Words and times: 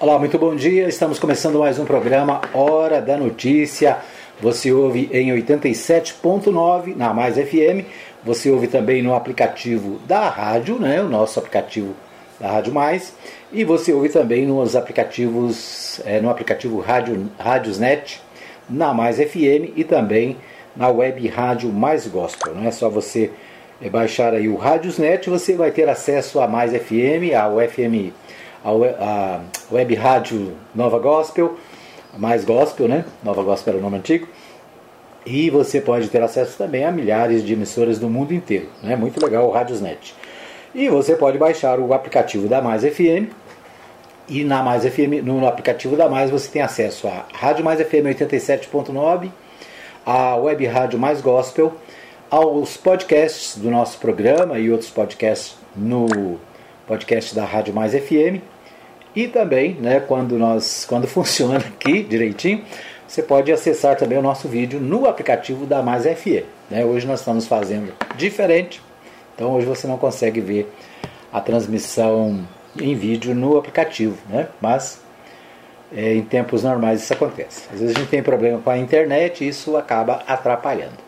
Olá, 0.00 0.16
muito 0.16 0.38
bom 0.38 0.54
dia. 0.54 0.86
Estamos 0.86 1.18
começando 1.18 1.58
mais 1.58 1.76
um 1.76 1.84
programa 1.84 2.40
Hora 2.54 3.02
da 3.02 3.16
Notícia. 3.16 3.98
Você 4.40 4.70
ouve 4.70 5.10
em 5.12 5.30
87.9 5.30 6.94
na 6.94 7.12
Mais 7.12 7.34
FM. 7.34 7.84
Você 8.22 8.48
ouve 8.48 8.68
também 8.68 9.02
no 9.02 9.12
aplicativo 9.12 9.98
da 10.06 10.28
rádio, 10.28 10.78
né? 10.78 11.02
O 11.02 11.08
nosso 11.08 11.40
aplicativo 11.40 11.96
da 12.38 12.48
Rádio 12.48 12.72
Mais. 12.72 13.12
E 13.52 13.64
você 13.64 13.92
ouve 13.92 14.08
também 14.08 14.46
nos 14.46 14.76
aplicativos, 14.76 16.00
é, 16.04 16.20
no 16.20 16.30
aplicativo 16.30 16.78
Rádio, 16.78 17.28
Rádiosnet, 17.36 18.22
na 18.70 18.94
Mais 18.94 19.16
FM 19.16 19.74
e 19.74 19.82
também 19.82 20.36
na 20.76 20.88
web 20.90 21.26
Rádio 21.26 21.72
Mais 21.72 22.06
Gospel. 22.06 22.54
Não 22.54 22.68
é 22.68 22.70
só 22.70 22.88
você 22.88 23.32
é, 23.82 23.90
baixar 23.90 24.32
aí 24.32 24.48
o 24.48 24.54
Rádiosnet, 24.54 25.28
você 25.28 25.56
vai 25.56 25.72
ter 25.72 25.88
acesso 25.88 26.38
a 26.38 26.46
Mais 26.46 26.70
FM, 26.70 27.34
ao 27.36 27.58
FM, 27.58 28.14
a 28.64 29.40
web 29.70 29.94
Rádio 29.94 30.52
Nova 30.74 30.98
Gospel, 30.98 31.56
Mais 32.16 32.44
Gospel, 32.44 32.88
né? 32.88 33.04
Nova 33.22 33.42
Gospel 33.42 33.74
era 33.74 33.80
o 33.80 33.84
nome 33.84 33.98
antigo. 33.98 34.26
E 35.24 35.50
você 35.50 35.80
pode 35.80 36.08
ter 36.08 36.22
acesso 36.22 36.56
também 36.56 36.84
a 36.84 36.90
milhares 36.90 37.44
de 37.44 37.52
emissoras 37.52 37.98
do 37.98 38.08
mundo 38.08 38.32
inteiro. 38.32 38.68
Né? 38.82 38.96
Muito 38.96 39.22
legal 39.22 39.46
o 39.46 39.50
Rádiosnet. 39.50 40.14
E 40.74 40.88
você 40.88 41.16
pode 41.16 41.36
baixar 41.38 41.78
o 41.78 41.92
aplicativo 41.92 42.48
da 42.48 42.62
Mais 42.62 42.82
FM. 42.82 43.30
E 44.28 44.44
na 44.44 44.62
Mais 44.62 44.84
FM, 44.84 45.22
no 45.24 45.46
aplicativo 45.46 45.96
da 45.96 46.08
Mais 46.08 46.30
você 46.30 46.50
tem 46.50 46.62
acesso 46.62 47.08
a 47.08 47.24
Rádio 47.32 47.64
Mais 47.64 47.80
FM 47.80 48.04
87.9, 48.06 49.30
a 50.04 50.36
Web 50.36 50.66
Rádio 50.66 50.98
Mais 50.98 51.22
Gospel, 51.22 51.72
aos 52.30 52.76
podcasts 52.76 53.56
do 53.56 53.70
nosso 53.70 53.98
programa 53.98 54.58
e 54.58 54.70
outros 54.70 54.90
podcasts 54.90 55.56
no 55.74 56.38
podcast 56.88 57.34
da 57.34 57.44
Rádio 57.44 57.72
Mais 57.72 57.92
FM. 57.92 58.42
E 59.14 59.28
também, 59.28 59.74
né, 59.74 60.00
quando 60.00 60.36
nós 60.36 60.84
quando 60.88 61.06
funciona 61.08 61.58
aqui 61.58 62.02
direitinho, 62.02 62.64
você 63.06 63.22
pode 63.22 63.52
acessar 63.52 63.96
também 63.96 64.18
o 64.18 64.22
nosso 64.22 64.48
vídeo 64.48 64.80
no 64.80 65.06
aplicativo 65.06 65.66
da 65.66 65.82
Mais 65.82 66.02
FM. 66.02 66.44
Né? 66.68 66.84
Hoje 66.84 67.06
nós 67.06 67.20
estamos 67.20 67.46
fazendo 67.46 67.92
diferente 68.16 68.82
então 69.38 69.52
hoje 69.52 69.66
você 69.66 69.86
não 69.86 69.96
consegue 69.96 70.40
ver 70.40 70.68
a 71.32 71.40
transmissão 71.40 72.44
em 72.76 72.96
vídeo 72.96 73.36
no 73.36 73.56
aplicativo, 73.56 74.18
né? 74.28 74.48
mas 74.60 75.00
é, 75.94 76.12
em 76.12 76.22
tempos 76.22 76.64
normais 76.64 77.04
isso 77.04 77.12
acontece. 77.12 77.68
Às 77.72 77.78
vezes 77.78 77.94
a 77.94 78.00
gente 78.00 78.10
tem 78.10 78.20
problema 78.20 78.58
com 78.58 78.68
a 78.68 78.76
internet 78.76 79.44
e 79.44 79.48
isso 79.48 79.76
acaba 79.76 80.24
atrapalhando. 80.26 81.07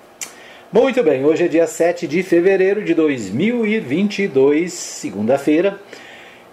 Muito 0.72 1.02
bem, 1.02 1.24
hoje 1.24 1.46
é 1.46 1.48
dia 1.48 1.66
7 1.66 2.06
de 2.06 2.22
fevereiro 2.22 2.84
de 2.84 2.94
2022, 2.94 4.72
segunda-feira. 4.72 5.80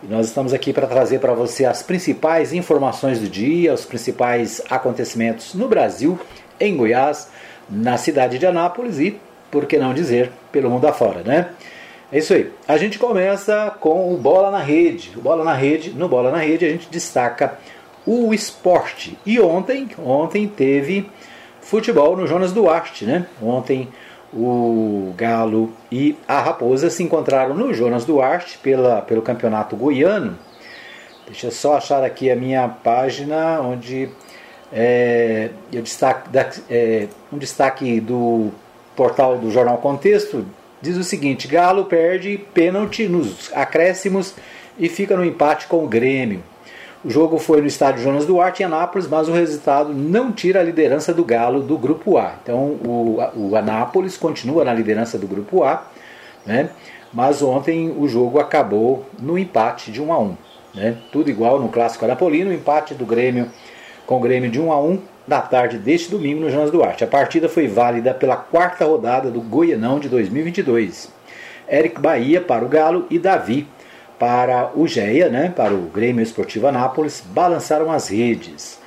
Nós 0.02 0.26
estamos 0.26 0.56
aqui 0.56 0.74
para 0.74 0.88
trazer 0.88 1.20
para 1.20 1.36
você 1.36 1.66
as 1.66 1.84
principais 1.84 2.52
informações 2.52 3.20
do 3.20 3.28
dia, 3.28 3.72
os 3.72 3.86
principais 3.86 4.60
acontecimentos 4.72 5.54
no 5.54 5.68
Brasil, 5.68 6.20
em 6.60 6.76
Goiás, 6.76 7.30
na 7.70 7.96
cidade 7.96 8.40
de 8.40 8.48
Anápolis 8.48 8.98
e, 8.98 9.20
por 9.52 9.68
que 9.68 9.78
não 9.78 9.94
dizer, 9.94 10.32
pelo 10.52 10.72
mundo 10.72 10.88
afora, 10.88 11.22
né? 11.22 11.50
É 12.12 12.18
isso 12.18 12.34
aí. 12.34 12.52
A 12.68 12.76
gente 12.76 12.98
começa 12.98 13.70
com 13.80 14.12
o 14.12 14.18
Bola 14.18 14.50
na 14.50 14.64
Rede. 14.64 15.12
O 15.16 15.22
Bola 15.22 15.44
na 15.44 15.54
Rede, 15.54 15.92
no 15.92 16.10
Bola 16.10 16.32
na 16.32 16.40
Rede 16.40 16.66
a 16.66 16.70
gente 16.70 16.90
destaca 16.90 17.60
o 18.04 18.34
esporte. 18.34 19.16
E 19.24 19.40
ontem, 19.40 19.88
ontem 20.00 20.48
teve 20.48 21.08
futebol 21.62 22.18
no 22.18 22.26
Jonas 22.26 22.52
Duarte, 22.52 23.06
né? 23.06 23.28
Ontem 23.40 23.90
o 24.34 25.14
Galo 25.16 25.72
e 25.92 26.18
a 26.28 26.40
Raposa 26.40 26.90
se 26.90 27.04
encontraram 27.04 27.56
no 27.56 27.74
Jonas 27.74 28.06
Duarte 28.06 28.58
pela, 28.58 29.02
pelo 29.02 29.22
Campeonato 29.22 29.76
Goiano. 29.76 30.38
Deixa 31.26 31.48
eu 31.48 31.52
só 31.52 31.78
achar 31.78 32.04
aqui 32.04 32.30
a 32.32 32.36
minha 32.36 32.68
página 32.68 33.60
onde 33.62 34.10
é, 34.72 35.50
eu 35.72 35.82
destaque, 35.82 36.30
é, 36.70 37.08
um 37.32 37.38
destaque 37.38 38.00
do 38.00 38.52
portal 38.96 39.38
do 39.38 39.52
Jornal 39.52 39.78
Contexto 39.78 40.46
diz 40.82 40.98
o 40.98 41.04
seguinte: 41.04 41.48
Galo 41.48 41.86
perde 41.86 42.38
pênalti 42.54 43.08
nos 43.08 43.52
acréscimos 43.54 44.34
e 44.78 44.88
fica 44.90 45.16
no 45.16 45.26
empate 45.26 45.68
com 45.68 45.84
o 45.84 45.88
Grêmio. 45.88 46.44
O 47.08 47.10
jogo 47.10 47.40
foi 47.40 47.62
no 47.62 47.68
estádio 47.68 48.04
Jonas 48.04 48.26
Duarte 48.26 48.62
em 48.62 48.66
Anápolis, 48.66 49.08
mas 49.08 49.30
o 49.30 49.32
resultado 49.32 49.94
não 49.94 50.30
tira 50.30 50.60
a 50.60 50.64
liderança 50.64 51.14
do 51.14 51.24
Galo 51.24 51.62
do 51.62 51.78
grupo 51.78 52.18
A. 52.18 52.34
Então 52.44 52.58
o, 52.86 53.20
o 53.34 53.56
Anápolis 53.56 54.18
continua 54.18 54.66
na 54.66 54.74
liderança 54.74 55.18
do 55.18 55.26
grupo 55.26 55.64
A, 55.64 55.88
né? 56.46 56.70
mas 57.14 57.42
ontem 57.42 57.96
o 57.98 58.10
jogo 58.10 58.42
acabou 58.42 59.06
no 59.18 59.40
empate 59.40 59.90
de 59.90 60.02
1 60.02 60.12
a 60.12 60.20
1. 60.20 60.38
Né? 60.76 60.98
Tudo 61.10 61.30
igual 61.30 61.62
no 61.62 61.70
clássico 61.70 62.04
anapolino, 62.04 62.52
empate 62.52 62.94
do 62.94 63.06
Grêmio 63.06 63.48
com 64.06 64.18
o 64.18 64.20
Grêmio 64.20 64.52
de 64.52 64.60
1 64.60 64.70
a 64.70 64.82
1 64.82 65.00
da 65.26 65.40
tarde 65.40 65.78
deste 65.78 66.12
domingo 66.12 66.42
no 66.42 66.52
Jonas 66.52 66.72
Duarte. 66.72 67.06
A 67.06 67.08
partida 67.08 67.48
foi 67.48 67.70
válida 67.70 68.14
pela 68.14 68.36
quarta 68.36 68.84
rodada 68.84 69.32
do 69.32 69.40
Goianão 69.40 69.98
de 69.98 70.10
2022. 70.10 71.10
Eric 71.72 72.02
Bahia 72.02 72.42
para 72.42 72.66
o 72.66 72.68
Galo 72.68 73.08
e 73.10 73.18
Davi 73.18 73.66
para 74.20 74.72
o 74.76 74.88
GEA, 74.88 75.30
né, 75.30 75.54
para 75.56 75.74
o 75.74 75.82
Grêmio 75.82 76.24
Esportivo 76.24 76.68
Anápolis, 76.68 77.24
balançaram 77.26 77.92
as 77.92 78.10
redes. 78.10 78.80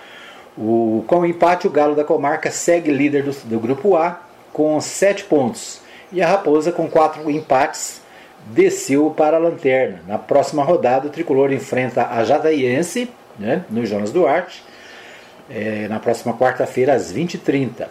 O, 0.57 1.05
com 1.07 1.21
o 1.21 1.27
empate, 1.27 1.67
o 1.67 1.71
Galo 1.71 1.95
da 1.95 2.05
Comarca 2.05 2.51
segue 2.51 2.91
líder 2.91 3.23
do, 3.23 3.33
do 3.45 3.61
grupo 3.61 3.97
A 3.97 4.21
com 4.53 4.81
7 4.81 5.25
pontos. 5.25 5.81
E 6.13 6.21
a 6.21 6.27
Raposa, 6.27 6.73
com 6.73 6.89
4 6.89 7.31
empates, 7.31 8.03
desceu 8.47 9.11
para 9.11 9.37
a 9.37 9.41
lanterna. 9.41 10.03
Na 10.07 10.19
próxima 10.19 10.65
rodada, 10.65 11.07
o 11.07 11.11
tricolor 11.11 11.53
enfrenta 11.53 12.09
a 12.09 12.25
Jataiense, 12.25 13.09
né, 13.39 13.65
no 13.71 13.87
Jonas 13.87 14.11
Duarte, 14.11 14.63
é, 15.49 15.87
na 15.89 15.99
próxima 15.99 16.35
quarta-feira, 16.35 16.95
às 16.95 17.13
20h30. 17.13 17.87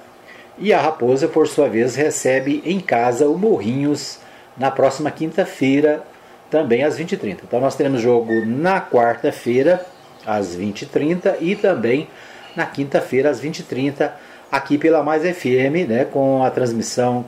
E 0.57 0.73
a 0.73 0.81
Raposa, 0.81 1.27
por 1.27 1.47
sua 1.47 1.69
vez, 1.69 1.95
recebe 1.95 2.61
em 2.65 2.79
casa 2.79 3.27
o 3.27 3.37
Morrinhos 3.37 4.19
na 4.57 4.69
próxima 4.69 5.09
quinta-feira, 5.09 6.03
também 6.49 6.83
às 6.83 6.99
20h30. 6.99 7.39
Então 7.43 7.59
nós 7.59 7.75
teremos 7.75 8.01
jogo 8.01 8.45
na 8.45 8.81
quarta-feira, 8.81 9.85
às 10.25 10.55
20h30 10.55 11.35
e 11.39 11.55
também 11.55 12.07
na 12.55 12.65
quinta-feira, 12.65 13.29
às 13.29 13.41
20h30, 13.41 14.11
aqui 14.51 14.77
pela 14.77 15.03
Mais 15.03 15.23
FM, 15.23 15.87
né, 15.87 16.05
com 16.05 16.43
a 16.43 16.49
transmissão 16.49 17.25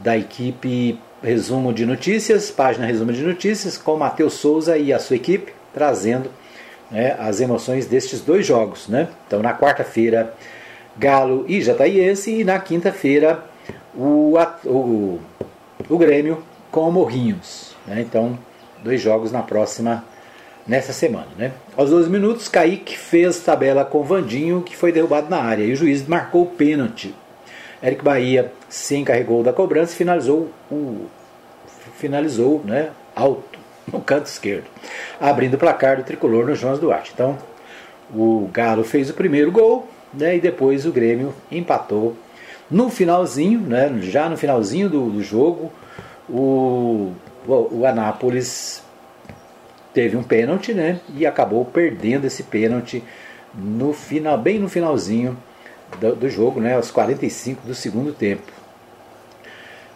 da 0.00 0.16
equipe 0.16 0.98
Resumo 1.22 1.72
de 1.72 1.86
Notícias, 1.86 2.50
página 2.50 2.86
Resumo 2.86 3.12
de 3.12 3.22
Notícias, 3.22 3.76
com 3.78 3.96
Matheus 3.96 4.34
Souza 4.34 4.76
e 4.76 4.92
a 4.92 4.98
sua 4.98 5.16
equipe, 5.16 5.52
trazendo 5.72 6.30
né, 6.90 7.16
as 7.18 7.40
emoções 7.40 7.86
destes 7.86 8.20
dois 8.20 8.46
jogos. 8.46 8.88
Né? 8.88 9.08
Então, 9.26 9.40
na 9.42 9.56
quarta-feira, 9.56 10.34
Galo 10.96 11.44
e 11.48 11.60
Jataiense, 11.60 12.40
e 12.40 12.44
na 12.44 12.58
quinta-feira, 12.58 13.44
o, 13.94 14.34
o, 14.64 15.20
o 15.88 15.98
Grêmio 15.98 16.42
com 16.70 16.90
Morrinhos. 16.90 17.76
Né? 17.86 18.00
Então, 18.00 18.38
dois 18.82 19.00
jogos 19.00 19.32
na 19.32 19.42
próxima, 19.42 20.04
nessa 20.66 20.92
semana. 20.92 21.28
Né? 21.36 21.52
Aos 21.76 21.90
12 21.90 22.10
minutos, 22.10 22.48
Kaique 22.48 22.96
fez 22.96 23.38
tabela 23.40 23.84
com 23.84 24.02
Vandinho, 24.02 24.62
que 24.62 24.76
foi 24.76 24.92
derrubado 24.92 25.28
na 25.28 25.40
área, 25.40 25.64
e 25.64 25.72
o 25.72 25.76
juiz 25.76 26.06
marcou 26.06 26.42
o 26.42 26.46
pênalti. 26.46 27.14
Eric 27.82 28.04
Bahia 28.04 28.52
se 28.68 28.96
encarregou 28.96 29.42
da 29.42 29.52
cobrança 29.52 29.92
e 29.92 29.96
finalizou 29.96 30.50
o 30.70 31.06
finalizou 31.96 32.62
né, 32.64 32.90
alto 33.14 33.58
no 33.90 34.00
canto 34.00 34.26
esquerdo, 34.26 34.66
abrindo 35.20 35.54
o 35.54 35.58
placar 35.58 35.96
do 35.96 36.04
tricolor 36.04 36.46
no 36.46 36.54
Jonas 36.54 36.78
Duarte. 36.78 37.12
Então, 37.14 37.38
o 38.14 38.48
Galo 38.52 38.84
fez 38.84 39.10
o 39.10 39.14
primeiro 39.14 39.50
gol, 39.50 39.88
né, 40.12 40.36
e 40.36 40.40
depois 40.40 40.86
o 40.86 40.92
Grêmio 40.92 41.34
empatou. 41.50 42.16
No 42.70 42.88
finalzinho, 42.88 43.60
né, 43.60 43.92
já 44.02 44.28
no 44.28 44.36
finalzinho 44.36 44.88
do, 44.88 45.10
do 45.10 45.22
jogo, 45.22 45.72
o, 46.28 47.12
o, 47.46 47.86
Anápolis 47.86 48.82
teve 49.92 50.16
um 50.16 50.22
pênalti, 50.22 50.72
né, 50.72 51.00
e 51.14 51.26
acabou 51.26 51.64
perdendo 51.64 52.26
esse 52.26 52.42
pênalti 52.44 53.02
no 53.54 53.92
final, 53.92 54.38
bem 54.38 54.58
no 54.58 54.68
finalzinho 54.68 55.36
do, 56.00 56.16
do 56.16 56.28
jogo, 56.28 56.60
né, 56.60 56.74
aos 56.74 56.90
45 56.90 57.66
do 57.66 57.74
segundo 57.74 58.12
tempo. 58.12 58.50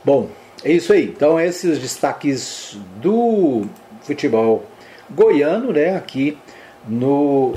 Bom, 0.04 0.28
é 0.62 0.72
isso 0.72 0.92
aí. 0.92 1.06
Então, 1.06 1.40
esses 1.40 1.72
os 1.72 1.78
destaques 1.78 2.78
do 2.96 3.66
futebol 4.02 4.64
goiano, 5.10 5.72
né? 5.72 5.96
Aqui 5.96 6.38
no 6.86 7.54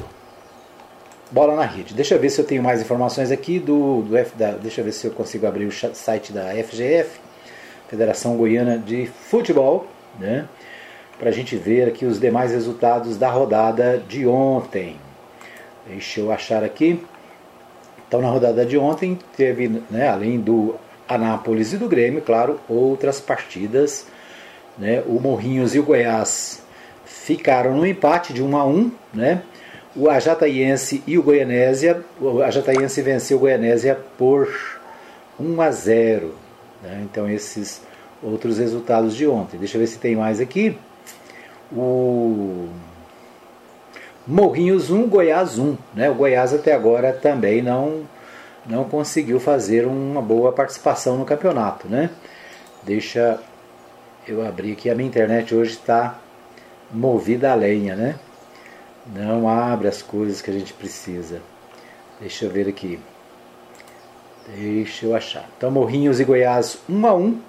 Bola 1.32 1.56
na 1.56 1.66
Rede. 1.66 1.94
Deixa 1.94 2.16
eu 2.16 2.20
ver 2.20 2.30
se 2.30 2.42
eu 2.42 2.46
tenho 2.46 2.64
mais 2.64 2.82
informações 2.82 3.32
aqui 3.32 3.60
do, 3.60 4.02
do 4.02 4.18
F, 4.18 4.36
da, 4.36 4.52
deixa 4.52 4.82
eu 4.82 4.86
ver 4.86 4.92
se 4.92 5.06
eu 5.06 5.12
consigo 5.12 5.46
abrir 5.46 5.66
o 5.66 5.72
site 5.72 6.34
da 6.34 6.52
FGF, 6.64 7.20
Federação 7.90 8.38
Goiana 8.38 8.78
de 8.78 9.08
Futebol, 9.08 9.88
né? 10.20 10.46
Para 11.18 11.30
a 11.30 11.34
gente 11.34 11.56
ver 11.56 11.88
aqui 11.88 12.06
os 12.06 12.20
demais 12.20 12.52
resultados 12.52 13.18
da 13.18 13.30
rodada 13.30 14.02
de 14.08 14.26
ontem. 14.26 14.96
Deixa 15.86 16.22
eu 16.22 16.32
achar 16.32 16.64
aqui. 16.64 17.04
Então, 18.08 18.22
na 18.22 18.30
rodada 18.30 18.66
de 18.66 18.78
ontem, 18.78 19.18
teve, 19.36 19.82
né, 19.90 20.08
além 20.08 20.40
do 20.40 20.76
Anápolis 21.08 21.74
e 21.74 21.78
do 21.78 21.90
Grêmio, 21.90 22.22
claro, 22.22 22.60
outras 22.70 23.20
partidas. 23.20 24.08
Né? 24.78 25.04
O 25.06 25.20
Morrinhos 25.20 25.76
e 25.76 25.80
o 25.80 25.84
Goiás 25.84 26.64
ficaram 27.06 27.76
no 27.76 27.86
empate 27.86 28.32
de 28.32 28.42
1 28.42 28.58
a 28.58 28.66
1, 28.66 28.92
né? 29.14 29.42
o 29.96 30.10
Ajataiense 30.10 31.04
e 31.06 31.18
o 31.18 31.24
Goianésia. 31.24 32.02
O 32.22 32.42
Ajataiense 32.42 33.02
venceu 33.02 33.38
o 33.38 33.40
Goianésia 33.42 34.00
por 34.18 34.48
1 35.40 35.62
a 35.62 35.72
0. 35.72 36.49
Né? 36.82 37.02
Então 37.10 37.30
esses 37.30 37.82
outros 38.22 38.58
resultados 38.58 39.16
de 39.16 39.28
ontem. 39.28 39.58
Deixa 39.58 39.78
eu 39.78 39.82
ver 39.82 39.88
se 39.88 39.98
tem 39.98 40.16
mais 40.16 40.40
aqui. 40.40 40.78
O 41.72 42.68
Morrinhos 44.26 44.90
1, 44.90 45.08
Goiás 45.08 45.58
1. 45.58 45.78
Né? 45.94 46.10
O 46.10 46.16
Goiás 46.16 46.54
até 46.54 46.74
agora 46.74 47.14
também 47.14 47.62
não, 47.62 48.04
não 48.66 48.84
conseguiu 48.84 49.40
fazer 49.40 49.86
uma 49.86 50.22
boa 50.22 50.52
participação 50.52 51.18
no 51.18 51.26
campeonato. 51.26 51.88
Né? 51.88 52.10
Deixa 52.84 53.40
eu 54.28 54.46
abrir 54.46 54.74
aqui. 54.74 54.90
A 54.90 54.96
minha 54.96 55.08
internet 55.08 55.56
hoje 55.56 55.72
está 55.72 56.20
movida 56.92 57.52
a 57.52 57.56
lenha. 57.56 57.96
Né? 57.96 58.16
Não 59.06 59.48
abre 59.48 59.88
as 59.88 60.02
coisas 60.02 60.42
que 60.42 60.52
a 60.52 60.54
gente 60.54 60.74
precisa. 60.74 61.42
Deixa 62.20 62.46
eu 62.46 62.52
ver 62.52 62.68
aqui. 62.68 63.00
Deixa 64.56 65.06
eu 65.06 65.16
achar. 65.16 65.46
Então, 65.58 65.70
Morrinhos 65.70 66.20
e 66.20 66.24
Goiás 66.24 66.80
1 66.90 67.08
a 67.08 67.14
1. 67.14 67.40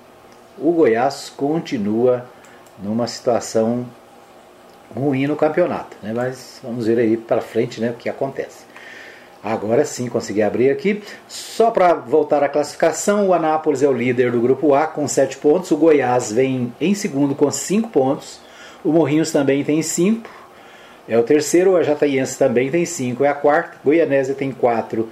O 0.58 0.72
Goiás 0.72 1.32
continua 1.34 2.26
numa 2.78 3.06
situação 3.06 3.86
ruim 4.94 5.26
no 5.26 5.36
campeonato, 5.36 5.96
né? 6.02 6.12
Mas 6.14 6.60
vamos 6.62 6.86
ver 6.86 6.98
aí 6.98 7.16
para 7.16 7.40
frente, 7.40 7.80
né, 7.80 7.90
o 7.90 7.94
que 7.94 8.08
acontece. 8.08 8.64
Agora 9.42 9.86
sim, 9.86 10.08
consegui 10.08 10.42
abrir 10.42 10.70
aqui. 10.70 11.02
Só 11.26 11.70
para 11.70 11.94
voltar 11.94 12.42
à 12.42 12.48
classificação, 12.48 13.28
o 13.28 13.34
Anápolis 13.34 13.82
é 13.82 13.88
o 13.88 13.92
líder 13.92 14.32
do 14.32 14.40
grupo 14.40 14.74
A 14.74 14.86
com 14.86 15.08
7 15.08 15.38
pontos, 15.38 15.70
o 15.70 15.76
Goiás 15.78 16.30
vem 16.30 16.72
em 16.78 16.94
segundo 16.94 17.34
com 17.34 17.50
5 17.50 17.88
pontos, 17.88 18.40
o 18.84 18.92
Morrinhos 18.92 19.32
também 19.32 19.64
tem 19.64 19.80
5, 19.80 20.28
é 21.08 21.18
o 21.18 21.22
terceiro, 21.22 21.72
o 21.72 21.82
Jataiense 21.82 22.36
também 22.36 22.70
tem 22.70 22.84
5, 22.84 23.24
é 23.24 23.28
a 23.28 23.34
quarta, 23.34 23.78
Goianésia 23.82 24.34
tem 24.34 24.52
4, 24.52 25.08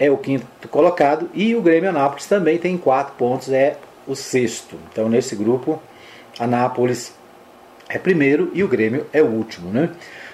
é 0.00 0.10
o 0.10 0.16
quinto 0.16 0.46
colocado, 0.68 1.28
e 1.34 1.54
o 1.54 1.60
Grêmio 1.60 1.90
Anápolis 1.90 2.24
também 2.24 2.56
tem 2.56 2.78
4 2.78 3.14
pontos, 3.16 3.52
é 3.52 3.76
o 4.08 4.16
sexto. 4.16 4.76
Então 4.90 5.10
nesse 5.10 5.36
grupo, 5.36 5.80
Anápolis 6.38 7.14
é 7.86 7.98
primeiro 7.98 8.50
e 8.54 8.64
o 8.64 8.68
Grêmio 8.68 9.06
é 9.12 9.20
o 9.20 9.26
último. 9.26 9.70
Né? 9.70 9.90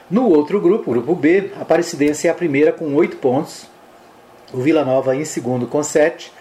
No 0.09 0.29
outro 0.29 0.61
grupo, 0.61 0.93
grupo 0.93 1.17
B, 1.17 1.51
a 1.59 1.63
Aparecidense 1.63 2.29
é 2.29 2.31
a 2.31 2.35
primeira 2.35 2.73
com 2.73 2.95
8 2.95 3.17
pontos, 3.17 3.67
o 4.53 4.59
Vila 4.59 4.85
Nova 4.85 5.17
em 5.17 5.25
segundo 5.25 5.67
com 5.67 5.83
7, 5.83 6.33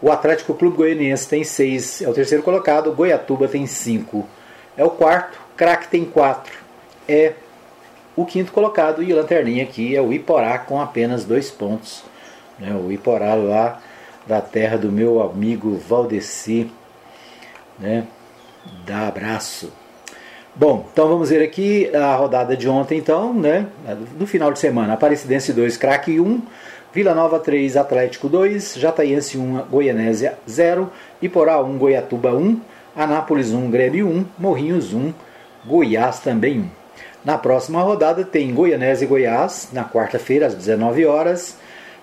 o 0.00 0.10
Atlético 0.10 0.52
Clube 0.52 0.78
Goianiense 0.78 1.28
tem 1.28 1.44
6, 1.44 2.02
é 2.02 2.08
o 2.08 2.12
terceiro 2.12 2.42
colocado, 2.42 2.90
o 2.90 2.94
Goiatuba 2.94 3.46
tem 3.46 3.64
5, 3.64 4.26
é 4.76 4.84
o 4.84 4.90
quarto, 4.90 5.38
Craque 5.56 5.86
tem 5.86 6.04
4, 6.04 6.52
é 7.08 7.34
o 8.16 8.26
quinto 8.26 8.50
colocado 8.50 9.04
e 9.04 9.12
o 9.12 9.16
Lanterninha 9.16 9.62
aqui 9.62 9.94
é 9.94 10.02
o 10.02 10.12
Iporá 10.12 10.58
com 10.58 10.80
apenas 10.80 11.24
2 11.24 11.50
pontos. 11.52 12.02
Né? 12.58 12.74
O 12.74 12.90
Iporá 12.92 13.34
lá 13.34 13.80
da 14.26 14.40
terra 14.40 14.76
do 14.76 14.90
meu 14.90 15.22
amigo 15.22 15.76
Valdeci. 15.88 16.70
Né? 17.78 18.06
Dá 18.86 19.08
abraço. 19.08 19.72
Bom, 20.54 20.86
então 20.92 21.08
vamos 21.08 21.30
ver 21.30 21.42
aqui 21.42 21.90
a 21.96 22.14
rodada 22.14 22.54
de 22.54 22.68
ontem, 22.68 22.98
então, 22.98 23.32
né? 23.32 23.66
Do 24.18 24.26
final 24.26 24.52
de 24.52 24.58
semana. 24.58 24.92
Aparecidense 24.92 25.50
2, 25.50 25.78
craque 25.78 26.20
1, 26.20 26.42
Vila 26.92 27.14
Nova 27.14 27.38
3, 27.38 27.74
Atlético 27.74 28.28
2, 28.28 28.74
Jataiense 28.74 29.38
1, 29.38 29.62
Goianésia 29.70 30.38
0, 30.46 30.92
Iporá 31.22 31.62
1, 31.62 31.78
Goiatuba 31.78 32.34
1, 32.34 32.60
Anápolis 32.94 33.50
1, 33.50 33.70
Grêmio 33.70 34.06
1, 34.06 34.26
Morrinhos 34.38 34.92
1, 34.92 35.14
Goiás 35.64 36.20
também 36.20 36.60
1. 36.60 36.68
Na 37.24 37.38
próxima 37.38 37.80
rodada 37.80 38.22
tem 38.22 38.52
Goianésia 38.52 39.06
e 39.06 39.08
Goiás, 39.08 39.70
na 39.72 39.84
quarta-feira 39.84 40.48
às 40.48 40.54
19 40.54 41.06
horas. 41.06 41.56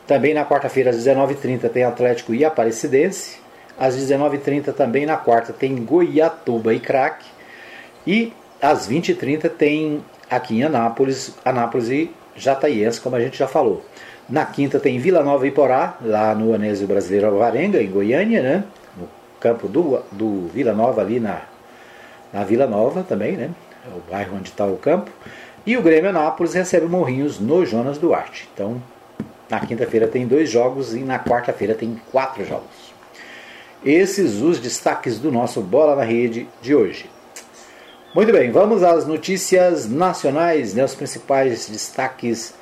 Também 0.09 0.33
na 0.33 0.43
quarta-feira 0.43 0.89
às 0.89 0.97
19h30 0.97 1.69
tem 1.69 1.83
Atlético 1.83 2.33
e 2.33 2.43
Aparecidense. 2.43 3.37
Às 3.77 3.95
19h30 3.95 4.73
também 4.73 5.05
na 5.05 5.15
quarta 5.15 5.53
tem 5.53 5.75
Goiatuba 5.75 6.73
e 6.73 6.79
Craque. 6.79 7.27
E 8.07 8.33
às 8.59 8.89
20h30 8.89 9.51
tem 9.51 10.03
aqui 10.27 10.57
em 10.57 10.63
Anápolis, 10.63 11.35
Anápolis 11.45 11.89
e 11.89 12.11
Jataiense, 12.35 12.99
como 12.99 13.17
a 13.17 13.21
gente 13.21 13.37
já 13.37 13.47
falou. 13.47 13.85
Na 14.27 14.47
quinta 14.47 14.79
tem 14.79 14.97
Vila 14.97 15.23
Nova 15.23 15.45
e 15.45 15.51
Porá, 15.51 15.95
lá 16.01 16.33
no 16.33 16.55
Anésio 16.55 16.87
Brasileiro 16.87 17.27
Alvarenga, 17.27 17.79
em 17.79 17.91
Goiânia, 17.91 18.41
né? 18.41 18.63
no 18.97 19.07
campo 19.39 19.67
do, 19.67 20.01
do 20.11 20.47
Vila 20.47 20.73
Nova, 20.73 21.01
ali 21.01 21.19
na, 21.19 21.41
na 22.33 22.43
Vila 22.43 22.65
Nova 22.65 23.03
também, 23.03 23.33
né? 23.33 23.51
é 23.85 23.95
o 23.95 24.11
bairro 24.11 24.37
onde 24.37 24.49
está 24.49 24.65
o 24.65 24.75
campo. 24.75 25.11
E 25.67 25.77
o 25.77 25.83
Grêmio 25.83 26.09
Anápolis 26.09 26.55
recebe 26.55 26.87
o 26.87 26.89
Morrinhos 26.89 27.39
no 27.39 27.63
Jonas 27.63 27.99
Duarte. 27.99 28.49
Então, 28.51 28.81
na 29.49 29.59
quinta-feira 29.59 30.07
tem 30.07 30.27
dois 30.27 30.49
jogos 30.49 30.93
e 30.93 30.99
na 30.99 31.19
quarta-feira 31.19 31.73
tem 31.73 31.99
quatro 32.11 32.45
jogos. 32.45 32.93
Esses 33.83 34.41
os 34.41 34.59
destaques 34.59 35.19
do 35.19 35.31
nosso 35.31 35.61
Bola 35.61 35.95
na 35.95 36.03
Rede 36.03 36.47
de 36.61 36.75
hoje. 36.75 37.09
Muito 38.13 38.31
bem, 38.31 38.51
vamos 38.51 38.83
às 38.83 39.05
notícias 39.05 39.87
nacionais, 39.87 40.73
né, 40.73 40.83
os 40.83 40.95
principais 40.95 41.69
destaques 41.69 42.53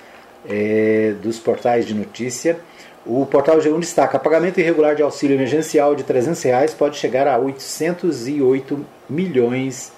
é, 0.48 1.13
dos 1.22 1.39
portais 1.39 1.86
de 1.86 1.94
notícia. 1.94 2.60
O 3.06 3.25
portal 3.25 3.57
G1 3.57 3.80
destaca: 3.80 4.19
pagamento 4.19 4.60
irregular 4.60 4.94
de 4.94 5.01
auxílio 5.01 5.36
emergencial 5.36 5.95
de 5.95 6.04
300 6.04 6.44
reais 6.44 6.74
pode 6.74 6.98
chegar 6.98 7.28
a 7.28 7.38
808 7.38 8.86
milhões, 9.10 9.94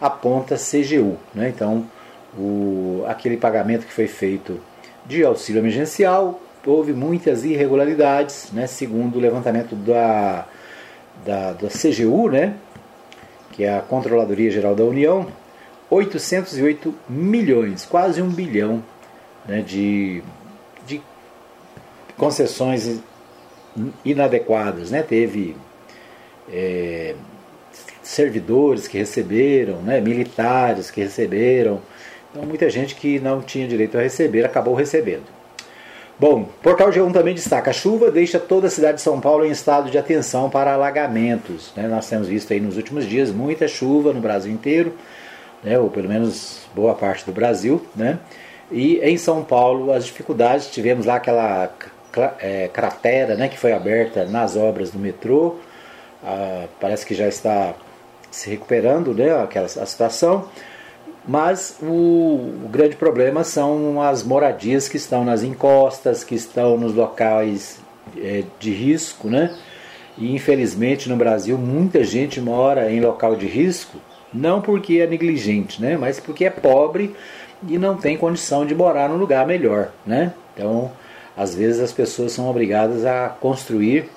aponta 0.00 0.56
CGU. 0.56 1.18
Né? 1.34 1.50
Então, 1.50 1.86
o, 2.36 3.04
aquele 3.06 3.36
pagamento 3.36 3.86
que 3.86 3.92
foi 3.92 4.08
feito 4.08 4.58
de 5.06 5.24
auxílio 5.24 5.60
emergencial 5.60 6.40
houve 6.66 6.92
muitas 6.92 7.44
irregularidades, 7.44 8.50
né? 8.52 8.66
segundo 8.66 9.16
o 9.16 9.20
levantamento 9.20 9.74
da, 9.74 10.46
da, 11.24 11.52
da 11.52 11.68
CGU, 11.68 12.30
né? 12.30 12.54
que 13.52 13.64
é 13.64 13.76
a 13.76 13.80
Controladoria 13.80 14.50
Geral 14.50 14.74
da 14.74 14.84
União, 14.84 15.26
808 15.90 16.94
milhões, 17.08 17.84
quase 17.84 18.20
um 18.20 18.28
bilhão 18.28 18.82
né, 19.46 19.60
de, 19.60 20.22
de 20.86 21.00
concessões 22.16 23.00
inadequadas. 24.04 24.90
Né? 24.90 25.02
Teve 25.02 25.56
é, 26.50 27.14
servidores 28.02 28.88
que 28.88 28.98
receberam, 28.98 29.82
né, 29.82 30.00
militares 30.00 30.90
que 30.90 31.00
receberam, 31.00 31.80
então 32.34 32.44
muita 32.44 32.68
gente 32.68 32.96
que 32.96 33.20
não 33.20 33.40
tinha 33.40 33.68
direito 33.68 33.96
a 33.96 34.02
receber 34.02 34.44
acabou 34.44 34.74
recebendo. 34.74 35.22
Bom, 36.18 36.48
Portal 36.60 36.90
G1 36.90 37.12
também 37.12 37.32
destaca: 37.32 37.70
a 37.70 37.72
chuva 37.72 38.10
deixa 38.10 38.40
toda 38.40 38.66
a 38.66 38.70
cidade 38.70 38.96
de 38.96 39.02
São 39.02 39.20
Paulo 39.20 39.46
em 39.46 39.52
estado 39.52 39.88
de 39.88 39.96
atenção 39.96 40.50
para 40.50 40.74
alagamentos. 40.74 41.72
Né? 41.76 41.86
Nós 41.86 42.08
temos 42.08 42.26
visto 42.26 42.52
aí 42.52 42.58
nos 42.58 42.76
últimos 42.76 43.06
dias 43.06 43.30
muita 43.30 43.68
chuva 43.68 44.12
no 44.12 44.20
Brasil 44.20 44.52
inteiro, 44.52 44.94
né? 45.62 45.78
ou 45.78 45.88
pelo 45.88 46.08
menos 46.08 46.62
boa 46.74 46.94
parte 46.94 47.24
do 47.24 47.30
Brasil. 47.30 47.86
Né? 47.94 48.18
E 48.70 48.98
em 48.98 49.16
São 49.16 49.44
Paulo, 49.44 49.92
as 49.92 50.04
dificuldades: 50.04 50.66
tivemos 50.66 51.06
lá 51.06 51.14
aquela 51.14 51.70
é, 52.40 52.68
cratera 52.72 53.36
né, 53.36 53.48
que 53.48 53.58
foi 53.58 53.72
aberta 53.72 54.24
nas 54.24 54.56
obras 54.56 54.90
do 54.90 54.98
metrô, 54.98 55.56
ah, 56.22 56.66
parece 56.80 57.06
que 57.06 57.14
já 57.14 57.28
está 57.28 57.74
se 58.28 58.50
recuperando 58.50 59.14
né, 59.14 59.40
aquela, 59.40 59.66
a 59.66 59.86
situação. 59.86 60.48
Mas 61.26 61.78
o, 61.82 61.86
o, 61.86 62.68
grande 62.70 62.96
problema 62.96 63.44
são 63.44 64.02
as 64.02 64.22
moradias 64.22 64.88
que 64.88 64.98
estão 64.98 65.24
nas 65.24 65.42
encostas, 65.42 66.22
que 66.22 66.34
estão 66.34 66.76
nos 66.76 66.94
locais 66.94 67.80
é, 68.18 68.44
de 68.60 68.70
risco, 68.70 69.28
né? 69.28 69.56
E 70.18 70.34
infelizmente 70.34 71.08
no 71.08 71.16
Brasil 71.16 71.56
muita 71.56 72.04
gente 72.04 72.40
mora 72.40 72.92
em 72.92 73.00
local 73.00 73.36
de 73.36 73.46
risco, 73.46 73.96
não 74.32 74.60
porque 74.60 74.98
é 74.98 75.06
negligente, 75.06 75.80
né? 75.80 75.96
Mas 75.96 76.20
porque 76.20 76.44
é 76.44 76.50
pobre 76.50 77.16
e 77.66 77.78
não 77.78 77.96
tem 77.96 78.18
condição 78.18 78.66
de 78.66 78.74
morar 78.74 79.08
num 79.08 79.16
lugar 79.16 79.46
melhor, 79.46 79.92
né? 80.04 80.34
Então, 80.52 80.92
às 81.34 81.54
vezes 81.54 81.80
as 81.80 81.92
pessoas 81.92 82.32
são 82.32 82.50
obrigadas 82.50 83.06
a 83.06 83.30
construir 83.30 84.10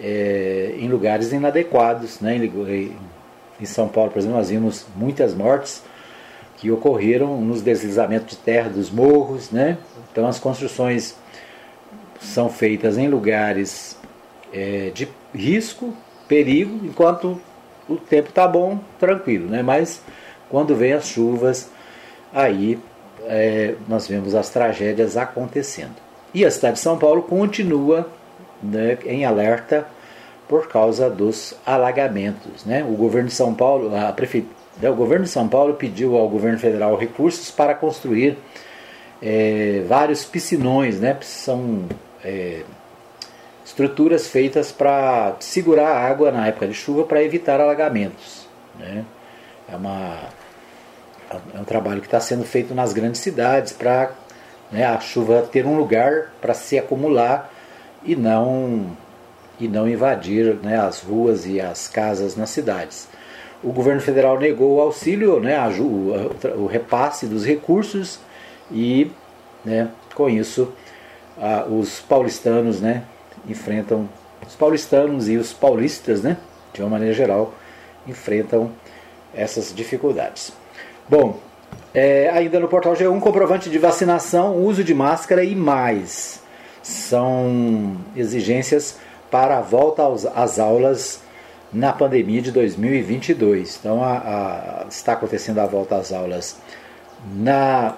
é, 0.00 0.76
em 0.78 0.86
lugares 0.88 1.32
inadequados, 1.32 2.20
né? 2.20 2.36
Em, 2.36 2.96
em 3.60 3.66
São 3.66 3.88
Paulo, 3.88 4.12
por 4.12 4.20
exemplo, 4.20 4.36
nós 4.36 4.50
vimos 4.50 4.86
muitas 4.94 5.34
mortes 5.34 5.82
que 6.58 6.70
ocorreram 6.70 7.40
nos 7.40 7.62
deslizamentos 7.62 8.36
de 8.36 8.42
terra 8.42 8.68
dos 8.68 8.90
morros, 8.90 9.50
né? 9.50 9.78
Então 10.10 10.26
as 10.26 10.38
construções 10.38 11.16
são 12.20 12.48
feitas 12.48 12.98
em 12.98 13.08
lugares 13.08 13.96
é, 14.52 14.90
de 14.92 15.08
risco, 15.34 15.94
perigo, 16.26 16.84
enquanto 16.84 17.40
o 17.88 17.96
tempo 17.96 18.30
está 18.30 18.46
bom, 18.46 18.80
tranquilo, 18.98 19.48
né? 19.48 19.62
Mas 19.62 20.02
quando 20.50 20.74
vem 20.74 20.92
as 20.92 21.06
chuvas, 21.06 21.70
aí 22.32 22.78
é, 23.24 23.74
nós 23.86 24.08
vemos 24.08 24.34
as 24.34 24.50
tragédias 24.50 25.16
acontecendo. 25.16 25.96
E 26.34 26.44
a 26.44 26.50
cidade 26.50 26.74
de 26.74 26.80
São 26.80 26.98
Paulo 26.98 27.22
continua 27.22 28.08
né, 28.62 28.98
em 29.06 29.24
alerta 29.24 29.86
por 30.48 30.68
causa 30.68 31.08
dos 31.08 31.54
alagamentos. 31.64 32.64
Né? 32.64 32.84
O 32.84 32.96
governo 32.96 33.28
de 33.28 33.34
São 33.34 33.54
Paulo, 33.54 33.94
a 33.94 34.12
prefeitura 34.12 34.57
o 34.82 34.94
governo 34.94 35.24
de 35.24 35.30
São 35.30 35.48
Paulo 35.48 35.74
pediu 35.74 36.16
ao 36.16 36.28
governo 36.28 36.58
federal 36.58 36.96
recursos 36.96 37.50
para 37.50 37.74
construir 37.74 38.38
é, 39.20 39.82
vários 39.88 40.24
piscinões, 40.24 41.00
né? 41.00 41.16
São 41.22 41.84
é, 42.22 42.62
estruturas 43.64 44.26
feitas 44.26 44.72
para 44.72 45.36
segurar 45.40 45.88
a 45.88 46.08
água 46.08 46.32
na 46.32 46.46
época 46.46 46.66
de 46.66 46.74
chuva 46.74 47.04
para 47.04 47.22
evitar 47.22 47.60
alagamentos. 47.60 48.46
Né? 48.78 49.04
É, 49.70 49.76
uma, 49.76 50.18
é 51.54 51.60
um 51.60 51.64
trabalho 51.64 52.00
que 52.00 52.06
está 52.06 52.18
sendo 52.18 52.44
feito 52.44 52.74
nas 52.74 52.92
grandes 52.92 53.20
cidades 53.20 53.72
para 53.72 54.12
né, 54.72 54.84
a 54.84 54.98
chuva 55.00 55.42
ter 55.42 55.66
um 55.66 55.76
lugar 55.76 56.32
para 56.40 56.54
se 56.54 56.78
acumular 56.78 57.52
e 58.02 58.16
não, 58.16 58.96
e 59.60 59.68
não 59.68 59.88
invadir 59.88 60.56
né, 60.62 60.78
as 60.78 61.00
ruas 61.02 61.46
e 61.46 61.60
as 61.60 61.88
casas 61.88 62.36
nas 62.36 62.50
cidades. 62.50 63.08
O 63.62 63.72
governo 63.72 64.00
federal 64.00 64.38
negou 64.38 64.76
o 64.76 64.80
auxílio, 64.80 65.40
né, 65.40 65.56
a, 65.56 65.68
o, 65.68 66.62
o 66.62 66.66
repasse 66.66 67.26
dos 67.26 67.44
recursos 67.44 68.20
e 68.70 69.10
né, 69.64 69.88
com 70.14 70.28
isso 70.28 70.72
a, 71.36 71.64
os 71.64 72.00
paulistanos 72.00 72.80
né, 72.80 73.02
enfrentam, 73.48 74.08
os 74.46 74.54
paulistanos 74.54 75.28
e 75.28 75.36
os 75.36 75.52
paulistas, 75.52 76.22
né, 76.22 76.36
de 76.72 76.80
uma 76.80 76.90
maneira 76.90 77.14
geral, 77.14 77.52
enfrentam 78.06 78.70
essas 79.34 79.74
dificuldades. 79.74 80.52
Bom, 81.08 81.38
é, 81.92 82.30
ainda 82.30 82.60
no 82.60 82.68
portal 82.68 82.94
G1, 82.94 83.20
comprovante 83.20 83.70
de 83.70 83.78
vacinação, 83.78 84.56
uso 84.56 84.84
de 84.84 84.94
máscara 84.94 85.42
e 85.42 85.54
mais. 85.54 86.42
São 86.82 87.96
exigências 88.16 88.98
para 89.30 89.58
a 89.58 89.60
volta 89.60 90.02
aos, 90.02 90.24
às 90.24 90.58
aulas 90.58 91.20
na 91.72 91.92
pandemia 91.92 92.40
de 92.40 92.50
2022. 92.50 93.78
Então, 93.80 94.02
a, 94.02 94.12
a, 94.12 94.86
está 94.88 95.12
acontecendo 95.12 95.58
a 95.58 95.66
volta 95.66 95.96
às 95.96 96.12
aulas 96.12 96.58
na, 97.34 97.96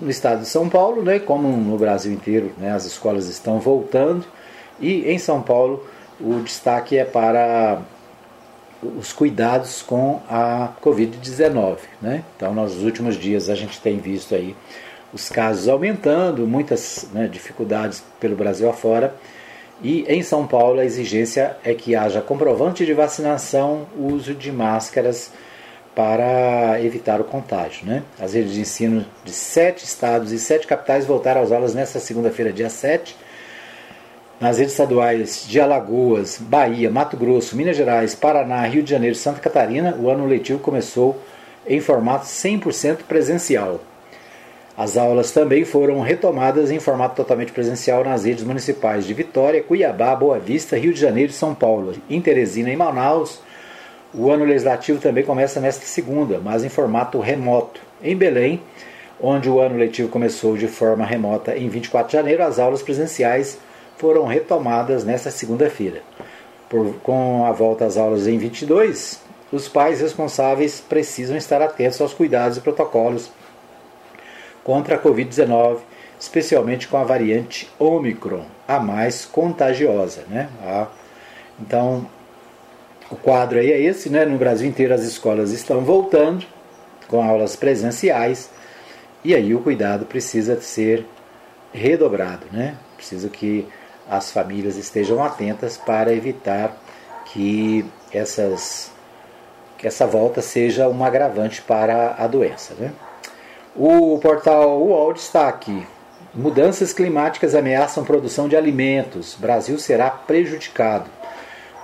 no 0.00 0.10
estado 0.10 0.40
de 0.40 0.48
São 0.48 0.68
Paulo, 0.68 1.02
né, 1.02 1.18
como 1.18 1.48
no 1.48 1.78
Brasil 1.78 2.12
inteiro, 2.12 2.52
né, 2.58 2.72
as 2.72 2.84
escolas 2.84 3.28
estão 3.28 3.58
voltando. 3.58 4.24
E 4.80 5.10
em 5.10 5.18
São 5.18 5.40
Paulo, 5.40 5.86
o 6.20 6.40
destaque 6.40 6.98
é 6.98 7.04
para 7.04 7.82
os 8.82 9.12
cuidados 9.12 9.82
com 9.82 10.20
a 10.28 10.72
Covid-19. 10.82 11.78
Né? 12.00 12.22
Então, 12.36 12.54
nos 12.54 12.82
últimos 12.82 13.16
dias, 13.16 13.48
a 13.48 13.54
gente 13.54 13.80
tem 13.80 13.98
visto 13.98 14.34
aí 14.34 14.54
os 15.12 15.28
casos 15.28 15.68
aumentando, 15.68 16.46
muitas 16.46 17.08
né, 17.12 17.26
dificuldades 17.26 18.04
pelo 18.20 18.36
Brasil 18.36 18.68
afora. 18.68 19.14
E 19.82 20.04
em 20.08 20.22
São 20.22 20.46
Paulo, 20.46 20.80
a 20.80 20.84
exigência 20.84 21.56
é 21.64 21.74
que 21.74 21.94
haja 21.94 22.20
comprovante 22.20 22.86
de 22.86 22.94
vacinação, 22.94 23.86
uso 23.98 24.34
de 24.34 24.50
máscaras 24.50 25.30
para 25.94 26.80
evitar 26.82 27.20
o 27.20 27.24
contágio. 27.24 27.86
Né? 27.86 28.02
As 28.18 28.34
redes 28.34 28.52
de 28.52 28.60
ensino 28.60 29.04
de 29.24 29.32
sete 29.32 29.84
estados 29.84 30.32
e 30.32 30.38
sete 30.38 30.66
capitais 30.66 31.06
voltaram 31.06 31.42
às 31.42 31.52
aulas 31.52 31.74
nesta 31.74 31.98
segunda-feira, 31.98 32.52
dia 32.52 32.70
7 32.70 33.16
nas 34.40 34.58
redes 34.58 34.72
estaduais 34.72 35.46
de 35.48 35.60
Alagoas, 35.60 36.38
Bahia, 36.38 36.90
Mato 36.90 37.16
Grosso, 37.16 37.56
Minas 37.56 37.76
Gerais, 37.76 38.14
Paraná, 38.14 38.60
Rio 38.66 38.82
de 38.82 38.90
Janeiro 38.90 39.16
e 39.16 39.18
Santa 39.18 39.40
Catarina, 39.40 39.96
o 39.98 40.10
ano 40.10 40.26
letivo 40.26 40.58
começou 40.58 41.18
em 41.66 41.80
formato 41.80 42.26
100% 42.26 42.98
presencial. 43.08 43.80
As 44.76 44.98
aulas 44.98 45.30
também 45.30 45.64
foram 45.64 46.00
retomadas 46.00 46.70
em 46.70 46.78
formato 46.78 47.16
totalmente 47.16 47.50
presencial 47.50 48.04
nas 48.04 48.24
redes 48.26 48.44
municipais 48.44 49.06
de 49.06 49.14
Vitória, 49.14 49.62
Cuiabá, 49.62 50.14
Boa 50.14 50.38
Vista, 50.38 50.76
Rio 50.76 50.92
de 50.92 51.00
Janeiro 51.00 51.30
e 51.30 51.34
São 51.34 51.54
Paulo. 51.54 51.94
Em 52.10 52.20
Teresina 52.20 52.70
e 52.70 52.76
Manaus, 52.76 53.40
o 54.12 54.30
ano 54.30 54.44
legislativo 54.44 55.00
também 55.00 55.24
começa 55.24 55.60
nesta 55.60 55.86
segunda, 55.86 56.38
mas 56.44 56.62
em 56.62 56.68
formato 56.68 57.18
remoto. 57.20 57.80
Em 58.02 58.14
Belém, 58.14 58.60
onde 59.18 59.48
o 59.48 59.60
ano 59.60 59.78
letivo 59.78 60.10
começou 60.10 60.58
de 60.58 60.68
forma 60.68 61.06
remota 61.06 61.56
em 61.56 61.70
24 61.70 62.10
de 62.10 62.12
janeiro, 62.18 62.42
as 62.42 62.58
aulas 62.58 62.82
presenciais 62.82 63.58
foram 63.96 64.26
retomadas 64.26 65.04
nesta 65.04 65.30
segunda-feira. 65.30 66.02
Com 67.02 67.46
a 67.46 67.52
volta 67.52 67.86
às 67.86 67.96
aulas 67.96 68.26
em 68.26 68.36
22, 68.36 69.22
os 69.50 69.68
pais 69.68 70.02
responsáveis 70.02 70.82
precisam 70.86 71.34
estar 71.34 71.62
atentos 71.62 71.98
aos 71.98 72.12
cuidados 72.12 72.58
e 72.58 72.60
protocolos 72.60 73.30
contra 74.66 74.96
a 74.96 74.98
Covid-19, 74.98 75.78
especialmente 76.18 76.88
com 76.88 76.96
a 76.96 77.04
variante 77.04 77.70
Omicron, 77.78 78.44
a 78.66 78.80
mais 78.80 79.24
contagiosa. 79.24 80.24
Né? 80.28 80.48
Então, 81.60 82.04
o 83.08 83.14
quadro 83.14 83.60
aí 83.60 83.70
é 83.70 83.80
esse, 83.80 84.10
né? 84.10 84.24
no 84.24 84.36
Brasil 84.36 84.68
inteiro 84.68 84.92
as 84.92 85.04
escolas 85.04 85.52
estão 85.52 85.82
voltando 85.82 86.44
com 87.06 87.22
aulas 87.22 87.54
presenciais 87.54 88.50
e 89.22 89.36
aí 89.36 89.54
o 89.54 89.60
cuidado 89.60 90.04
precisa 90.04 90.60
ser 90.60 91.06
redobrado, 91.72 92.46
né? 92.50 92.74
Precisa 92.96 93.28
que 93.28 93.68
as 94.10 94.32
famílias 94.32 94.76
estejam 94.76 95.22
atentas 95.22 95.76
para 95.76 96.12
evitar 96.12 96.76
que, 97.26 97.84
essas, 98.12 98.90
que 99.78 99.86
essa 99.86 100.08
volta 100.08 100.42
seja 100.42 100.88
um 100.88 101.04
agravante 101.04 101.62
para 101.62 102.16
a 102.18 102.26
doença. 102.26 102.74
Né? 102.74 102.92
O 103.78 104.18
portal 104.20 104.80
UOL 104.80 105.12
destaque: 105.12 105.86
mudanças 106.34 106.94
climáticas 106.94 107.54
ameaçam 107.54 108.04
produção 108.04 108.48
de 108.48 108.56
alimentos. 108.56 109.36
Brasil 109.38 109.78
será 109.78 110.08
prejudicado. 110.08 111.04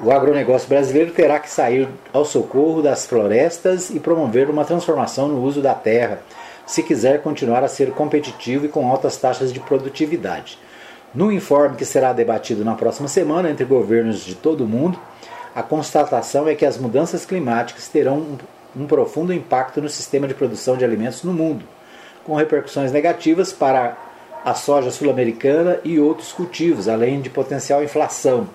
O 0.01 0.11
agronegócio 0.11 0.71
brasileiro 0.71 1.13
terá 1.13 1.39
que 1.39 1.51
sair 1.51 1.87
ao 2.11 2.25
socorro 2.25 2.81
das 2.81 3.05
florestas 3.05 3.91
e 3.91 4.01
promover 4.01 4.49
uma 4.49 4.65
transformação 4.65 5.29
no 5.29 5.43
uso 5.43 5.61
da 5.61 5.75
terra, 5.75 6.23
se 6.67 6.83
quiser 6.83 7.21
continuar 7.21 7.63
a 7.63 7.69
ser 7.69 7.91
competitivo 7.91 8.65
e 8.65 8.71
com 8.71 8.91
altas 8.91 9.19
taxas 9.19 9.53
de 9.53 9.61
produtividade. 9.61 10.59
No 11.15 11.31
informe 11.31 11.77
que 11.77 11.85
será 11.85 12.15
debatido 12.15 12.65
na 12.65 12.75
próxima 12.75 13.07
semana 13.07 13.51
entre 13.51 13.67
governos 13.67 14.25
de 14.25 14.35
todo 14.35 14.65
o 14.65 14.69
mundo, 14.69 14.99
a 15.55 15.63
constatação 15.63 16.49
é 16.49 16.55
que 16.55 16.65
as 16.65 16.79
mudanças 16.79 17.27
climáticas 17.27 17.87
terão 17.89 18.17
um, 18.17 18.39
um 18.75 18.87
profundo 18.87 19.31
impacto 19.31 19.83
no 19.83 19.91
sistema 19.91 20.27
de 20.27 20.33
produção 20.33 20.75
de 20.75 20.87
alimentos 20.87 21.23
no 21.23 21.35
mundo, 21.35 21.67
com 22.25 22.35
repercussões 22.35 22.93
negativas 22.93 23.52
para 23.52 23.97
a 24.45 24.55
soja 24.55 24.91
sul-americana 24.91 25.79
e 25.85 25.99
outros 25.99 26.33
cultivos, 26.33 26.88
além 26.88 27.21
de 27.21 27.31
potencial 27.31 27.83
inflação, 27.83 28.49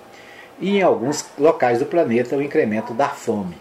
e 0.60 0.78
em 0.78 0.82
alguns 0.82 1.24
locais 1.38 1.78
do 1.78 1.86
planeta 1.86 2.36
o 2.36 2.42
incremento 2.42 2.92
da 2.92 3.08
fome. 3.08 3.56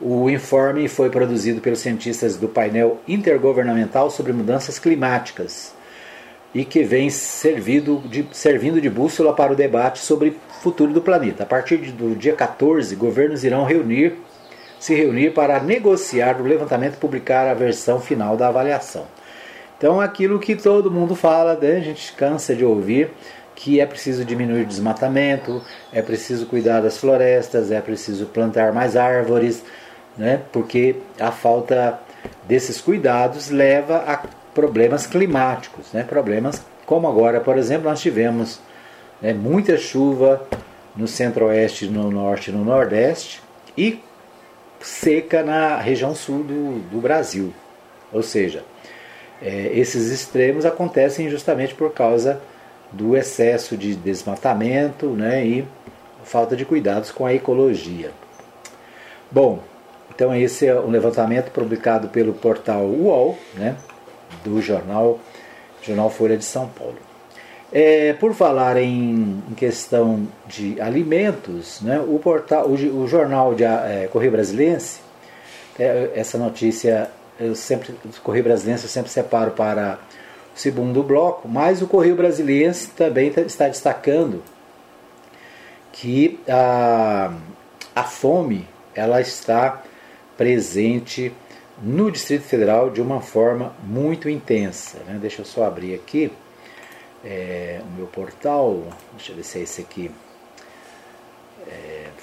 O 0.00 0.30
informe 0.30 0.88
foi 0.88 1.10
produzido 1.10 1.60
pelos 1.60 1.80
cientistas 1.80 2.36
do 2.36 2.48
painel 2.48 2.98
intergovernamental 3.06 4.10
sobre 4.10 4.32
mudanças 4.32 4.78
climáticas 4.78 5.74
e 6.54 6.64
que 6.64 6.82
vem 6.82 7.08
de, 7.08 8.26
servindo 8.32 8.80
de 8.80 8.88
bússola 8.88 9.34
para 9.34 9.52
o 9.52 9.56
debate 9.56 9.98
sobre 9.98 10.30
o 10.30 10.62
futuro 10.62 10.92
do 10.92 11.02
planeta. 11.02 11.42
A 11.42 11.46
partir 11.46 11.76
do 11.92 12.14
dia 12.16 12.34
14, 12.34 12.96
governos 12.96 13.44
irão 13.44 13.64
reunir, 13.64 14.16
se 14.78 14.94
reunir 14.94 15.32
para 15.34 15.60
negociar 15.60 16.40
o 16.40 16.44
levantamento 16.44 16.94
e 16.94 16.98
publicar 16.98 17.46
a 17.46 17.54
versão 17.54 18.00
final 18.00 18.36
da 18.36 18.48
avaliação. 18.48 19.06
Então, 19.80 19.98
aquilo 19.98 20.38
que 20.38 20.54
todo 20.54 20.90
mundo 20.90 21.16
fala, 21.16 21.54
né, 21.54 21.78
a 21.78 21.80
gente 21.80 22.12
cansa 22.12 22.54
de 22.54 22.62
ouvir, 22.62 23.08
que 23.54 23.80
é 23.80 23.86
preciso 23.86 24.26
diminuir 24.26 24.64
o 24.64 24.66
desmatamento, 24.66 25.62
é 25.90 26.02
preciso 26.02 26.44
cuidar 26.44 26.82
das 26.82 26.98
florestas, 26.98 27.72
é 27.72 27.80
preciso 27.80 28.26
plantar 28.26 28.74
mais 28.74 28.94
árvores, 28.94 29.64
né, 30.18 30.42
porque 30.52 30.96
a 31.18 31.32
falta 31.32 31.98
desses 32.46 32.78
cuidados 32.78 33.48
leva 33.48 34.04
a 34.06 34.22
problemas 34.54 35.06
climáticos, 35.06 35.90
né? 35.94 36.02
problemas 36.02 36.62
como 36.84 37.08
agora, 37.08 37.40
por 37.40 37.56
exemplo, 37.56 37.88
nós 37.88 38.02
tivemos 38.02 38.60
né, 39.22 39.32
muita 39.32 39.78
chuva 39.78 40.46
no 40.94 41.08
centro-oeste, 41.08 41.86
no 41.86 42.10
norte 42.10 42.50
e 42.50 42.52
no 42.52 42.62
nordeste 42.62 43.40
e 43.78 44.02
seca 44.78 45.42
na 45.42 45.78
região 45.78 46.14
sul 46.14 46.42
do, 46.42 46.80
do 46.90 47.00
Brasil. 47.00 47.54
Ou 48.12 48.22
seja, 48.22 48.62
é, 49.42 49.70
esses 49.74 50.10
extremos 50.10 50.66
acontecem 50.66 51.28
justamente 51.28 51.74
por 51.74 51.92
causa 51.92 52.40
do 52.92 53.16
excesso 53.16 53.76
de 53.76 53.94
desmatamento 53.94 55.06
né, 55.06 55.44
e 55.44 55.68
falta 56.24 56.56
de 56.56 56.64
cuidados 56.64 57.10
com 57.10 57.24
a 57.24 57.32
ecologia. 57.32 58.10
Bom, 59.30 59.60
então 60.14 60.34
esse 60.34 60.66
é 60.66 60.74
um 60.78 60.90
levantamento 60.90 61.50
publicado 61.50 62.08
pelo 62.08 62.32
portal 62.32 62.84
UOL, 62.84 63.38
né, 63.54 63.76
do 64.44 64.60
jornal, 64.60 65.18
jornal 65.82 66.10
Folha 66.10 66.36
de 66.36 66.44
São 66.44 66.68
Paulo. 66.68 66.96
É, 67.72 68.14
por 68.14 68.34
falar 68.34 68.76
em, 68.76 69.42
em, 69.48 69.54
questão 69.54 70.26
de 70.48 70.80
alimentos, 70.80 71.80
né, 71.80 72.00
o, 72.00 72.18
portal, 72.18 72.66
o, 72.66 72.72
o 72.72 73.06
jornal 73.06 73.54
de 73.54 73.62
é, 73.62 74.08
Correio 74.10 74.32
Brasilense, 74.32 75.00
é, 75.78 76.10
essa 76.16 76.36
notícia 76.36 77.08
eu 77.40 77.54
sempre, 77.54 77.92
o 78.04 78.20
Correio 78.22 78.44
Brasilense 78.44 78.84
eu 78.84 78.90
sempre 78.90 79.10
separo 79.10 79.52
para 79.52 79.98
o 80.54 80.58
segundo 80.58 81.02
bloco, 81.02 81.48
mas 81.48 81.80
o 81.80 81.86
Correio 81.86 82.14
Brasilense 82.14 82.88
também 82.88 83.32
tá, 83.32 83.40
está 83.40 83.66
destacando 83.66 84.42
que 85.92 86.38
a, 86.48 87.32
a 87.94 88.04
fome 88.04 88.68
ela 88.94 89.20
está 89.20 89.82
presente 90.36 91.32
no 91.82 92.10
Distrito 92.10 92.42
Federal 92.42 92.90
de 92.90 93.00
uma 93.00 93.20
forma 93.20 93.74
muito 93.82 94.28
intensa. 94.28 94.98
Né? 95.06 95.18
Deixa 95.20 95.40
eu 95.40 95.46
só 95.46 95.64
abrir 95.64 95.94
aqui 95.94 96.30
é, 97.24 97.80
o 97.82 97.96
meu 97.96 98.06
portal, 98.06 98.84
deixa 99.16 99.32
eu 99.32 99.36
ver 99.36 99.44
se 99.44 99.58
é 99.58 99.62
esse 99.62 99.80
aqui. 99.80 100.10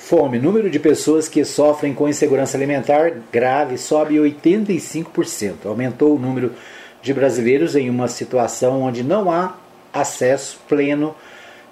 Fome, 0.08 0.40
número 0.40 0.70
de 0.70 0.80
pessoas 0.80 1.28
que 1.28 1.44
sofrem 1.44 1.94
com 1.94 2.08
insegurança 2.08 2.56
alimentar 2.56 3.12
grave 3.30 3.78
sobe 3.78 4.16
85%. 4.16 5.66
Aumentou 5.66 6.16
o 6.16 6.18
número 6.18 6.54
de 7.02 7.14
brasileiros 7.14 7.76
em 7.76 7.90
uma 7.90 8.08
situação 8.08 8.84
onde 8.84 9.04
não 9.04 9.30
há 9.30 9.58
acesso 9.92 10.62
pleno 10.66 11.14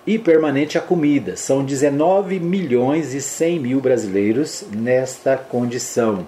e 0.06 0.20
permanente 0.20 0.78
à 0.78 0.82
comida. 0.82 1.38
São 1.38 1.64
19 1.64 2.38
milhões 2.42 3.14
e 3.14 3.22
100 3.22 3.58
mil 3.58 3.80
brasileiros 3.80 4.66
nesta 4.70 5.38
condição. 5.38 6.28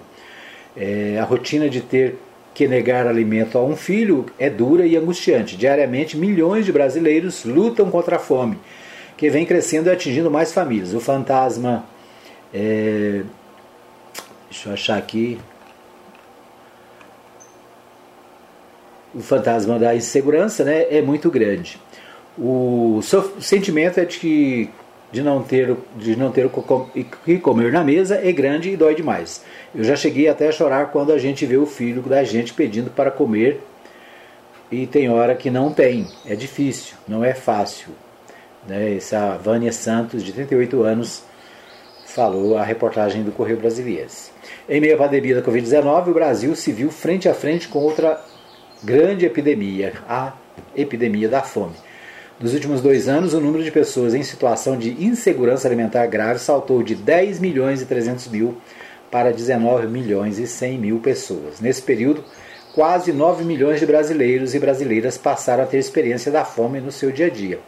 É, 0.74 1.18
a 1.20 1.24
rotina 1.24 1.68
de 1.68 1.82
ter 1.82 2.16
que 2.54 2.66
negar 2.66 3.06
alimento 3.06 3.58
a 3.58 3.62
um 3.62 3.76
filho 3.76 4.24
é 4.38 4.48
dura 4.48 4.86
e 4.86 4.96
angustiante. 4.96 5.58
Diariamente, 5.58 6.16
milhões 6.16 6.64
de 6.64 6.72
brasileiros 6.72 7.44
lutam 7.44 7.90
contra 7.90 8.16
a 8.16 8.18
fome, 8.18 8.56
que 9.14 9.28
vem 9.28 9.44
crescendo 9.44 9.90
e 9.90 9.92
atingindo 9.92 10.30
mais 10.30 10.54
famílias. 10.54 10.94
O 10.94 11.00
fantasma. 11.00 11.97
É, 12.52 13.22
deixa 14.50 14.68
eu 14.68 14.72
achar 14.72 14.98
aqui. 14.98 15.38
O 19.14 19.20
fantasma 19.20 19.78
da 19.78 19.94
insegurança 19.94 20.64
né, 20.64 20.86
é 20.90 21.02
muito 21.02 21.30
grande. 21.30 21.80
O, 22.38 23.00
sentimento 23.40 23.98
é 23.98 24.04
de 24.04 24.18
que 24.18 24.70
de 25.10 25.22
não 25.22 25.42
ter, 25.42 25.74
de 25.96 26.16
não 26.16 26.30
ter 26.30 26.46
o 26.46 26.50
que 27.24 27.38
comer 27.38 27.72
na 27.72 27.82
mesa 27.82 28.20
é 28.22 28.30
grande 28.30 28.70
e 28.70 28.76
dói 28.76 28.94
demais. 28.94 29.42
Eu 29.74 29.82
já 29.82 29.96
cheguei 29.96 30.28
até 30.28 30.48
a 30.48 30.52
chorar 30.52 30.90
quando 30.92 31.12
a 31.12 31.18
gente 31.18 31.46
vê 31.46 31.56
o 31.56 31.66
filho 31.66 32.02
da 32.02 32.22
gente 32.24 32.52
pedindo 32.52 32.90
para 32.90 33.10
comer 33.10 33.60
e 34.70 34.86
tem 34.86 35.08
hora 35.08 35.34
que 35.34 35.50
não 35.50 35.72
tem. 35.72 36.06
É 36.26 36.34
difícil, 36.34 36.96
não 37.06 37.24
é 37.24 37.32
fácil. 37.32 37.88
Né? 38.66 38.96
Essa 38.96 39.36
Vânia 39.38 39.72
Santos, 39.72 40.22
de 40.22 40.32
38 40.32 40.82
anos, 40.82 41.22
falou 42.18 42.58
a 42.58 42.64
reportagem 42.64 43.22
do 43.22 43.30
Correio 43.30 43.60
Brasiliense. 43.60 44.32
Em 44.68 44.80
meio 44.80 44.96
à 44.96 44.98
pandemia 44.98 45.36
da 45.36 45.40
Covid-19, 45.40 46.08
o 46.08 46.14
Brasil 46.14 46.56
se 46.56 46.72
viu 46.72 46.90
frente 46.90 47.28
a 47.28 47.32
frente 47.32 47.68
com 47.68 47.78
outra 47.78 48.20
grande 48.82 49.24
epidemia, 49.24 49.92
a 50.08 50.32
epidemia 50.74 51.28
da 51.28 51.42
fome. 51.42 51.76
Nos 52.40 52.54
últimos 52.54 52.80
dois 52.80 53.08
anos, 53.08 53.34
o 53.34 53.40
número 53.40 53.62
de 53.62 53.70
pessoas 53.70 54.14
em 54.14 54.24
situação 54.24 54.76
de 54.76 55.00
insegurança 55.00 55.68
alimentar 55.68 56.04
grave 56.08 56.40
saltou 56.40 56.82
de 56.82 56.96
10 56.96 57.38
milhões 57.38 57.82
e 57.82 57.86
300 57.86 58.26
mil 58.26 58.56
para 59.12 59.32
19 59.32 59.86
milhões 59.86 60.40
e 60.40 60.46
100 60.48 60.76
mil 60.76 60.98
pessoas. 60.98 61.60
Nesse 61.60 61.82
período, 61.82 62.24
quase 62.74 63.12
9 63.12 63.44
milhões 63.44 63.78
de 63.78 63.86
brasileiros 63.86 64.56
e 64.56 64.58
brasileiras 64.58 65.16
passaram 65.16 65.62
a 65.62 65.66
ter 65.66 65.78
experiência 65.78 66.32
da 66.32 66.44
fome 66.44 66.80
no 66.80 66.90
seu 66.90 67.12
dia 67.12 67.26
a 67.26 67.30
dia. 67.30 67.60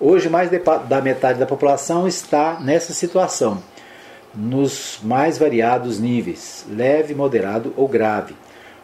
Hoje, 0.00 0.30
mais 0.30 0.50
da 0.88 1.02
metade 1.02 1.38
da 1.38 1.46
população 1.46 2.08
está 2.08 2.58
nessa 2.58 2.94
situação, 2.94 3.62
nos 4.34 4.98
mais 5.02 5.38
variados 5.38 5.98
níveis, 5.98 6.64
leve, 6.70 7.14
moderado 7.14 7.72
ou 7.76 7.86
grave 7.86 8.34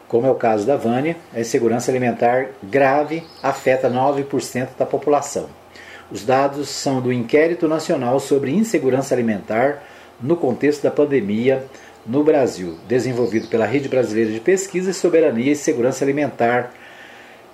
como 0.08 0.26
é 0.26 0.30
o 0.30 0.34
caso 0.34 0.66
da 0.66 0.74
Vânia, 0.74 1.16
a 1.34 1.40
insegurança 1.40 1.90
alimentar 1.90 2.48
grave 2.62 3.22
afeta 3.42 3.90
9% 3.90 4.68
da 4.78 4.86
população. 4.86 5.50
Os 6.10 6.24
dados 6.24 6.70
são 6.70 7.02
do 7.02 7.12
Inquérito 7.12 7.68
Nacional 7.68 8.18
sobre 8.18 8.50
Insegurança 8.50 9.14
Alimentar 9.14 9.82
no 10.18 10.34
contexto 10.34 10.82
da 10.82 10.90
pandemia 10.90 11.66
no 12.06 12.24
Brasil, 12.24 12.78
desenvolvido 12.88 13.48
pela 13.48 13.66
Rede 13.66 13.86
Brasileira 13.86 14.32
de 14.32 14.40
Pesquisa, 14.40 14.94
Soberania 14.94 15.52
e 15.52 15.56
Segurança 15.56 16.02
Alimentar, 16.06 16.72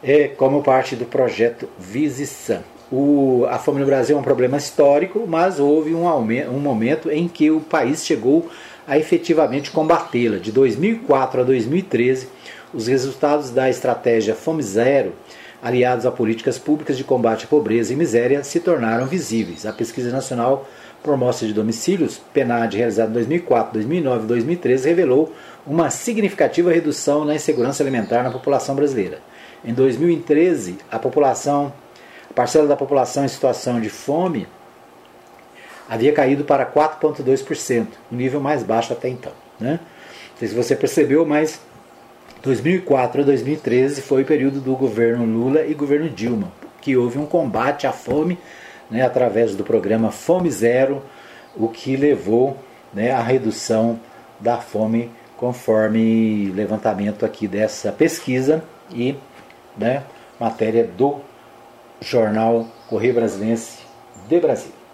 é, 0.01 0.29
como 0.29 0.63
parte 0.63 0.95
do 0.95 1.05
projeto 1.05 1.69
Visisan. 1.77 2.63
O, 2.97 3.45
a 3.51 3.59
fome 3.59 3.81
no 3.81 3.87
Brasil 3.87 4.17
é 4.17 4.21
um 4.21 4.23
problema 4.23 4.57
histórico, 4.57 5.25
mas 5.27 5.59
houve 5.59 5.93
um, 5.93 6.07
um 6.07 6.61
momento 6.61 7.11
em 7.11 7.27
que 7.27 7.51
o 7.51 7.59
país 7.59 8.07
chegou 8.07 8.49
a 8.87 8.97
efetivamente 8.97 9.73
combatê-la. 9.73 10.39
De 10.39 10.53
2004 10.53 11.41
a 11.41 11.45
2013, 11.45 12.29
os 12.73 12.87
resultados 12.87 13.51
da 13.51 13.69
estratégia 13.69 14.37
Fome 14.37 14.63
Zero, 14.63 15.13
aliados 15.61 16.07
a 16.07 16.13
políticas 16.13 16.57
públicas 16.57 16.97
de 16.97 17.03
combate 17.03 17.47
à 17.47 17.49
pobreza 17.49 17.93
e 17.93 17.97
miséria, 17.97 18.45
se 18.45 18.61
tornaram 18.61 19.07
visíveis. 19.07 19.67
A 19.67 19.73
Pesquisa 19.73 20.13
Nacional 20.13 20.65
por 21.03 21.15
Amostra 21.15 21.49
de 21.49 21.53
Domicílios, 21.53 22.21
PNAD, 22.33 22.77
realizada 22.77 23.11
em 23.11 23.15
2004, 23.15 23.73
2009 23.73 24.23
e 24.23 24.29
2013, 24.29 24.89
revelou 24.89 25.33
uma 25.67 25.91
significativa 25.91 26.71
redução 26.71 27.25
na 27.25 27.35
insegurança 27.35 27.83
alimentar 27.83 28.23
na 28.23 28.31
população 28.31 28.77
brasileira. 28.77 29.19
Em 29.65 29.75
2013, 29.75 30.79
a 30.89 30.99
população, 30.99 31.73
parcela 32.35 32.67
da 32.67 32.77
população 32.77 33.25
em 33.25 33.29
situação 33.29 33.81
de 33.81 33.89
fome 33.89 34.47
havia 35.89 36.13
caído 36.13 36.45
para 36.45 36.65
4,2%, 36.67 37.87
o 38.11 38.15
nível 38.15 38.41
mais 38.41 38.63
baixo 38.63 38.93
até 38.93 39.09
então. 39.09 39.33
Né? 39.61 39.79
Não 40.33 40.39
sei 40.39 40.49
se 40.49 40.55
você 40.55 40.75
percebeu, 40.75 41.25
mas 41.27 41.61
2004 42.43 43.23
a 43.23 43.25
2013 43.25 44.03
foi 44.03 44.23
o 44.23 44.27
período 44.27 44.61
do 44.61 44.75
governo 44.75 45.25
Lula 45.25 45.65
e 45.65 45.75
governo 45.75 46.09
Dilma, 46.09 46.51
que 46.81 46.97
houve 46.97 47.19
um 47.19 47.27
combate 47.27 47.87
à 47.87 47.93
fome 47.93 48.39
né, 48.91 49.03
através 49.03 49.55
do 49.55 49.65
programa 49.65 50.11
Fome 50.11 50.51
Zero, 50.51 51.03
o 51.57 51.69
que 51.69 51.97
levou 51.97 52.57
né, 52.93 53.13
à 53.13 53.23
redução 53.23 54.01
da 54.41 54.59
fome 54.59 55.11
conforme 55.37 56.51
levantamento 56.55 57.25
aqui 57.25 57.47
dessa 57.47 57.93
pesquisa 57.93 58.63
e 58.91 59.17
né, 59.77 60.03
matéria 60.39 60.85
do 60.85 61.21
jornal 62.05 62.67
Correio 62.89 63.15
Brasilense 63.15 63.79
de 64.29 64.39
Brasília. 64.39 64.85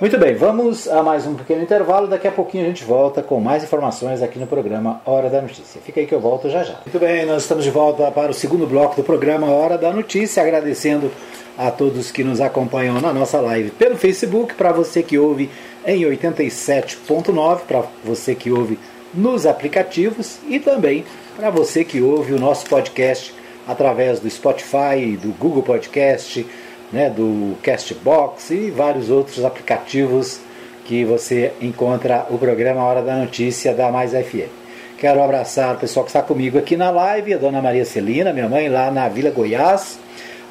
Muito 0.00 0.18
bem, 0.18 0.34
vamos 0.34 0.88
a 0.88 1.00
mais 1.02 1.26
um 1.26 1.34
pequeno 1.34 1.62
intervalo. 1.62 2.08
Daqui 2.08 2.26
a 2.26 2.32
pouquinho 2.32 2.64
a 2.64 2.66
gente 2.66 2.82
volta 2.82 3.22
com 3.22 3.38
mais 3.38 3.62
informações 3.62 4.20
aqui 4.20 4.38
no 4.38 4.48
programa 4.48 5.00
Hora 5.04 5.30
da 5.30 5.40
Notícia. 5.40 5.80
Fica 5.80 6.00
aí 6.00 6.06
que 6.06 6.14
eu 6.14 6.18
volto 6.18 6.50
já 6.50 6.64
já. 6.64 6.74
Muito 6.84 6.98
bem, 6.98 7.24
nós 7.24 7.42
estamos 7.42 7.62
de 7.62 7.70
volta 7.70 8.10
para 8.10 8.32
o 8.32 8.34
segundo 8.34 8.66
bloco 8.66 8.96
do 8.96 9.04
programa 9.04 9.48
Hora 9.48 9.78
da 9.78 9.92
Notícia, 9.92 10.42
agradecendo 10.42 11.10
a 11.56 11.70
todos 11.70 12.10
que 12.10 12.24
nos 12.24 12.40
acompanham 12.40 13.00
na 13.00 13.12
nossa 13.12 13.40
live 13.40 13.70
pelo 13.70 13.96
Facebook, 13.96 14.54
para 14.54 14.72
você 14.72 15.02
que 15.02 15.18
ouve 15.18 15.48
em 15.86 16.02
87.9, 16.02 17.60
para 17.68 17.84
você 18.04 18.34
que 18.34 18.50
ouve 18.50 18.78
nos 19.14 19.46
aplicativos 19.46 20.38
e 20.48 20.58
também 20.58 21.04
para 21.36 21.50
você 21.50 21.84
que 21.84 22.00
ouve 22.00 22.32
o 22.32 22.40
nosso 22.40 22.66
podcast 22.66 23.32
através 23.66 24.20
do 24.20 24.28
Spotify, 24.28 25.16
do 25.20 25.32
Google 25.38 25.62
Podcast, 25.62 26.46
né, 26.92 27.08
do 27.08 27.56
Castbox 27.62 28.50
e 28.50 28.70
vários 28.70 29.10
outros 29.10 29.44
aplicativos 29.44 30.40
que 30.84 31.04
você 31.04 31.52
encontra 31.60 32.26
o 32.28 32.38
programa 32.38 32.82
Hora 32.82 33.02
da 33.02 33.16
Notícia 33.16 33.72
da 33.72 33.90
Mais 33.90 34.12
FM. 34.12 34.50
Quero 34.98 35.22
abraçar 35.22 35.74
o 35.74 35.78
pessoal 35.78 36.04
que 36.04 36.10
está 36.10 36.22
comigo 36.22 36.58
aqui 36.58 36.76
na 36.76 36.90
live, 36.90 37.34
a 37.34 37.38
dona 37.38 37.62
Maria 37.62 37.84
Celina, 37.84 38.32
minha 38.32 38.48
mãe, 38.48 38.68
lá 38.68 38.90
na 38.90 39.08
Vila 39.08 39.30
Goiás, 39.30 39.98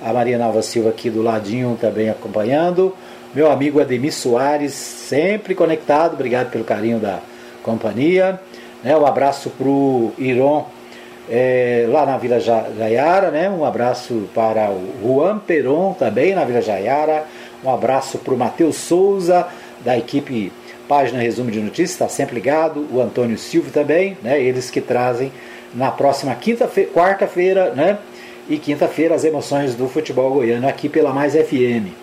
a 0.04 0.12
Maria 0.12 0.38
Nova 0.38 0.62
Silva 0.62 0.90
aqui 0.90 1.10
do 1.10 1.22
ladinho 1.22 1.78
também 1.80 2.10
acompanhando, 2.10 2.94
meu 3.34 3.50
amigo 3.50 3.80
Ademir 3.80 4.14
Soares, 4.14 4.74
sempre 4.74 5.56
conectado, 5.56 6.16
obrigado 6.16 6.52
pelo 6.52 6.66
carinho 6.66 7.00
da 7.00 7.20
companhia. 7.64 8.40
Né, 8.84 8.98
um 8.98 9.06
abraço 9.06 9.50
para 9.52 9.68
o 9.68 10.12
Iron 10.18 10.66
é, 11.34 11.86
lá 11.88 12.06
na 12.06 12.18
Vila 12.18 12.42
Jaiara, 12.42 13.32
né? 13.32 13.50
Um 13.50 13.64
abraço 13.64 14.28
para 14.36 14.70
o 14.70 14.86
Juan 15.02 15.40
Peron 15.40 15.94
também 15.94 16.36
na 16.36 16.44
Vila 16.44 16.62
Jaiara. 16.62 17.24
Um 17.64 17.74
abraço 17.74 18.18
para 18.18 18.34
o 18.34 18.38
Matheus 18.38 18.76
Souza, 18.76 19.48
da 19.80 19.98
equipe 19.98 20.52
Página 20.90 21.22
Resumo 21.22 21.50
de 21.50 21.62
Notícias, 21.62 21.92
está 21.92 22.10
sempre 22.10 22.36
ligado. 22.36 22.86
O 22.92 23.00
Antônio 23.00 23.38
Silva 23.38 23.70
também, 23.72 24.18
né? 24.22 24.42
Eles 24.42 24.70
que 24.70 24.82
trazem 24.82 25.32
na 25.74 25.90
próxima 25.90 26.36
quinta-feira, 26.36 26.92
quarta-feira, 26.92 27.74
né? 27.74 27.98
E 28.50 28.58
quinta-feira 28.58 29.16
as 29.16 29.24
emoções 29.24 29.74
do 29.74 29.88
futebol 29.88 30.34
goiano 30.34 30.68
aqui 30.68 30.90
pela 30.90 31.14
Mais 31.14 31.34
FM, 31.34 31.94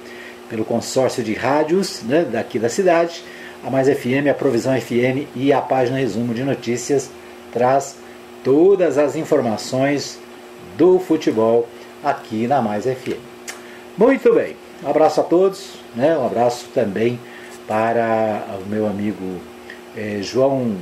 pelo 0.49 0.65
consórcio 0.65 1.23
de 1.23 1.35
rádios 1.35 2.03
né, 2.03 2.25
daqui 2.33 2.59
da 2.59 2.71
cidade. 2.71 3.23
A 3.63 3.69
Mais 3.69 3.89
FM, 3.89 4.31
a 4.31 4.35
Provisão 4.35 4.81
FM 4.81 5.29
e 5.37 5.53
a 5.53 5.61
página 5.61 5.99
Resumo 5.99 6.33
de 6.33 6.45
Notícias 6.45 7.11
traz 7.53 7.97
todas 8.43 8.99
as 8.99 9.17
informações 9.17 10.19
do 10.77 10.99
futebol 10.99 11.69
aqui 12.03 12.47
na 12.47 12.63
Mais 12.63 12.85
FM. 12.85 13.19
Muito 13.97 14.33
bem, 14.33 14.57
um 14.83 14.91
abraço 14.91 15.21
a 15.21 15.25
todos, 15.25 15.75
né? 15.95 16.17
um 16.17 16.25
abraço 16.25 16.67
também 16.73 17.19
para 17.67 18.45
o 18.65 18.69
meu 18.69 18.87
amigo 18.87 19.41
eh, 19.97 20.21
João, 20.23 20.77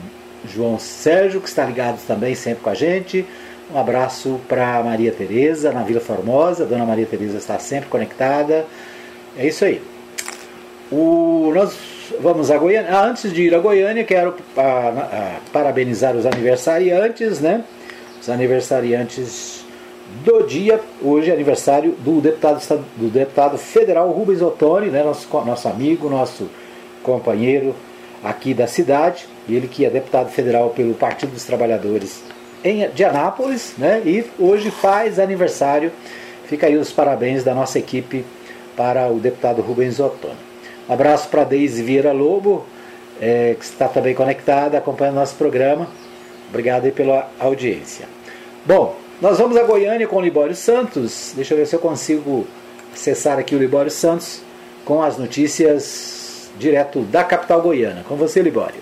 João 0.46 0.78
Sérgio, 0.78 1.40
que 1.40 1.48
está 1.48 1.64
ligado 1.64 1.98
também 2.06 2.34
sempre 2.34 2.62
com 2.62 2.70
a 2.70 2.74
gente. 2.74 3.26
Um 3.74 3.78
abraço 3.78 4.40
para 4.46 4.82
Maria 4.82 5.10
Tereza, 5.10 5.72
na 5.72 5.82
Vila 5.82 6.00
Formosa. 6.00 6.64
Dona 6.64 6.84
Maria 6.84 7.06
Tereza 7.06 7.38
está 7.38 7.58
sempre 7.58 7.88
conectada. 7.88 8.64
É 9.36 9.46
isso 9.46 9.64
aí. 9.64 9.82
O, 10.92 11.50
nós 11.52 11.76
vamos 12.20 12.50
a 12.50 12.58
Goiânia. 12.58 12.90
Ah, 12.90 13.06
antes 13.06 13.32
de 13.32 13.42
ir 13.42 13.54
a 13.54 13.58
Goiânia, 13.58 14.04
quero 14.04 14.34
ah, 14.56 14.62
ah, 14.62 15.40
parabenizar 15.52 16.16
os 16.16 16.26
aniversariantes, 16.26 17.40
né? 17.40 17.64
os 18.26 18.30
aniversariantes 18.30 19.64
do 20.24 20.42
dia. 20.42 20.80
Hoje 21.02 21.30
é 21.30 21.34
aniversário 21.34 21.92
do 22.00 22.20
deputado, 22.20 22.84
do 22.96 23.08
deputado 23.08 23.56
federal 23.58 24.10
Rubens 24.10 24.42
Ottoni, 24.42 24.88
né, 24.88 25.02
nosso, 25.02 25.28
nosso 25.44 25.68
amigo, 25.68 26.08
nosso 26.08 26.48
companheiro 27.02 27.74
aqui 28.22 28.52
da 28.52 28.66
cidade. 28.66 29.26
Ele 29.48 29.68
que 29.68 29.84
é 29.84 29.90
deputado 29.90 30.30
federal 30.30 30.70
pelo 30.70 30.94
Partido 30.94 31.32
dos 31.32 31.44
Trabalhadores 31.44 32.22
em, 32.64 32.88
de 32.90 33.04
Anápolis, 33.04 33.74
né, 33.78 34.02
e 34.04 34.24
hoje 34.38 34.70
faz 34.70 35.18
aniversário. 35.18 35.92
Fica 36.46 36.66
aí 36.66 36.76
os 36.76 36.92
parabéns 36.92 37.44
da 37.44 37.54
nossa 37.54 37.78
equipe 37.78 38.24
para 38.76 39.08
o 39.08 39.18
deputado 39.18 39.62
Rubens 39.62 40.00
Ottoni. 40.00 40.45
Abraço 40.88 41.28
para 41.28 41.44
Deise 41.44 41.82
Vieira 41.82 42.12
Lobo, 42.12 42.64
é, 43.20 43.56
que 43.58 43.64
está 43.64 43.88
também 43.88 44.14
conectada, 44.14 44.78
acompanhando 44.78 45.16
nosso 45.16 45.34
programa. 45.34 45.88
Obrigado 46.48 46.90
pela 46.92 47.28
audiência. 47.40 48.08
Bom, 48.64 48.96
nós 49.20 49.38
vamos 49.38 49.56
a 49.56 49.62
Goiânia 49.62 50.06
com 50.06 50.16
o 50.16 50.20
Libório 50.20 50.54
Santos. 50.54 51.32
Deixa 51.34 51.54
eu 51.54 51.58
ver 51.58 51.66
se 51.66 51.74
eu 51.74 51.80
consigo 51.80 52.46
acessar 52.92 53.38
aqui 53.38 53.54
o 53.54 53.58
Libório 53.58 53.90
Santos 53.90 54.42
com 54.84 55.02
as 55.02 55.18
notícias 55.18 56.50
direto 56.58 57.00
da 57.02 57.24
capital 57.24 57.60
goiana. 57.62 58.04
Com 58.04 58.16
você, 58.16 58.40
Libório. 58.40 58.80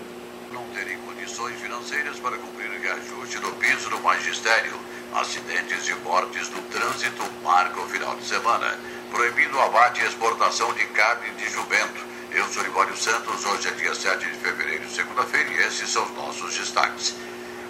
Não 0.53 0.61
terem 0.73 0.97
condições 1.07 1.55
financeiras 1.55 2.19
para 2.19 2.37
cumprir 2.37 2.69
o 2.69 2.81
reajuste 2.81 3.39
do 3.39 3.51
piso 3.53 3.89
do 3.89 3.99
magistério. 4.01 4.73
Acidentes 5.13 5.87
e 5.87 5.95
mortes 6.03 6.49
no 6.49 6.61
trânsito 6.63 7.23
marcam 7.43 7.83
o 7.83 7.87
final 7.87 8.15
de 8.15 8.25
semana. 8.25 8.77
Proibido 9.15 9.57
o 9.57 9.61
abate 9.61 10.01
e 10.01 10.05
exportação 10.05 10.73
de 10.73 10.85
carne 10.87 11.29
de 11.37 11.49
jumento. 11.49 12.03
Eu 12.35 12.43
sou 12.47 12.61
Libório 12.61 12.97
Santos, 12.97 13.45
hoje 13.45 13.69
é 13.69 13.71
dia 13.71 13.95
7 13.95 14.19
de 14.19 14.35
fevereiro, 14.39 14.83
segunda-feira, 14.89 15.49
e 15.51 15.65
esses 15.65 15.89
são 15.89 16.03
os 16.03 16.11
nossos 16.17 16.53
destaques. 16.57 17.15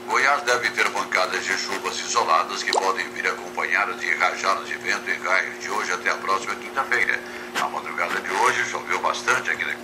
Goiás 0.09 0.41
deve 0.41 0.71
ter 0.71 0.89
bancadas 0.89 1.45
de 1.45 1.53
chuvas 1.53 1.99
isoladas 1.99 2.63
que 2.63 2.71
podem 2.71 3.07
vir 3.09 3.27
acompanhadas 3.27 3.99
de 3.99 4.11
rajadas 4.15 4.67
de 4.67 4.73
vento 4.73 5.07
e 5.07 5.13
raios 5.23 5.59
de 5.61 5.69
hoje 5.69 5.91
até 5.91 6.09
a 6.09 6.15
próxima 6.15 6.55
quinta-feira. 6.55 7.19
Na 7.53 7.69
madrugada 7.69 8.19
de 8.19 8.31
hoje 8.31 8.65
choveu 8.65 8.99
bastante 8.99 9.51
aqui. 9.51 9.65
Né? 9.65 9.77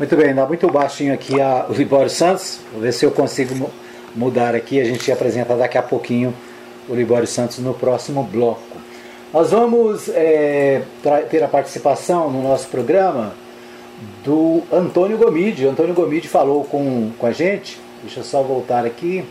Muito 0.00 0.16
bem, 0.16 0.34
dá 0.34 0.46
muito 0.46 0.66
baixinho 0.66 1.14
aqui 1.14 1.40
a, 1.40 1.66
Libório 1.70 2.10
Santos. 2.10 2.58
Vou 2.72 2.80
ver 2.80 2.92
se 2.92 3.06
eu 3.06 3.12
consigo 3.12 3.72
mudar 4.16 4.56
aqui. 4.56 4.80
A 4.80 4.84
gente 4.84 5.12
apresenta 5.12 5.54
daqui 5.54 5.78
a 5.78 5.82
pouquinho 5.82 6.36
o 6.88 6.94
Libório 6.96 7.28
Santos 7.28 7.58
no 7.58 7.72
próximo 7.72 8.24
bloco. 8.24 8.87
Nós 9.32 9.50
vamos 9.50 10.08
é, 10.08 10.82
ter 11.28 11.42
a 11.42 11.48
participação 11.48 12.30
no 12.30 12.42
nosso 12.42 12.66
programa 12.68 13.34
do 14.24 14.62
Antônio 14.72 15.18
Gomide. 15.18 15.66
Antônio 15.66 15.94
Gomide 15.94 16.26
falou 16.26 16.64
com, 16.64 17.10
com 17.18 17.26
a 17.26 17.30
gente. 17.30 17.78
Deixa 18.02 18.20
eu 18.20 18.24
só 18.24 18.42
voltar 18.42 18.86
aqui. 18.86 19.22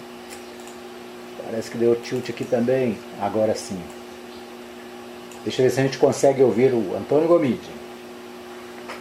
Parece 1.44 1.72
que 1.72 1.78
deu 1.78 1.96
tilt 1.96 2.30
aqui 2.30 2.44
também. 2.44 2.96
Agora 3.20 3.56
sim. 3.56 3.80
Deixa 5.44 5.62
eu 5.62 5.66
ver 5.66 5.72
se 5.72 5.80
a 5.80 5.84
gente 5.84 5.98
consegue 5.98 6.44
ouvir 6.44 6.74
o 6.74 6.96
Antônio 6.96 7.28
Gomide. 7.28 7.72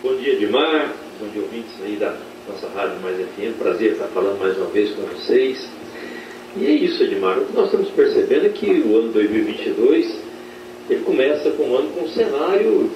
Bom 0.02 0.16
dia, 0.16 0.32
Edmar. 0.32 0.94
Bom 1.20 1.28
dia, 1.28 1.42
ouvintes 1.42 1.74
aí 1.84 1.96
da 1.96 2.16
nossa 2.48 2.68
Rádio 2.74 3.00
Mais 3.02 3.18
FM. 3.18 3.58
Prazer 3.58 3.92
estar 3.92 4.06
falando 4.06 4.38
mais 4.38 4.56
uma 4.56 4.68
vez 4.68 4.94
com 4.94 5.02
vocês. 5.02 5.68
E 6.56 6.64
é 6.64 6.70
isso, 6.70 7.02
Edmar. 7.02 7.36
O 7.36 7.44
que 7.44 7.52
nós 7.52 7.66
estamos 7.66 7.90
percebendo 7.90 8.46
é 8.46 8.48
que 8.48 8.80
o 8.80 8.96
ano 8.96 9.12
2022 9.12 10.25
ele 10.88 11.02
começa 11.02 11.50
com 11.50 11.64
um 11.64 11.76
ano 11.76 11.90
com 11.90 12.04
um 12.04 12.08
cenário 12.08 12.90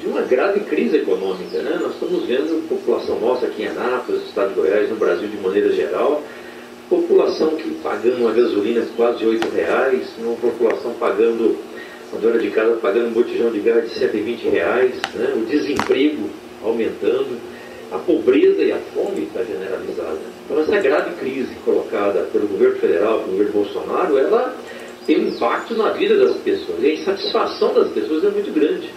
de 0.00 0.06
uma 0.08 0.22
grave 0.22 0.60
crise 0.60 0.96
econômica. 0.96 1.58
Né? 1.58 1.78
Nós 1.80 1.92
estamos 1.92 2.24
vendo 2.24 2.64
a 2.64 2.68
população 2.68 3.20
nossa 3.20 3.46
aqui 3.46 3.62
em 3.62 3.66
Anápolis, 3.66 4.22
no 4.22 4.28
estado 4.28 4.48
de 4.50 4.54
Goiás, 4.54 4.90
no 4.90 4.96
Brasil 4.96 5.28
de 5.28 5.36
maneira 5.36 5.72
geral, 5.72 6.22
população 6.88 7.56
que 7.56 7.70
pagando 7.82 8.18
uma 8.18 8.32
gasolina 8.32 8.80
de 8.80 8.88
quase 8.88 9.24
R$ 9.24 9.38
reais, 9.54 10.08
uma 10.18 10.36
população 10.36 10.92
pagando, 10.94 11.56
uma 12.12 12.20
dona 12.20 12.38
de 12.38 12.50
casa 12.50 12.76
pagando 12.76 13.08
um 13.08 13.12
botijão 13.12 13.50
de 13.50 13.60
gás 13.60 13.88
de 13.88 13.98
120 13.98 14.48
reais, 14.48 14.94
né? 15.14 15.32
o 15.36 15.44
desemprego 15.44 16.28
aumentando, 16.62 17.38
a 17.92 17.98
pobreza 17.98 18.62
e 18.62 18.72
a 18.72 18.78
fome 18.94 19.24
está 19.24 19.42
generalizada. 19.42 20.18
Então 20.44 20.60
essa 20.60 20.78
grave 20.78 21.12
crise 21.16 21.54
colocada 21.64 22.26
pelo 22.32 22.46
governo 22.46 22.76
federal, 22.76 23.20
pelo 23.20 23.32
governo 23.32 23.52
Bolsonaro, 23.52 24.18
ela 24.18 24.56
tem 25.06 25.18
um 25.18 25.28
impacto 25.28 25.74
na 25.74 25.90
vida 25.90 26.16
das 26.16 26.36
pessoas. 26.38 26.82
E 26.82 26.86
a 26.86 26.94
insatisfação 26.94 27.74
das 27.74 27.88
pessoas 27.92 28.24
é 28.24 28.30
muito 28.30 28.52
grande. 28.52 28.90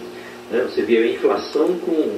Né? 0.50 0.66
Você 0.68 0.82
vê 0.82 0.98
a 0.98 1.06
inflação 1.06 1.78
com 1.78 2.16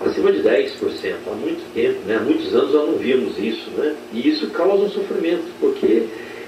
acima 0.00 0.32
de 0.32 0.42
10% 0.42 1.14
há 1.26 1.34
muito 1.34 1.72
tempo, 1.74 1.98
né? 2.06 2.16
há 2.16 2.20
muitos 2.20 2.54
anos 2.54 2.72
nós 2.72 2.88
não 2.90 2.98
víamos 2.98 3.38
isso, 3.38 3.70
né? 3.70 3.94
e 4.12 4.28
isso 4.28 4.48
causa 4.50 4.84
um 4.84 4.90
sofrimento, 4.90 5.44
porque 5.58 6.04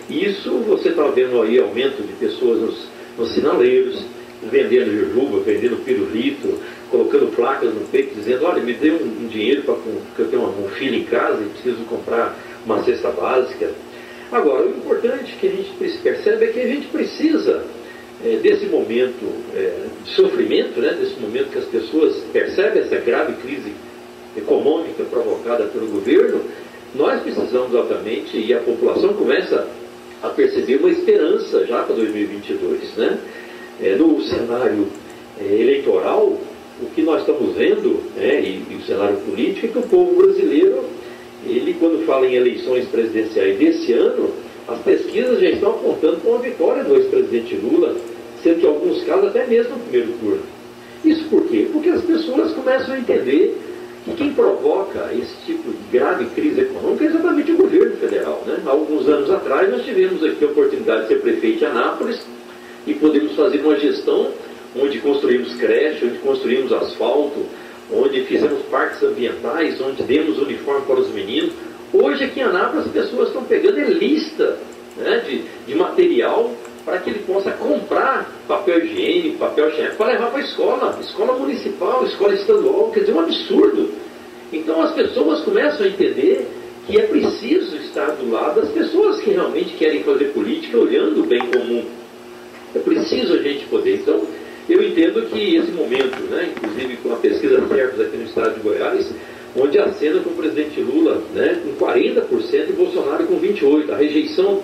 isso 0.09 0.51
você 0.67 0.91
está 0.91 1.07
vendo 1.09 1.41
aí 1.43 1.59
aumento 1.59 2.03
de 2.03 2.13
pessoas 2.15 2.61
nos, 2.61 2.89
nos 3.17 3.33
sinaleiros, 3.33 4.03
vendendo 4.51 4.91
jujuba, 4.91 5.41
vendendo 5.41 5.83
pirulito, 5.85 6.59
colocando 6.91 7.35
placas 7.35 7.75
no 7.75 7.81
peito, 7.89 8.15
dizendo, 8.15 8.45
olha, 8.45 8.63
me 8.63 8.73
dê 8.73 8.91
um, 8.91 9.25
um 9.25 9.29
dinheiro 9.29 9.63
para 9.63 9.75
que 9.75 10.21
eu 10.21 10.29
tenha 10.29 10.43
um 10.43 10.69
filho 10.71 10.97
em 10.97 11.05
casa 11.05 11.43
e 11.43 11.49
preciso 11.49 11.85
comprar 11.85 12.39
uma 12.65 12.83
cesta 12.85 13.11
básica. 13.11 13.71
Agora, 14.31 14.67
o 14.67 14.71
importante 14.71 15.37
que 15.41 15.47
a 15.47 15.51
gente 15.51 15.71
percebe 16.03 16.45
é 16.45 16.49
que 16.49 16.61
a 16.61 16.67
gente 16.67 16.89
precisa 16.89 17.65
é, 18.25 18.37
desse 18.37 18.67
momento 18.67 19.25
é, 19.55 19.87
de 20.05 20.11
sofrimento, 20.11 20.81
né, 20.81 20.97
desse 21.01 21.19
momento 21.21 21.51
que 21.51 21.59
as 21.59 21.65
pessoas 21.65 22.17
percebem 22.33 22.83
essa 22.83 22.97
grave 22.97 23.35
crise 23.35 23.73
econômica 24.37 25.05
provocada 25.05 25.65
pelo 25.65 25.87
governo, 25.87 26.43
nós 26.95 27.23
precisamos, 27.23 27.75
obviamente, 27.75 28.37
e 28.37 28.53
a 28.53 28.61
população 28.61 29.13
começa 29.15 29.67
a 30.23 30.29
perceber 30.29 30.77
uma 30.77 30.91
esperança 30.91 31.65
já 31.67 31.83
para 31.83 31.95
2022. 31.95 32.97
Né? 32.97 33.19
É, 33.81 33.95
no 33.95 34.21
cenário 34.23 34.89
eleitoral, 35.41 36.39
o 36.81 36.87
que 36.95 37.03
nós 37.03 37.21
estamos 37.21 37.55
vendo, 37.55 38.03
né, 38.17 38.41
e, 38.41 38.65
e 38.71 38.79
o 38.81 38.87
cenário 38.87 39.17
político, 39.19 39.67
é 39.67 39.69
que 39.71 39.79
o 39.79 39.83
povo 39.83 40.17
brasileiro, 40.17 40.85
ele, 41.45 41.77
quando 41.79 42.05
fala 42.05 42.27
em 42.27 42.35
eleições 42.35 42.87
presidenciais 42.87 43.59
desse 43.59 43.93
ano, 43.93 44.31
as 44.67 44.79
pesquisas 44.81 45.41
já 45.41 45.49
estão 45.49 45.71
apontando 45.71 46.19
para 46.19 46.31
uma 46.31 46.41
vitória 46.41 46.85
do 46.85 46.97
ex-presidente 46.97 47.57
Lula, 47.57 47.97
sendo 48.43 48.61
que 48.61 48.67
em 48.67 48.69
alguns 48.69 49.03
casos 49.05 49.27
até 49.29 49.47
mesmo 49.47 49.77
no 49.77 49.81
primeiro 49.81 50.13
turno. 50.21 50.43
Isso 51.05 51.25
por 51.29 51.47
quê? 51.47 51.67
Porque 51.73 51.89
as 51.89 52.03
pessoas 52.03 52.53
começam 52.53 52.95
a 52.95 52.99
entender 52.99 53.57
que 54.05 54.13
quem 54.15 54.33
provoca 54.33 55.11
esse 55.13 55.35
tipo 55.47 55.71
de 55.71 55.79
grave 55.99 56.27
crise 56.35 56.61
econômica 56.61 57.05
é 57.05 57.09
exatamente 57.09 57.53
o 57.53 57.57
governo 57.57 57.97
federal. 57.97 58.43
Né? 58.47 58.59
Alguns 58.67 59.09
anos 59.09 59.31
atrás 59.31 59.71
nós 59.71 59.85
tivemos 59.85 60.23
aqui 60.23 60.45
a 60.45 60.49
oportunidade 60.49 61.03
de 61.03 61.09
ser 61.09 61.21
prefeito 61.21 61.59
de 61.59 61.65
Anápolis 61.67 62.21
e 62.87 62.95
podemos 62.95 63.35
fazer 63.35 63.61
uma 63.61 63.77
gestão 63.79 64.31
onde 64.77 64.99
construímos 64.99 65.55
creche, 65.55 66.05
onde 66.05 66.19
construímos 66.19 66.73
asfalto, 66.73 67.47
onde 67.93 68.23
fizemos 68.25 68.63
parques 68.71 69.03
ambientais, 69.03 69.81
onde 69.81 70.03
demos 70.03 70.39
uniforme 70.39 70.85
para 70.87 71.01
os 71.01 71.13
meninos, 71.13 71.53
Hoje 71.93 72.25
aqui 72.25 72.41
em 72.41 72.43
Anápolis 72.43 72.87
as 72.87 72.93
pessoas 72.93 73.29
estão 73.29 73.45
pegando 73.45 73.79
lista 73.95 74.59
né, 74.97 75.25
de, 75.27 75.43
de 75.67 75.75
material 75.75 76.53
para 76.85 76.99
que 76.99 77.09
ele 77.09 77.21
possa 77.21 77.51
comprar 77.53 78.31
papel 78.47 78.85
higiênico, 78.85 79.39
papel 79.39 79.71
higiênico, 79.71 79.97
para 79.97 80.13
levar 80.13 80.31
para 80.31 80.41
a 80.41 80.45
escola, 80.45 80.99
escola 81.01 81.39
municipal, 81.39 82.05
escola 82.05 82.35
estadual, 82.35 82.91
quer 82.91 83.01
dizer, 83.01 83.13
um 83.13 83.21
absurdo. 83.21 83.91
Então 84.53 84.83
as 84.83 84.93
pessoas 84.93 85.41
começam 85.41 85.87
a 85.87 85.89
entender 85.89 86.47
que 86.87 86.99
é 86.99 87.07
preciso 87.07 87.77
estar 87.77 88.11
do 88.13 88.31
lado 88.31 88.61
das 88.61 88.71
pessoas 88.71 89.19
que 89.21 89.31
realmente 89.31 89.75
querem 89.77 90.03
fazer 90.03 90.27
política 90.27 90.77
olhando 90.77 91.21
o 91.21 91.27
bem 91.27 91.41
comum. 91.47 91.87
É 92.75 92.79
preciso 92.81 93.33
a 93.33 93.39
gente 93.39 93.65
poder. 93.67 93.97
Então, 93.97 94.27
eu 94.69 94.83
entendo 94.83 95.23
que 95.31 95.57
esse 95.57 95.71
momento, 95.73 96.21
né, 96.31 96.53
inclusive 96.55 96.97
com 96.99 97.13
a 97.13 97.17
pesquisa 97.17 97.67
Servos 97.69 98.01
aqui 98.01 98.17
no 98.17 98.25
estado 98.25 98.55
de 98.55 98.61
Goiás, 98.61 99.11
onde 99.57 99.79
a 99.79 99.91
cena 99.93 100.21
com 100.21 100.31
o 100.31 100.35
presidente 100.35 100.81
Lula 100.81 101.23
né, 101.35 101.61
com 101.65 101.85
40% 101.85 102.69
e 102.69 102.73
Bolsonaro 102.73 103.25
com 103.25 103.41
28%. 103.41 103.91
A 103.91 103.97
rejeição 103.97 104.63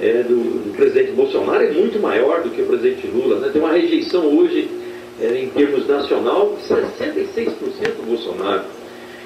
é, 0.00 0.22
do, 0.22 0.36
do, 0.64 0.76
presidente 0.76 1.12
Bolsonaro 1.12 1.62
é 1.62 1.70
muito 1.70 2.00
maior 2.00 2.42
do 2.42 2.50
que 2.50 2.62
o 2.62 2.66
presidente 2.66 3.06
Lula. 3.06 3.38
Né? 3.38 3.50
Tem 3.52 3.62
uma 3.62 3.72
rejeição 3.72 4.26
hoje, 4.26 4.68
é, 5.20 5.38
em 5.38 5.48
termos 5.48 5.86
nacional, 5.86 6.56
de 6.56 6.68
66% 6.68 7.54
do 7.96 8.06
Bolsonaro. 8.06 8.64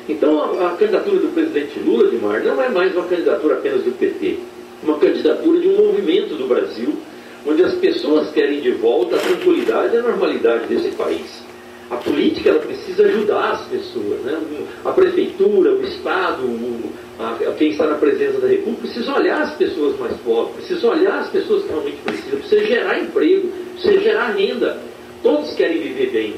Então 0.09 0.43
a, 0.43 0.69
a, 0.69 0.71
candidatura 0.77 1.19
do 1.19 1.33
presidente 1.33 1.79
Lula 1.81 2.11
de 2.11 2.17
Mar 2.17 2.43
não 2.43 2.63
é 2.63 2.69
mais 2.69 2.95
uma 2.95 3.07
candidatura 3.07 3.55
apenas 3.55 3.83
do 3.83 3.93
PT, 3.99 4.39
uma 4.83 4.99
candidatura 4.99 5.59
de 5.59 5.69
um 5.69 5.77
movimento 5.77 6.35
do 6.35 6.47
Brasil, 6.47 6.95
onde 7.47 7.63
as 7.63 7.75
pessoas 7.75 8.31
querem 8.31 8.61
de 8.61 8.73
volta 8.73 9.17
a 9.17 9.19
tranquilidade 9.19 9.95
e 9.95 9.99
a 9.99 10.03
normalidade 10.03 10.67
desse 10.67 10.91
país. 10.97 11.43
A 11.91 11.97
política 11.97 12.51
ela 12.51 12.61
precisa 12.61 13.05
ajudar 13.05 13.53
as 13.53 13.67
pessoas. 13.67 14.21
Né? 14.21 14.67
A 14.85 14.91
prefeitura, 14.91 15.73
o 15.73 15.83
Estado, 15.83 16.43
o, 16.43 16.93
a, 17.19 17.53
quem 17.57 17.71
está 17.71 17.87
na 17.87 17.95
presença 17.95 18.39
da 18.41 18.49
República, 18.49 18.83
precisa 18.83 19.15
olhar 19.15 19.41
as 19.41 19.55
pessoas 19.55 19.99
mais 19.99 20.15
pobres, 20.19 20.57
precisa 20.57 20.87
olhar 20.87 21.21
as 21.21 21.31
pessoas 21.31 21.63
que 21.63 21.69
realmente 21.69 21.97
precisam, 22.05 22.39
precisa 22.41 22.65
gerar 22.67 23.01
emprego, 23.01 23.49
precisa 23.73 24.01
gerar 24.01 24.33
renda. 24.33 24.79
Todos 25.23 25.55
querem 25.55 25.81
viver 25.81 26.11
bem. 26.11 26.35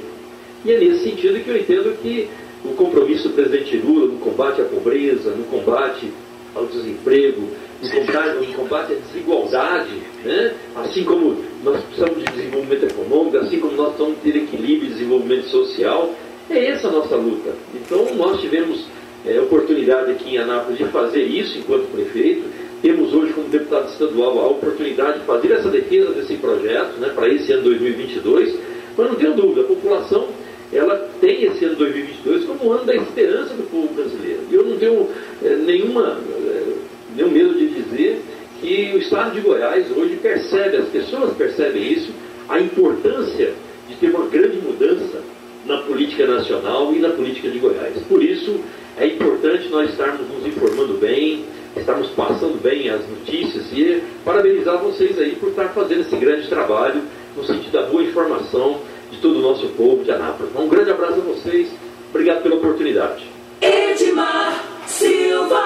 E 0.64 0.72
é 0.72 0.78
nesse 0.78 1.04
sentido 1.04 1.42
que 1.42 1.50
eu 1.50 1.56
entendo 1.56 2.00
que 2.00 2.28
o 2.64 2.74
compromisso 2.74 3.28
do 3.28 3.34
presidente 3.34 3.76
Lula 3.78 4.06
no 4.06 4.18
combate 4.18 4.60
à 4.60 4.64
pobreza, 4.64 5.30
no 5.30 5.44
combate 5.44 6.10
ao 6.54 6.66
desemprego, 6.66 7.48
no 7.82 7.90
combate, 7.90 8.46
no 8.46 8.54
combate 8.54 8.92
à 8.92 8.96
desigualdade, 8.96 9.90
né? 10.24 10.54
assim 10.76 11.04
como 11.04 11.36
nós 11.64 11.82
precisamos 11.84 12.18
de 12.18 12.32
desenvolvimento 12.32 12.84
econômico, 12.84 13.36
assim 13.38 13.58
como 13.58 13.72
nós 13.74 13.94
precisamos 13.94 14.18
ter 14.22 14.36
equilíbrio 14.36 14.90
e 14.90 14.92
desenvolvimento 14.92 15.48
social. 15.48 16.14
É 16.48 16.66
essa 16.66 16.88
a 16.88 16.90
nossa 16.90 17.16
luta. 17.16 17.50
Então 17.74 18.14
nós 18.16 18.40
tivemos 18.40 18.84
é, 19.24 19.40
oportunidade 19.40 20.10
aqui 20.10 20.34
em 20.34 20.38
Anápolis 20.38 20.78
de 20.78 20.84
fazer 20.86 21.22
isso 21.22 21.58
enquanto 21.58 21.90
prefeito. 21.92 22.44
Temos 22.82 23.12
hoje, 23.12 23.32
como 23.34 23.48
deputado 23.48 23.90
estadual, 23.90 24.38
a 24.40 24.48
oportunidade 24.48 25.20
de 25.20 25.26
fazer 25.26 25.52
essa 25.52 25.68
defesa 25.68 26.12
desse 26.12 26.34
projeto 26.36 26.98
né, 26.98 27.10
para 27.14 27.28
esse 27.28 27.52
ano 27.52 27.62
2022. 27.64 28.58
Mas 28.96 29.06
não 29.06 29.14
tenho 29.14 29.34
dúvida, 29.34 29.60
a 29.60 29.64
população 29.64 30.28
ela 30.72 31.08
tem 31.20 31.44
esse 31.44 31.64
ano 31.64 31.76
2022 31.76 32.44
como 32.44 32.70
o 32.70 32.72
ano 32.72 32.84
da 32.84 32.94
esperança 32.94 33.54
do 33.54 33.68
povo 33.70 33.92
brasileiro. 33.94 34.42
E 34.50 34.54
eu 34.54 34.64
não 34.64 34.76
tenho 34.76 35.08
é, 35.42 35.56
nenhuma, 35.56 36.18
é, 36.46 36.72
nenhum 37.16 37.30
medo 37.30 37.54
de 37.54 37.68
dizer 37.68 38.22
que 38.60 38.92
o 38.94 38.98
Estado 38.98 39.32
de 39.32 39.40
Goiás 39.40 39.86
hoje 39.96 40.16
percebe, 40.16 40.76
as 40.76 40.88
pessoas 40.88 41.36
percebem 41.36 41.92
isso, 41.92 42.12
a 42.48 42.60
importância 42.60 43.52
de 43.88 43.94
ter 43.96 44.10
uma 44.10 44.26
grande 44.26 44.58
mudança 44.58 45.20
na 45.66 45.78
política 45.78 46.26
nacional 46.26 46.92
e 46.94 46.98
na 46.98 47.10
política 47.10 47.48
de 47.48 47.58
Goiás. 47.58 47.96
Por 48.08 48.22
isso, 48.22 48.60
é 48.96 49.06
importante 49.06 49.68
nós 49.68 49.90
estarmos 49.90 50.28
nos 50.28 50.46
informando 50.46 50.94
bem, 50.94 51.44
estarmos 51.76 52.08
passando 52.10 52.60
bem 52.62 52.90
as 52.90 53.00
notícias 53.08 53.72
e 53.72 54.02
parabenizar 54.24 54.78
vocês 54.78 55.18
aí 55.18 55.36
por 55.36 55.50
estar 55.50 55.68
fazendo 55.68 56.02
esse 56.02 56.16
grande 56.16 56.48
trabalho 56.48 57.02
no 57.36 57.44
sentido 57.44 57.72
da 57.72 57.82
boa 57.82 58.02
informação 58.02 58.80
de 59.10 59.18
todo 59.18 59.38
o 59.38 59.42
nosso 59.42 59.68
povo 59.70 60.04
de 60.04 60.10
Anápolis. 60.10 60.52
Um 60.54 60.68
grande 60.68 60.90
abraço 60.90 61.14
a 61.14 61.22
vocês, 61.22 61.68
obrigado 62.10 62.42
pela 62.42 62.56
oportunidade. 62.56 63.24
Edmar 63.60 64.64
Silva. 64.86 65.64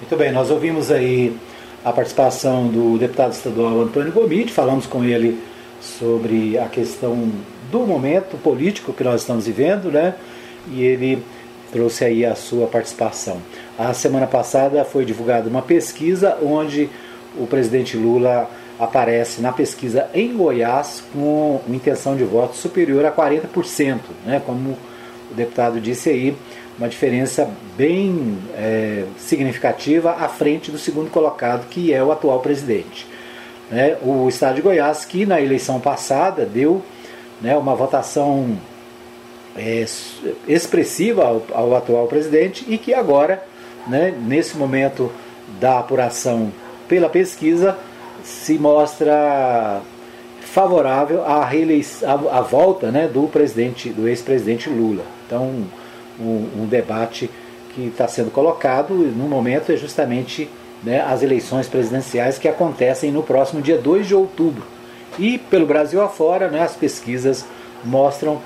Muito 0.00 0.16
bem, 0.16 0.32
nós 0.32 0.50
ouvimos 0.50 0.90
aí 0.90 1.36
a 1.84 1.92
participação 1.92 2.68
do 2.68 2.98
deputado 2.98 3.32
estadual 3.32 3.80
Antônio 3.80 4.12
Gomide, 4.12 4.52
falamos 4.52 4.86
com 4.86 5.04
ele 5.04 5.38
sobre 5.80 6.58
a 6.58 6.66
questão 6.66 7.30
do 7.70 7.80
momento 7.80 8.36
político 8.36 8.92
que 8.92 9.02
nós 9.02 9.22
estamos 9.22 9.46
vivendo, 9.46 9.90
né? 9.90 10.14
E 10.70 10.82
ele 10.82 11.22
trouxe 11.72 12.04
aí 12.04 12.24
a 12.24 12.34
sua 12.34 12.66
participação. 12.66 13.40
A 13.78 13.94
semana 13.94 14.26
passada 14.26 14.84
foi 14.84 15.04
divulgada 15.04 15.48
uma 15.48 15.62
pesquisa 15.62 16.36
onde 16.42 16.90
o 17.38 17.46
presidente 17.46 17.96
Lula 17.96 18.50
aparece 18.80 19.42
na 19.42 19.52
pesquisa 19.52 20.08
em 20.14 20.34
Goiás 20.34 21.04
com 21.12 21.60
intenção 21.68 22.16
de 22.16 22.24
voto 22.24 22.56
superior 22.56 23.04
a 23.04 23.12
40%, 23.12 23.98
né? 24.24 24.40
Como 24.44 24.70
o 25.30 25.34
deputado 25.34 25.80
disse 25.80 26.08
aí, 26.08 26.36
uma 26.78 26.88
diferença 26.88 27.48
bem 27.76 28.38
é, 28.54 29.04
significativa 29.18 30.12
à 30.12 30.28
frente 30.28 30.70
do 30.70 30.78
segundo 30.78 31.10
colocado, 31.10 31.68
que 31.68 31.92
é 31.92 32.02
o 32.02 32.10
atual 32.10 32.40
presidente. 32.40 33.06
Né? 33.70 33.98
O 34.02 34.26
Estado 34.28 34.56
de 34.56 34.62
Goiás, 34.62 35.04
que 35.04 35.26
na 35.26 35.40
eleição 35.40 35.78
passada 35.78 36.46
deu 36.46 36.82
né, 37.40 37.54
uma 37.56 37.74
votação 37.74 38.58
é, 39.54 39.84
expressiva 40.48 41.24
ao, 41.24 41.42
ao, 41.52 41.76
atual 41.76 42.06
presidente 42.06 42.64
e 42.66 42.78
que 42.78 42.94
agora, 42.94 43.44
né, 43.86 44.14
nesse 44.26 44.56
momento 44.56 45.12
da 45.60 45.78
apuração 45.78 46.50
pela 46.88 47.10
pesquisa, 47.10 47.76
se 48.24 48.58
mostra 48.58 49.80
favorável 50.40 51.22
à, 51.24 51.44
à, 51.44 52.38
à 52.38 52.40
volta 52.40 52.90
né, 52.90 53.06
do 53.06 53.28
presidente, 53.28 53.90
do 53.90 54.08
ex-presidente 54.08 54.68
Lula. 54.68 55.04
Então, 55.26 55.64
um, 56.18 56.62
um 56.62 56.66
debate 56.66 57.30
que 57.74 57.86
está 57.86 58.08
sendo 58.08 58.30
colocado 58.30 58.94
no 58.94 59.28
momento 59.28 59.70
é 59.70 59.76
justamente 59.76 60.48
né, 60.82 61.00
as 61.00 61.22
eleições 61.22 61.68
presidenciais 61.68 62.38
que 62.38 62.48
acontecem 62.48 63.12
no 63.12 63.22
próximo 63.22 63.62
dia 63.62 63.78
2 63.78 64.08
de 64.08 64.14
outubro. 64.14 64.64
E 65.18 65.38
pelo 65.38 65.66
Brasil 65.66 66.00
afora, 66.02 66.48
né, 66.48 66.62
as 66.62 66.74
pesquisas 66.74 67.44
mostram 67.84 68.40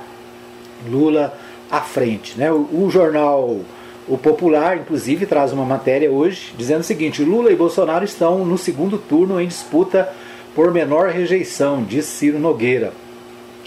Lula 0.88 1.34
à 1.70 1.80
frente. 1.80 2.38
Né? 2.38 2.50
O, 2.52 2.68
o, 2.72 2.90
jornal 2.90 3.60
O 4.06 4.18
Popular, 4.18 4.76
inclusive, 4.76 5.24
traz 5.24 5.50
uma 5.52 5.64
matéria 5.64 6.10
hoje 6.10 6.52
dizendo 6.58 6.80
o 6.80 6.84
seguinte: 6.84 7.24
Lula 7.24 7.50
e 7.50 7.56
Bolsonaro 7.56 8.04
estão 8.04 8.44
no 8.44 8.58
segundo 8.58 8.98
turno 8.98 9.40
em 9.40 9.48
disputa 9.48 10.12
por 10.54 10.70
menor 10.72 11.08
rejeição, 11.08 11.82
diz 11.82 12.04
Ciro 12.04 12.38
Nogueira. 12.38 12.92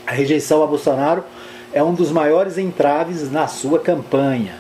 A 0.06 0.12
rejeição 0.12 0.64
a 0.64 0.68
Bolsonaro 0.68 1.24
é 1.74 1.82
um 1.82 1.94
dos 1.94 2.12
maiores 2.12 2.58
entraves 2.58 3.32
na 3.32 3.48
sua 3.48 3.80
campanha. 3.80 4.56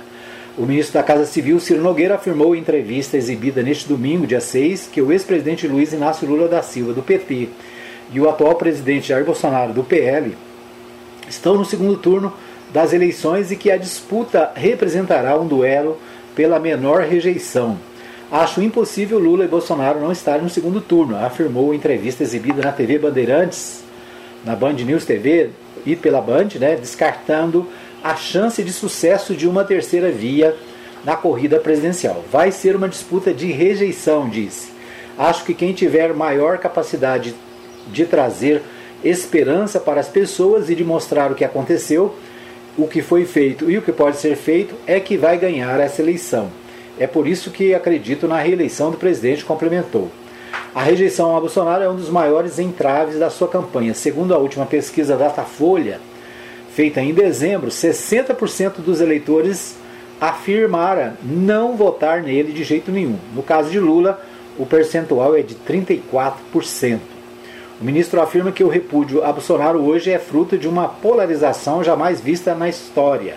O 0.58 0.66
ministro 0.66 0.96
da 0.96 1.04
Casa 1.04 1.26
Civil, 1.28 1.60
Ciro 1.60 1.84
Nogueira, 1.84 2.16
afirmou 2.16 2.56
em 2.56 2.60
entrevista 2.60 3.16
exibida 3.16 3.62
neste 3.62 3.88
domingo, 3.88 4.26
dia 4.26 4.42
6, 4.42 4.90
que 4.92 5.02
o 5.02 5.12
ex-presidente 5.12 5.68
Luiz 5.68 5.94
Inácio 5.94 6.28
Lula 6.28 6.48
da 6.48 6.64
Silva, 6.64 6.94
do 6.94 7.04
PT, 7.04 7.50
e 8.12 8.20
o 8.20 8.28
atual 8.28 8.56
presidente 8.56 9.10
Jair 9.10 9.24
Bolsonaro, 9.24 9.74
do 9.74 9.84
PL, 9.84 10.36
estão 11.30 11.56
no 11.56 11.64
segundo 11.64 11.96
turno 11.98 12.34
das 12.72 12.94
eleições 12.94 13.52
e 13.52 13.56
que 13.56 13.72
a 13.72 13.78
disputa 13.78 14.52
representará 14.56 15.38
um 15.38 15.48
duelo 15.48 15.98
pela 16.36 16.60
menor 16.60 17.02
rejeição. 17.02 17.78
Acho 18.32 18.62
impossível 18.62 19.18
Lula 19.20 19.46
e 19.46 19.48
Bolsonaro 19.48 20.00
não 20.00 20.12
estarem 20.12 20.44
no 20.44 20.50
segundo 20.50 20.82
turno, 20.82 21.16
afirmou 21.16 21.74
em 21.74 21.78
entrevista 21.78 22.24
exibida 22.24 22.62
na 22.62 22.74
TV 22.74 23.00
Bandeirantes, 23.00 23.84
na 24.44 24.56
Band 24.56 24.74
News 24.74 25.06
TV, 25.06 25.52
e 25.86 25.96
pela 25.96 26.20
Band, 26.20 26.50
né, 26.60 26.76
descartando 26.76 27.68
a 28.04 28.16
chance 28.16 28.62
de 28.62 28.74
sucesso 28.74 29.34
de 29.34 29.48
uma 29.48 29.64
terceira 29.64 30.12
via 30.12 30.56
na 31.06 31.16
corrida 31.16 31.60
presidencial. 31.60 32.24
Vai 32.30 32.52
ser 32.52 32.76
uma 32.76 32.90
disputa 32.90 33.34
de 33.34 33.52
rejeição, 33.52 34.28
disse. 34.28 34.72
Acho 35.18 35.46
que 35.46 35.54
quem 35.54 35.74
tiver 35.74 36.14
maior 36.14 36.58
capacidade 36.58 37.34
de 37.88 38.06
trazer 38.06 38.62
esperança 39.04 39.80
para 39.80 40.02
as 40.02 40.10
pessoas 40.10 40.70
e 40.70 40.76
de 40.76 40.84
mostrar 40.84 41.32
o 41.32 41.36
que 41.36 41.46
aconteceu, 41.46 42.14
o 42.78 42.88
que 42.88 43.02
foi 43.02 43.26
feito 43.26 43.70
e 43.70 43.78
o 43.78 43.82
que 43.82 43.92
pode 43.92 44.18
ser 44.18 44.36
feito 44.36 44.76
é 44.86 45.00
que 45.00 45.18
vai 45.18 45.38
ganhar 45.38 45.80
essa 45.80 46.02
eleição. 46.02 46.50
É 47.00 47.08
por 47.08 47.28
isso 47.28 47.52
que 47.52 47.74
acredito 47.74 48.28
na 48.28 48.38
reeleição 48.38 48.92
do 48.92 48.98
presidente, 48.98 49.44
complementou. 49.44 50.12
A 50.74 50.82
rejeição 50.82 51.36
a 51.36 51.40
Bolsonaro 51.40 51.84
é 51.84 51.90
um 51.90 51.96
dos 51.96 52.10
maiores 52.10 52.60
entraves 52.60 53.18
da 53.18 53.30
sua 53.30 53.48
campanha. 53.48 53.94
Segundo 53.94 54.34
a 54.34 54.38
última 54.38 54.66
pesquisa 54.66 55.18
Datafolha, 55.18 56.00
feita 56.72 57.02
em 57.02 57.14
dezembro, 57.14 57.70
60% 57.70 58.78
dos 58.78 59.02
eleitores 59.02 59.76
afirmaram 60.22 61.14
não 61.24 61.76
votar 61.76 62.22
nele 62.22 62.52
de 62.52 62.64
jeito 62.64 62.92
nenhum. 62.92 63.18
No 63.34 63.42
caso 63.42 63.70
de 63.70 63.80
Lula, 63.80 64.22
o 64.58 64.66
percentual 64.66 65.36
é 65.36 65.42
de 65.42 65.56
34%. 65.56 67.17
O 67.80 67.84
ministro 67.84 68.20
afirma 68.20 68.52
que 68.52 68.64
o 68.64 68.68
repúdio 68.68 69.24
a 69.24 69.32
Bolsonaro 69.32 69.80
hoje 69.80 70.12
é 70.12 70.18
fruto 70.18 70.58
de 70.58 70.68
uma 70.68 70.88
polarização 70.88 71.84
jamais 71.84 72.20
vista 72.20 72.56
na 72.56 72.68
história. 72.68 73.36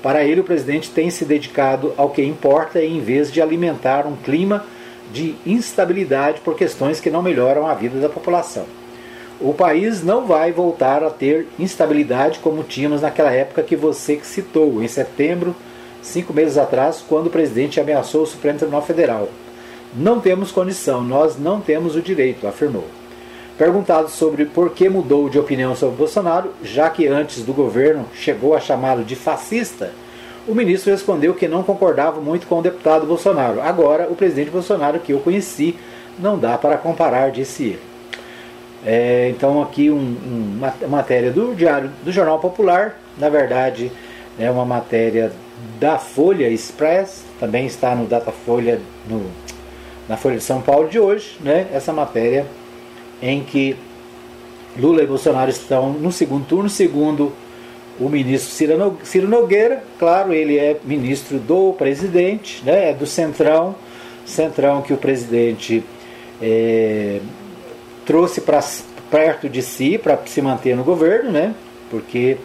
Para 0.00 0.24
ele, 0.24 0.40
o 0.40 0.44
presidente 0.44 0.88
tem 0.90 1.10
se 1.10 1.24
dedicado 1.24 1.92
ao 1.96 2.10
que 2.10 2.22
importa 2.22 2.80
em 2.80 3.00
vez 3.00 3.32
de 3.32 3.42
alimentar 3.42 4.06
um 4.06 4.14
clima 4.14 4.64
de 5.12 5.34
instabilidade 5.44 6.40
por 6.42 6.56
questões 6.56 7.00
que 7.00 7.10
não 7.10 7.22
melhoram 7.22 7.66
a 7.66 7.74
vida 7.74 7.98
da 7.98 8.08
população. 8.08 8.66
O 9.40 9.52
país 9.52 10.04
não 10.04 10.26
vai 10.26 10.52
voltar 10.52 11.02
a 11.02 11.10
ter 11.10 11.48
instabilidade 11.58 12.38
como 12.38 12.62
tínhamos 12.62 13.02
naquela 13.02 13.32
época 13.32 13.64
que 13.64 13.74
você 13.74 14.20
citou, 14.22 14.80
em 14.80 14.86
setembro, 14.86 15.56
cinco 16.00 16.32
meses 16.32 16.56
atrás, 16.56 17.04
quando 17.08 17.26
o 17.26 17.30
presidente 17.30 17.80
ameaçou 17.80 18.22
o 18.22 18.26
Supremo 18.26 18.58
Tribunal 18.58 18.82
Federal. 18.82 19.28
Não 19.92 20.20
temos 20.20 20.52
condição, 20.52 21.02
nós 21.02 21.36
não 21.36 21.60
temos 21.60 21.96
o 21.96 22.00
direito, 22.00 22.46
afirmou. 22.46 23.01
Perguntado 23.58 24.08
sobre 24.08 24.46
por 24.46 24.70
que 24.70 24.88
mudou 24.88 25.28
de 25.28 25.38
opinião 25.38 25.76
sobre 25.76 25.96
Bolsonaro, 25.96 26.50
já 26.62 26.88
que 26.88 27.06
antes 27.06 27.44
do 27.44 27.52
governo 27.52 28.06
chegou 28.14 28.54
a 28.54 28.60
chamá-lo 28.60 29.04
de 29.04 29.14
fascista, 29.14 29.92
o 30.48 30.54
ministro 30.54 30.90
respondeu 30.90 31.34
que 31.34 31.46
não 31.46 31.62
concordava 31.62 32.20
muito 32.20 32.46
com 32.46 32.58
o 32.58 32.62
deputado 32.62 33.06
Bolsonaro. 33.06 33.60
Agora, 33.60 34.08
o 34.10 34.16
presidente 34.16 34.50
Bolsonaro, 34.50 34.98
que 34.98 35.12
eu 35.12 35.20
conheci, 35.20 35.76
não 36.18 36.38
dá 36.38 36.58
para 36.58 36.76
comparar, 36.76 37.30
disse 37.30 37.64
ele. 37.64 37.80
É, 38.84 39.28
então, 39.30 39.62
aqui 39.62 39.90
um, 39.90 39.96
um, 39.96 40.58
uma 40.58 40.74
matéria 40.88 41.30
do 41.30 41.54
Diário 41.54 41.90
do 42.02 42.10
Jornal 42.10 42.40
Popular, 42.40 42.98
na 43.16 43.28
verdade, 43.28 43.92
é 44.38 44.50
uma 44.50 44.64
matéria 44.64 45.30
da 45.78 45.98
Folha 45.98 46.48
Express, 46.48 47.22
também 47.38 47.66
está 47.66 47.94
no 47.94 48.06
Datafolha, 48.06 48.80
no, 49.08 49.30
na 50.08 50.16
Folha 50.16 50.38
de 50.38 50.42
São 50.42 50.60
Paulo 50.60 50.88
de 50.88 50.98
hoje, 50.98 51.36
né? 51.40 51.68
essa 51.72 51.92
matéria 51.92 52.44
em 53.22 53.42
que 53.44 53.76
Lula 54.76 55.02
e 55.02 55.06
Bolsonaro 55.06 55.50
estão 55.50 55.92
no 55.92 56.10
segundo 56.10 56.44
turno, 56.46 56.68
segundo 56.68 57.32
o 58.00 58.08
ministro 58.08 58.52
Ciro 59.04 59.28
Nogueira, 59.28 59.84
claro, 59.98 60.32
ele 60.32 60.58
é 60.58 60.76
ministro 60.82 61.38
do 61.38 61.72
presidente, 61.74 62.62
né, 62.64 62.90
é 62.90 62.94
do 62.94 63.06
Centrão, 63.06 63.74
Centrão 64.26 64.82
que 64.82 64.92
o 64.92 64.96
presidente 64.96 65.84
é, 66.40 67.20
trouxe 68.04 68.40
para 68.40 68.60
perto 69.10 69.48
de 69.48 69.60
si 69.62 69.98
para 69.98 70.18
se 70.26 70.40
manter 70.40 70.74
no 70.74 70.82
governo, 70.82 71.30
né, 71.30 71.54
porque 71.90 72.38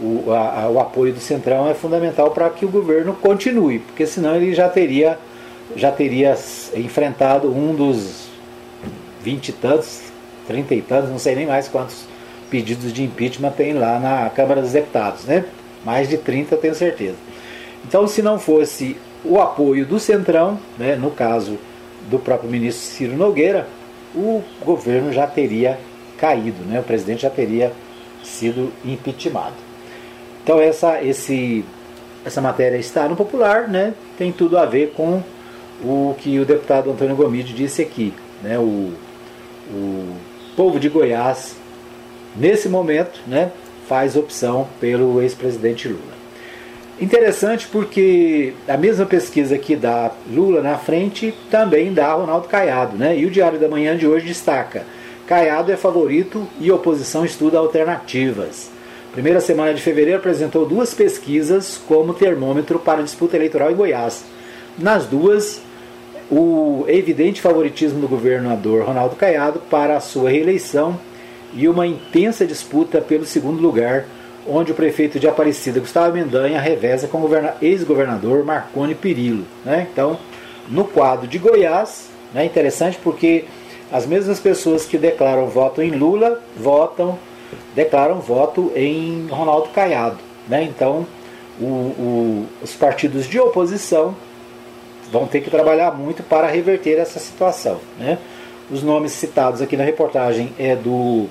o, 0.00 0.32
a, 0.32 0.68
o 0.68 0.80
apoio 0.80 1.12
do 1.12 1.20
Centrão 1.20 1.70
é 1.70 1.74
fundamental 1.74 2.32
para 2.32 2.50
que 2.50 2.64
o 2.66 2.68
governo 2.68 3.14
continue, 3.14 3.78
porque 3.78 4.06
senão 4.06 4.34
ele 4.34 4.52
já 4.52 4.68
teria, 4.68 5.18
já 5.76 5.92
teria 5.92 6.36
enfrentado 6.74 7.48
um 7.48 7.74
dos 7.74 8.28
vinte 9.22 9.50
e 9.50 9.52
tantos, 9.52 10.09
trinta 10.46 10.74
e 10.74 10.82
tantos, 10.82 11.10
não 11.10 11.18
sei 11.18 11.34
nem 11.34 11.46
mais 11.46 11.68
quantos 11.68 12.04
pedidos 12.50 12.92
de 12.92 13.04
impeachment 13.04 13.52
tem 13.52 13.72
lá 13.72 13.98
na 13.98 14.28
Câmara 14.30 14.60
dos 14.60 14.72
Deputados, 14.72 15.24
né? 15.24 15.44
Mais 15.84 16.08
de 16.08 16.18
30 16.18 16.56
tenho 16.56 16.74
certeza. 16.74 17.16
Então, 17.86 18.06
se 18.06 18.20
não 18.22 18.38
fosse 18.38 18.96
o 19.24 19.40
apoio 19.40 19.86
do 19.86 19.98
Centrão, 19.98 20.58
né, 20.78 20.96
no 20.96 21.10
caso 21.10 21.58
do 22.10 22.18
próprio 22.18 22.50
ministro 22.50 22.82
Ciro 22.82 23.16
Nogueira, 23.16 23.66
o 24.14 24.42
governo 24.64 25.12
já 25.12 25.26
teria 25.26 25.78
caído, 26.18 26.64
né? 26.64 26.80
o 26.80 26.82
presidente 26.82 27.22
já 27.22 27.30
teria 27.30 27.72
sido 28.22 28.72
impeachmentado. 28.84 29.54
Então 30.42 30.60
essa, 30.60 31.02
esse, 31.02 31.64
essa 32.24 32.40
matéria 32.40 32.76
está 32.76 33.08
no 33.08 33.16
popular, 33.16 33.68
né? 33.68 33.94
tem 34.18 34.32
tudo 34.32 34.58
a 34.58 34.66
ver 34.66 34.92
com 34.96 35.22
o 35.82 36.14
que 36.18 36.38
o 36.38 36.44
deputado 36.44 36.90
Antônio 36.90 37.16
Gomide 37.16 37.54
disse 37.54 37.80
aqui. 37.80 38.12
Né? 38.42 38.58
O, 38.58 38.92
o 39.72 40.16
povo 40.60 40.78
de 40.78 40.90
Goiás, 40.90 41.56
nesse 42.36 42.68
momento, 42.68 43.18
né, 43.26 43.50
faz 43.88 44.14
opção 44.14 44.68
pelo 44.78 45.22
ex-presidente 45.22 45.88
Lula. 45.88 46.12
Interessante 47.00 47.66
porque 47.66 48.52
a 48.68 48.76
mesma 48.76 49.06
pesquisa 49.06 49.56
que 49.56 49.74
dá 49.74 50.10
Lula 50.30 50.60
na 50.60 50.76
frente 50.76 51.32
também 51.50 51.94
dá 51.94 52.12
Ronaldo 52.12 52.46
Caiado, 52.46 52.94
né? 52.94 53.16
E 53.16 53.24
o 53.24 53.30
Diário 53.30 53.58
da 53.58 53.70
Manhã 53.70 53.96
de 53.96 54.06
hoje 54.06 54.26
destaca: 54.26 54.84
Caiado 55.26 55.72
é 55.72 55.78
favorito 55.78 56.46
e 56.60 56.70
oposição 56.70 57.24
estuda 57.24 57.56
alternativas. 57.56 58.70
Primeira 59.14 59.40
semana 59.40 59.72
de 59.72 59.80
fevereiro 59.80 60.18
apresentou 60.18 60.66
duas 60.66 60.92
pesquisas 60.92 61.80
como 61.88 62.12
termômetro 62.12 62.78
para 62.78 63.02
disputa 63.02 63.34
eleitoral 63.34 63.70
em 63.70 63.76
Goiás. 63.76 64.26
Nas 64.76 65.06
duas, 65.06 65.62
o 66.30 66.84
evidente 66.86 67.40
favoritismo 67.40 68.00
do 68.00 68.08
governador 68.08 68.84
Ronaldo 68.84 69.16
Caiado 69.16 69.58
para 69.70 69.96
a 69.96 70.00
sua 70.00 70.30
reeleição 70.30 70.98
e 71.52 71.68
uma 71.68 71.86
intensa 71.86 72.46
disputa 72.46 73.00
pelo 73.00 73.24
segundo 73.24 73.60
lugar 73.60 74.06
onde 74.46 74.72
o 74.72 74.74
prefeito 74.74 75.18
de 75.18 75.28
Aparecida, 75.28 75.80
Gustavo 75.80 76.14
Mendanha, 76.14 76.60
reveza 76.60 77.08
com 77.08 77.18
o 77.18 77.30
ex-governador 77.60 78.44
Marconi 78.44 78.94
Perillo. 78.94 79.44
Né? 79.64 79.86
Então, 79.92 80.18
no 80.68 80.84
quadro 80.84 81.26
de 81.26 81.38
Goiás, 81.38 82.08
é 82.34 82.38
né, 82.38 82.44
interessante 82.44 82.98
porque 83.02 83.44
as 83.92 84.06
mesmas 84.06 84.38
pessoas 84.38 84.86
que 84.86 84.96
declaram 84.96 85.46
voto 85.48 85.82
em 85.82 85.90
Lula 85.90 86.40
votam, 86.56 87.18
declaram 87.74 88.20
voto 88.20 88.72
em 88.74 89.26
Ronaldo 89.28 89.68
Caiado. 89.70 90.18
Né? 90.48 90.62
Então, 90.62 91.06
o, 91.60 91.64
o, 91.64 92.46
os 92.62 92.72
partidos 92.74 93.26
de 93.26 93.38
oposição 93.38 94.14
vão 95.10 95.26
ter 95.26 95.40
que 95.40 95.50
trabalhar 95.50 95.90
muito 95.92 96.22
para 96.22 96.46
reverter 96.46 96.98
essa 96.98 97.18
situação. 97.18 97.80
Né? 97.98 98.18
Os 98.70 98.82
nomes 98.82 99.12
citados 99.12 99.60
aqui 99.60 99.76
na 99.76 99.84
reportagem 99.84 100.52
é 100.58 100.76
do 100.76 101.26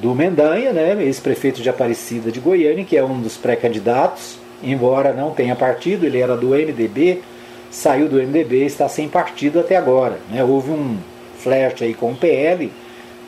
do 0.00 0.12
Mendanha, 0.12 0.72
né, 0.72 0.96
ex-prefeito 1.04 1.62
de 1.62 1.70
Aparecida 1.70 2.32
de 2.32 2.40
Goiânia, 2.40 2.84
que 2.84 2.96
é 2.96 3.04
um 3.04 3.20
dos 3.20 3.36
pré-candidatos, 3.36 4.38
embora 4.62 5.12
não 5.12 5.30
tenha 5.30 5.54
partido, 5.54 6.04
ele 6.04 6.20
era 6.20 6.36
do 6.36 6.48
MDB, 6.48 7.22
saiu 7.70 8.08
do 8.08 8.16
MDB 8.16 8.64
está 8.64 8.88
sem 8.88 9.08
partido 9.08 9.60
até 9.60 9.76
agora. 9.76 10.18
Né? 10.30 10.42
Houve 10.42 10.70
um 10.70 10.98
flerte 11.38 11.84
aí 11.84 11.94
com 11.94 12.12
o 12.12 12.16
PL 12.16 12.72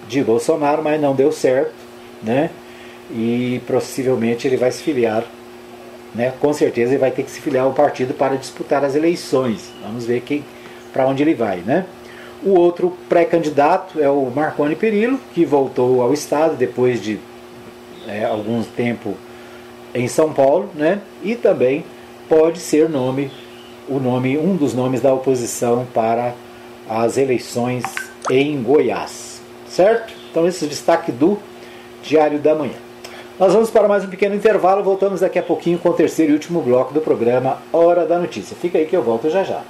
de 0.08 0.22
Bolsonaro, 0.22 0.82
mas 0.82 1.00
não 1.00 1.14
deu 1.14 1.30
certo, 1.32 1.74
né? 2.22 2.50
E 3.10 3.60
possivelmente 3.66 4.46
ele 4.46 4.56
vai 4.56 4.72
se 4.72 4.82
filiar, 4.82 5.24
né? 6.16 6.32
Com 6.40 6.52
certeza 6.52 6.92
ele 6.92 6.98
vai 6.98 7.10
ter 7.10 7.22
que 7.22 7.30
se 7.30 7.40
filiar 7.40 7.64
ao 7.64 7.72
partido 7.72 8.14
para 8.14 8.36
disputar 8.36 8.82
as 8.84 8.94
eleições. 8.96 9.70
Vamos 9.82 10.06
ver 10.06 10.22
para 10.92 11.06
onde 11.06 11.22
ele 11.22 11.34
vai, 11.34 11.58
né? 11.58 11.84
O 12.42 12.58
outro 12.58 12.96
pré-candidato 13.08 14.00
é 14.00 14.08
o 14.08 14.30
Marconi 14.34 14.74
Perillo, 14.74 15.20
que 15.34 15.44
voltou 15.44 16.02
ao 16.02 16.12
Estado 16.12 16.56
depois 16.56 17.02
de 17.02 17.18
é, 18.08 18.24
algum 18.24 18.62
tempo 18.62 19.14
em 19.94 20.08
São 20.08 20.32
Paulo, 20.32 20.70
né? 20.74 21.00
E 21.22 21.34
também 21.34 21.84
pode 22.28 22.58
ser 22.58 22.88
nome, 22.88 23.30
o 23.88 23.98
nome, 23.98 24.38
um 24.38 24.56
dos 24.56 24.74
nomes 24.74 25.00
da 25.00 25.12
oposição 25.12 25.86
para 25.92 26.34
as 26.88 27.16
eleições 27.16 27.84
em 28.30 28.62
Goiás, 28.62 29.40
certo? 29.68 30.14
Então 30.30 30.46
esse 30.46 30.64
é 30.64 30.66
o 30.66 30.70
destaque 30.70 31.10
do 31.12 31.38
Diário 32.02 32.38
da 32.38 32.54
Manhã. 32.54 32.85
Nós 33.38 33.52
vamos 33.52 33.68
para 33.68 33.86
mais 33.86 34.02
um 34.02 34.08
pequeno 34.08 34.34
intervalo, 34.34 34.82
voltamos 34.82 35.20
daqui 35.20 35.38
a 35.38 35.42
pouquinho 35.42 35.78
com 35.78 35.90
o 35.90 35.92
terceiro 35.92 36.32
e 36.32 36.34
último 36.34 36.62
bloco 36.62 36.94
do 36.94 37.02
programa 37.02 37.58
Hora 37.70 38.06
da 38.06 38.18
Notícia. 38.18 38.56
Fica 38.56 38.78
aí 38.78 38.86
que 38.86 38.96
eu 38.96 39.02
volto 39.02 39.28
já 39.28 39.44
já. 39.44 39.62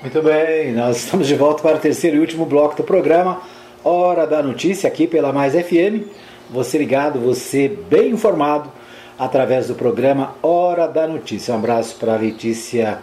Muito 0.00 0.22
bem, 0.22 0.72
nós 0.72 1.04
estamos 1.04 1.26
de 1.26 1.34
volta 1.34 1.60
para 1.60 1.76
o 1.76 1.80
terceiro 1.80 2.16
e 2.16 2.20
último 2.20 2.46
bloco 2.46 2.74
do 2.74 2.82
programa 2.82 3.42
Hora 3.84 4.26
da 4.26 4.42
Notícia 4.42 4.88
aqui 4.88 5.06
pela 5.06 5.34
Mais 5.34 5.52
FM. 5.52 6.08
Você 6.50 6.78
ligado, 6.78 7.20
você 7.20 7.68
bem 7.68 8.12
informado 8.12 8.72
através 9.18 9.68
do 9.68 9.74
programa 9.74 10.34
Hora 10.42 10.86
da 10.86 11.06
Notícia. 11.06 11.54
Um 11.54 11.58
abraço 11.58 11.96
para 11.96 12.14
a 12.14 12.16
Letícia 12.16 12.98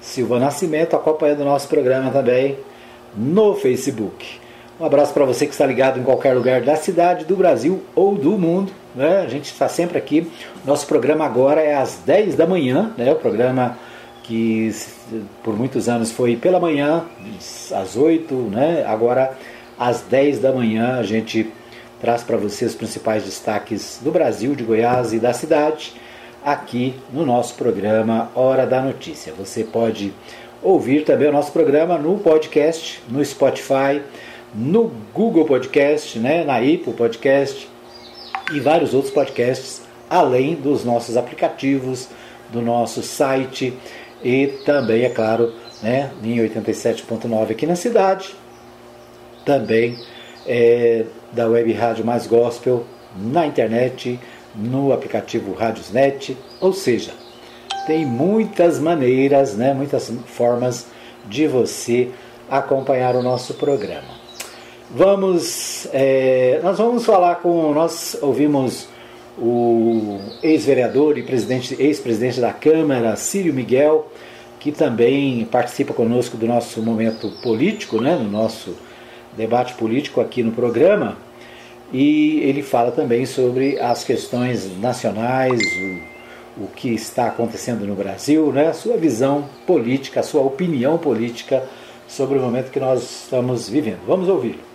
Silva 0.00 0.38
Nascimento, 0.38 0.94
acompanhando 0.94 1.40
o 1.40 1.44
nosso 1.44 1.68
programa 1.68 2.10
também 2.10 2.56
no 3.16 3.54
Facebook. 3.54 4.40
Um 4.80 4.84
abraço 4.84 5.12
para 5.12 5.24
você 5.24 5.44
que 5.44 5.52
está 5.52 5.66
ligado 5.66 5.98
em 5.98 6.04
qualquer 6.04 6.34
lugar 6.34 6.60
da 6.60 6.76
cidade, 6.76 7.24
do 7.24 7.34
Brasil 7.34 7.82
ou 7.96 8.14
do 8.14 8.38
mundo. 8.38 8.72
Né? 8.94 9.18
A 9.18 9.28
gente 9.28 9.46
está 9.46 9.68
sempre 9.68 9.98
aqui. 9.98 10.30
Nosso 10.64 10.86
programa 10.86 11.24
agora 11.24 11.60
é 11.60 11.74
às 11.74 11.96
10 12.06 12.36
da 12.36 12.46
manhã, 12.46 12.92
né? 12.96 13.10
o 13.10 13.16
programa 13.16 13.76
que 14.22 14.72
por 15.42 15.56
muitos 15.56 15.88
anos 15.88 16.12
foi 16.12 16.36
pela 16.36 16.60
manhã, 16.60 17.04
às 17.74 17.96
8, 17.96 18.34
né? 18.34 18.84
agora 18.86 19.36
às 19.76 20.02
10 20.02 20.38
da 20.40 20.52
manhã 20.52 20.98
a 20.98 21.02
gente 21.02 21.50
traz 22.00 22.22
para 22.22 22.36
você 22.36 22.64
os 22.64 22.74
principais 22.74 23.24
destaques 23.24 24.00
do 24.02 24.10
Brasil, 24.10 24.54
de 24.54 24.64
Goiás 24.64 25.12
e 25.12 25.18
da 25.18 25.32
cidade, 25.32 25.94
aqui 26.44 26.94
no 27.12 27.26
nosso 27.26 27.54
programa 27.54 28.30
Hora 28.34 28.66
da 28.66 28.80
Notícia. 28.80 29.32
Você 29.36 29.64
pode 29.64 30.12
ouvir 30.62 31.04
também 31.04 31.28
o 31.28 31.32
nosso 31.32 31.52
programa 31.52 31.98
no 31.98 32.18
podcast, 32.18 33.02
no 33.08 33.24
Spotify, 33.24 34.02
no 34.54 34.90
Google 35.12 35.44
Podcast, 35.44 36.18
né? 36.18 36.44
na 36.44 36.58
Apple 36.58 36.94
Podcast 36.96 37.68
e 38.52 38.60
vários 38.60 38.94
outros 38.94 39.12
podcasts, 39.12 39.82
além 40.08 40.54
dos 40.54 40.84
nossos 40.84 41.16
aplicativos, 41.16 42.08
do 42.50 42.62
nosso 42.62 43.02
site 43.02 43.74
e 44.22 44.46
também, 44.64 45.04
é 45.04 45.10
claro, 45.10 45.52
né, 45.82 46.10
em 46.22 46.38
87.9 46.38 47.52
aqui 47.52 47.66
na 47.66 47.76
cidade, 47.76 48.34
também 49.44 49.96
é, 50.46 51.04
da 51.32 51.46
Web 51.46 51.72
Rádio 51.72 52.04
Mais 52.04 52.26
Gospel 52.26 52.84
na 53.16 53.46
internet, 53.46 54.18
no 54.54 54.92
aplicativo 54.92 55.52
Radiosnet, 55.52 56.36
ou 56.60 56.72
seja, 56.72 57.12
tem 57.86 58.04
muitas 58.04 58.78
maneiras, 58.78 59.54
né, 59.54 59.72
muitas 59.72 60.12
formas 60.26 60.86
de 61.26 61.46
você 61.46 62.10
acompanhar 62.50 63.14
o 63.14 63.22
nosso 63.22 63.54
programa. 63.54 64.18
Vamos, 64.90 65.86
é, 65.92 66.60
nós 66.62 66.78
vamos 66.78 67.04
falar 67.04 67.36
com, 67.36 67.72
nós 67.72 68.16
ouvimos 68.22 68.88
o 69.38 70.18
ex-vereador 70.42 71.16
e 71.18 71.20
ex-presidente 71.78 72.40
da 72.40 72.52
Câmara, 72.52 73.14
Círio 73.16 73.54
Miguel, 73.54 74.10
que 74.58 74.72
também 74.72 75.44
participa 75.50 75.94
conosco 75.94 76.36
do 76.36 76.46
nosso 76.46 76.82
momento 76.82 77.30
político, 77.42 78.00
né, 78.00 78.16
no 78.16 78.28
nosso 78.28 78.74
debate 79.38 79.74
político 79.74 80.20
aqui 80.20 80.42
no 80.42 80.52
programa. 80.52 81.16
E 81.90 82.40
ele 82.40 82.62
fala 82.62 82.90
também 82.90 83.24
sobre 83.24 83.78
as 83.80 84.04
questões 84.04 84.78
nacionais, 84.78 85.58
o, 86.58 86.64
o 86.64 86.66
que 86.66 86.90
está 86.90 87.28
acontecendo 87.28 87.86
no 87.86 87.94
Brasil, 87.94 88.52
né, 88.52 88.74
sua 88.74 88.98
visão 88.98 89.48
política, 89.66 90.22
sua 90.22 90.42
opinião 90.42 90.98
política 90.98 91.64
sobre 92.06 92.38
o 92.38 92.42
momento 92.42 92.70
que 92.70 92.80
nós 92.80 93.22
estamos 93.22 93.68
vivendo. 93.68 94.00
Vamos 94.06 94.28
ouvi-lo. 94.28 94.67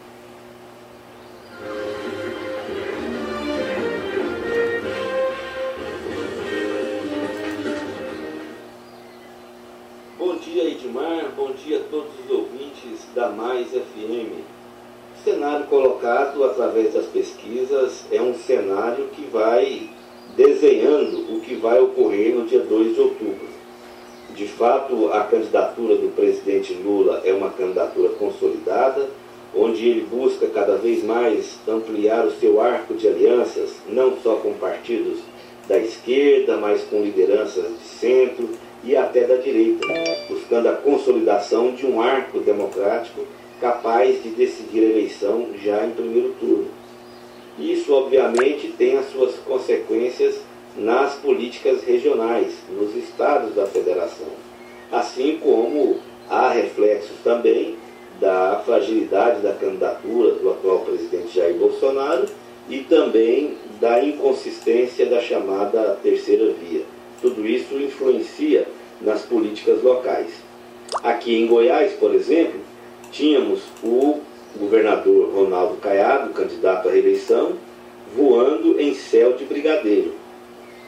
Fato, 24.84 25.10
a 25.14 25.22
candidatura 25.22 25.96
do 25.96 26.14
presidente 26.16 26.74
Lula 26.74 27.22
é 27.24 27.34
uma 27.34 27.50
candidatura 27.50 28.10
consolidada, 28.10 29.10
onde 29.56 29.88
ele 29.88 30.06
busca 30.10 30.48
cada 30.48 30.76
vez 30.76 31.04
mais 31.04 31.60
ampliar 31.68 32.26
o 32.26 32.32
seu 32.32 32.60
arco 32.60 32.94
de 32.94 33.08
alianças, 33.08 33.76
não 33.88 34.18
só 34.18 34.36
com 34.36 34.54
partidos 34.54 35.20
da 35.68 35.78
esquerda, 35.78 36.58
mas 36.58 36.84
com 36.84 37.02
lideranças 37.02 37.66
de 37.66 37.84
centro 37.84 38.50
e 38.84 38.96
até 38.96 39.26
da 39.26 39.38
direita, 39.38 39.88
buscando 40.28 40.68
a 40.68 40.74
consolidação 40.74 41.72
de 41.72 41.86
um 41.86 42.02
arco 42.02 42.40
democrático 42.40 43.22
capaz 43.62 44.22
de 44.22 44.30
decidir 44.30 44.82
a 44.82 44.90
eleição 44.90 45.48
já 45.64 45.86
em 45.86 45.92
primeiro 45.92 46.34
turno. 46.40 46.68
Isso, 47.58 47.94
obviamente, 47.94 48.74
tem 48.78 48.98
as 48.98 49.10
suas 49.12 49.36
consequências 49.36 50.42
nas 50.76 51.14
políticas 51.14 51.84
regionais, 51.84 52.52
nos 52.70 52.96
estados 52.96 53.54
da 53.54 53.68
federação, 53.68 54.28
assim 54.94 55.40
como 55.42 55.98
há 56.30 56.50
reflexos 56.50 57.18
também 57.24 57.76
da 58.22 58.62
fragilidade 58.64 59.42
da 59.42 59.54
candidatura 59.54 60.36
do 60.36 60.52
atual 60.52 60.80
presidente 60.82 61.36
Jair 61.36 61.56
Bolsonaro 61.56 62.26
e 62.70 62.80
também 62.80 63.58
da 63.82 64.04
inconsistência 64.04 65.08
da 65.08 65.20
chamada 65.20 65.98
terceira 66.02 66.54
via. 66.54 66.84
Tudo 67.22 67.46
isso 67.46 67.74
influencia 67.76 68.68
nas 69.02 69.24
políticas 69.24 69.82
locais. 69.82 70.32
Aqui 71.02 71.36
em 71.36 71.48
Goiás, 71.48 71.94
por 71.94 72.14
exemplo, 72.14 72.60
tínhamos 73.12 73.64
o 73.84 74.20
governador 74.56 75.34
Ronaldo 75.34 75.78
Caiado, 75.78 76.34
candidato 76.34 76.88
à 76.88 76.92
reeleição, 76.92 77.54
voando 78.16 78.80
em 78.80 78.94
céu 78.94 79.34
de 79.34 79.44
brigadeiro. 79.44 80.14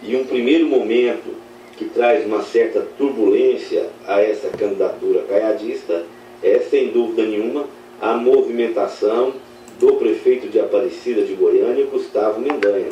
E 0.04 0.16
um 0.16 0.26
primeiro 0.26 0.68
momento 0.68 1.45
que 1.78 1.86
traz 1.86 2.26
uma 2.26 2.42
certa 2.42 2.82
turbulência 2.98 3.90
a 4.08 4.22
essa 4.22 4.50
candidatura 4.50 5.24
caiadista 5.24 6.06
é, 6.42 6.60
sem 6.60 6.90
dúvida 6.90 7.24
nenhuma, 7.24 7.66
a 8.02 8.14
movimentação 8.16 9.34
do 9.80 9.96
prefeito 9.96 10.48
de 10.48 10.60
Aparecida 10.60 11.24
de 11.24 11.34
Goiânia, 11.34 11.86
Gustavo 11.86 12.40
Mendanha, 12.40 12.92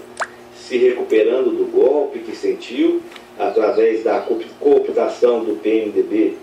se 0.56 0.78
recuperando 0.78 1.52
do 1.52 1.66
golpe 1.72 2.20
que 2.20 2.36
sentiu 2.36 3.02
através 3.38 4.04
da 4.04 4.26
cooptação 4.60 5.44
do 5.44 5.60
PMDB 5.62 6.38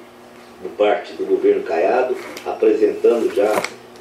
por 0.63 0.71
parte 0.73 1.15
do 1.15 1.25
governo 1.25 1.63
Caiado, 1.63 2.15
apresentando 2.45 3.35
já 3.35 3.51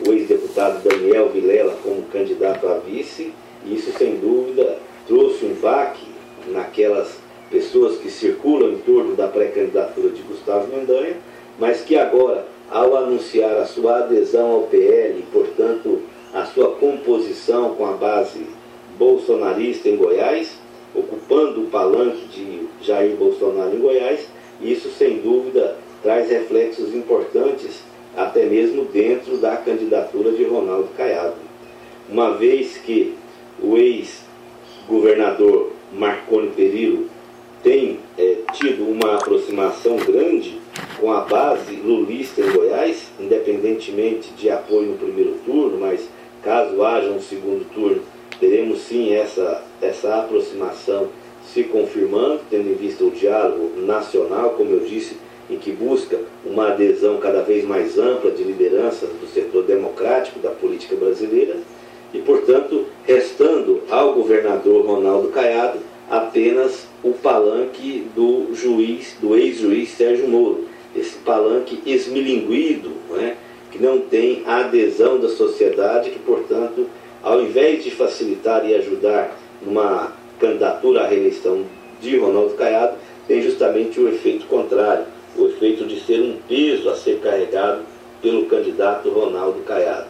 o 0.06 0.14
ex-deputado 0.14 0.84
Daniel 0.84 1.30
Vilela 1.30 1.78
como 1.84 2.04
candidato 2.04 2.68
a 2.68 2.80
vice, 2.80 3.34
isso 3.66 3.92
sem 3.98 4.16
dúvida 4.16 4.78
trouxe 5.08 5.46
um 5.46 5.54
baque 5.56 6.06
naquelas 6.48 7.19
pessoas 7.50 7.98
que 7.98 8.10
circulam 8.10 8.72
em 8.72 8.78
torno 8.80 9.16
da 9.16 9.28
pré-candidatura 9.28 10.10
de 10.10 10.22
Gustavo 10.22 10.68
Mendanha, 10.68 11.18
mas 11.58 11.82
que 11.82 11.96
agora, 11.96 12.46
ao 12.70 12.96
anunciar 12.96 13.58
a 13.58 13.66
sua 13.66 14.00
adesão 14.00 14.52
ao 14.52 14.62
PL, 14.64 15.24
portanto, 15.32 16.02
a 16.34 16.46
sua 16.46 16.72
composição 16.72 17.76
com 17.76 17.86
a 17.86 17.94
base 17.94 18.46
bolsonarista 18.98 19.90
em 19.90 19.96
Goiás, 19.96 20.58
ocupando 20.94 21.62
o 21.62 21.70
palanque 21.70 22.28
de 22.28 22.68
Jair 22.82 23.16
Bolsonaro 23.16 23.76
em 23.76 23.80
Goiás, 23.80 24.28
isso 24.62 24.90
sem 24.90 25.18
dúvida 25.20 25.78
traz 26.04 26.30
reflexos 26.30 26.94
importantes 26.94 27.82
até 28.16 28.46
mesmo 28.46 28.86
dentro 28.86 29.38
da 29.38 29.56
candidatura 29.58 30.32
de 30.32 30.44
Ronaldo 30.44 30.90
Caiado. 30.96 31.36
Uma 32.10 32.32
vez 32.32 32.78
que 32.78 33.16
o 33.62 33.78
ex-governador 33.78 35.72
Marconi 35.94 36.50
Perillo 36.50 37.08
tem 37.64 38.00
é, 38.18 38.38
tido 38.54 38.90
uma 38.90 39.16
aproximação 39.16 39.98
grande 39.98 40.60
com 41.00 41.12
a 41.12 41.22
base 41.22 41.76
lulista 41.76 42.42
em 42.42 42.52
Goiás, 42.52 43.12
independentemente 43.20 44.32
de 44.32 44.50
apoio 44.50 44.90
no 44.90 44.98
primeiro 44.98 45.36
turno, 45.46 45.78
mas 45.78 46.08
caso 46.44 46.82
haja 46.84 47.10
um 47.10 47.22
segundo 47.22 47.66
turno, 47.74 48.02
teremos 48.40 48.80
sim 48.80 49.14
essa, 49.14 49.64
essa 49.82 50.20
aproximação 50.20 51.10
se 51.54 51.64
confirmando, 51.64 52.42
tendo 52.50 52.70
em 52.70 52.76
vista 52.76 53.04
o 53.04 53.12
diálogo 53.12 53.80
nacional, 53.82 54.52
como 54.52 54.72
eu 54.72 54.82
disse, 54.82 55.18
em 55.50 55.58
que 55.58 55.72
busca 55.72 56.20
uma 56.46 56.70
adesão 56.70 57.18
cada 57.18 57.42
vez 57.42 57.66
mais 57.66 57.98
ampla 57.98 58.30
de 58.32 58.44
lideranças 58.44 59.10
do 59.10 59.28
setor 59.28 59.64
democrático 59.64 60.40
da 60.40 60.52
política 60.52 60.96
brasileira 60.96 61.58
e, 62.14 62.20
portanto, 62.20 62.86
restando 63.04 63.82
ao 63.90 64.14
governador 64.14 64.86
Ronaldo 64.86 65.30
Caiado 65.30 65.80
apenas 66.10 66.88
o 67.04 67.14
palanque 67.14 68.08
do 68.16 68.54
juiz, 68.54 69.16
do 69.22 69.36
ex-juiz 69.36 69.90
Sérgio 69.90 70.28
Moro, 70.28 70.66
esse 70.96 71.18
palanque 71.20 71.82
esmilinguido, 71.86 72.92
é, 73.18 73.36
que 73.72 73.78
não 73.82 74.00
tem 74.00 74.44
a 74.46 74.62
adesão 74.62 75.20
da 75.20 75.30
sociedade, 75.30 76.10
que, 76.10 76.20
portanto, 76.20 76.90
ao 77.22 77.42
invés 77.42 77.84
de 77.84 77.92
facilitar 77.92 78.68
e 78.68 78.74
ajudar 78.76 79.38
numa 79.62 80.14
candidatura 80.40 81.02
à 81.02 81.08
reeleição 81.08 81.64
de 82.02 82.18
Ronaldo 82.18 82.56
Caiado, 82.56 82.98
tem 83.28 83.42
justamente 83.42 84.00
o 84.00 84.10
efeito 84.10 84.48
contrário, 84.48 85.06
o 85.38 85.46
efeito 85.46 85.86
de 85.86 86.00
ser 86.00 86.20
um 86.22 86.38
peso 86.48 86.90
a 86.90 86.96
ser 86.96 87.20
carregado 87.20 87.82
pelo 88.22 88.46
candidato 88.46 89.10
Ronaldo 89.10 89.60
Caiado. 89.62 90.08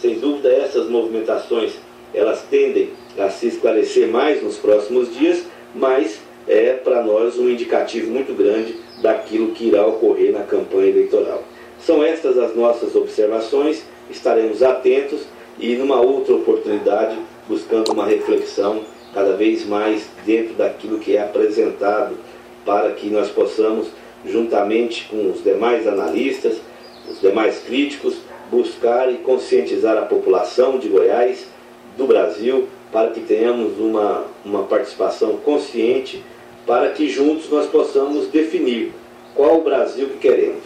Sem 0.00 0.18
dúvida, 0.18 0.50
essas 0.50 0.88
movimentações 0.88 1.72
elas 2.14 2.42
tendem 2.50 2.90
a 3.18 3.28
se 3.30 3.48
esclarecer 3.48 4.08
mais 4.08 4.42
nos 4.42 4.56
próximos 4.56 5.14
dias, 5.14 5.44
mas 5.74 6.20
é 6.48 6.72
para 6.72 7.02
nós 7.02 7.38
um 7.38 7.48
indicativo 7.48 8.10
muito 8.10 8.34
grande 8.34 8.76
daquilo 9.02 9.52
que 9.52 9.68
irá 9.68 9.86
ocorrer 9.86 10.32
na 10.32 10.42
campanha 10.42 10.88
eleitoral. 10.88 11.44
São 11.78 12.04
estas 12.04 12.38
as 12.38 12.54
nossas 12.54 12.94
observações, 12.94 13.84
estaremos 14.10 14.62
atentos 14.62 15.22
e 15.58 15.74
numa 15.76 16.00
outra 16.00 16.34
oportunidade 16.34 17.16
buscando 17.48 17.92
uma 17.92 18.06
reflexão 18.06 18.82
cada 19.14 19.34
vez 19.34 19.66
mais 19.66 20.06
dentro 20.24 20.54
daquilo 20.54 20.98
que 20.98 21.16
é 21.16 21.22
apresentado 21.22 22.16
para 22.64 22.92
que 22.92 23.08
nós 23.08 23.28
possamos, 23.30 23.88
juntamente 24.24 25.08
com 25.10 25.30
os 25.30 25.42
demais 25.42 25.86
analistas, 25.86 26.60
os 27.08 27.20
demais 27.20 27.58
críticos, 27.60 28.18
buscar 28.50 29.10
e 29.12 29.18
conscientizar 29.18 29.96
a 29.96 30.02
população 30.02 30.78
de 30.78 30.88
Goiás, 30.88 31.46
do 32.00 32.06
Brasil, 32.06 32.66
para 32.90 33.10
que 33.10 33.20
tenhamos 33.20 33.78
uma, 33.78 34.24
uma 34.44 34.62
participação 34.62 35.36
consciente, 35.36 36.24
para 36.66 36.88
que 36.90 37.08
juntos 37.08 37.48
nós 37.50 37.66
possamos 37.66 38.26
definir 38.28 38.92
qual 39.34 39.58
o 39.58 39.62
Brasil 39.62 40.08
que 40.08 40.18
queremos. 40.18 40.62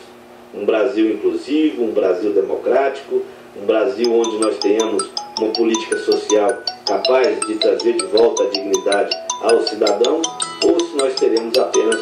Um 0.54 0.64
Brasil 0.64 1.10
inclusivo, 1.10 1.82
um 1.82 1.90
Brasil 1.90 2.32
democrático, 2.32 3.22
um 3.60 3.66
Brasil 3.66 4.12
onde 4.12 4.38
nós 4.38 4.56
tenhamos 4.58 5.10
uma 5.38 5.52
política 5.52 5.98
social 5.98 6.62
capaz 6.86 7.40
de 7.40 7.56
trazer 7.56 7.94
de 7.94 8.06
volta 8.06 8.44
a 8.44 8.46
dignidade 8.46 9.16
ao 9.42 9.60
cidadão, 9.62 10.22
ou 10.64 10.80
se 10.80 10.96
nós 10.96 11.14
teremos 11.14 11.58
apenas 11.58 12.00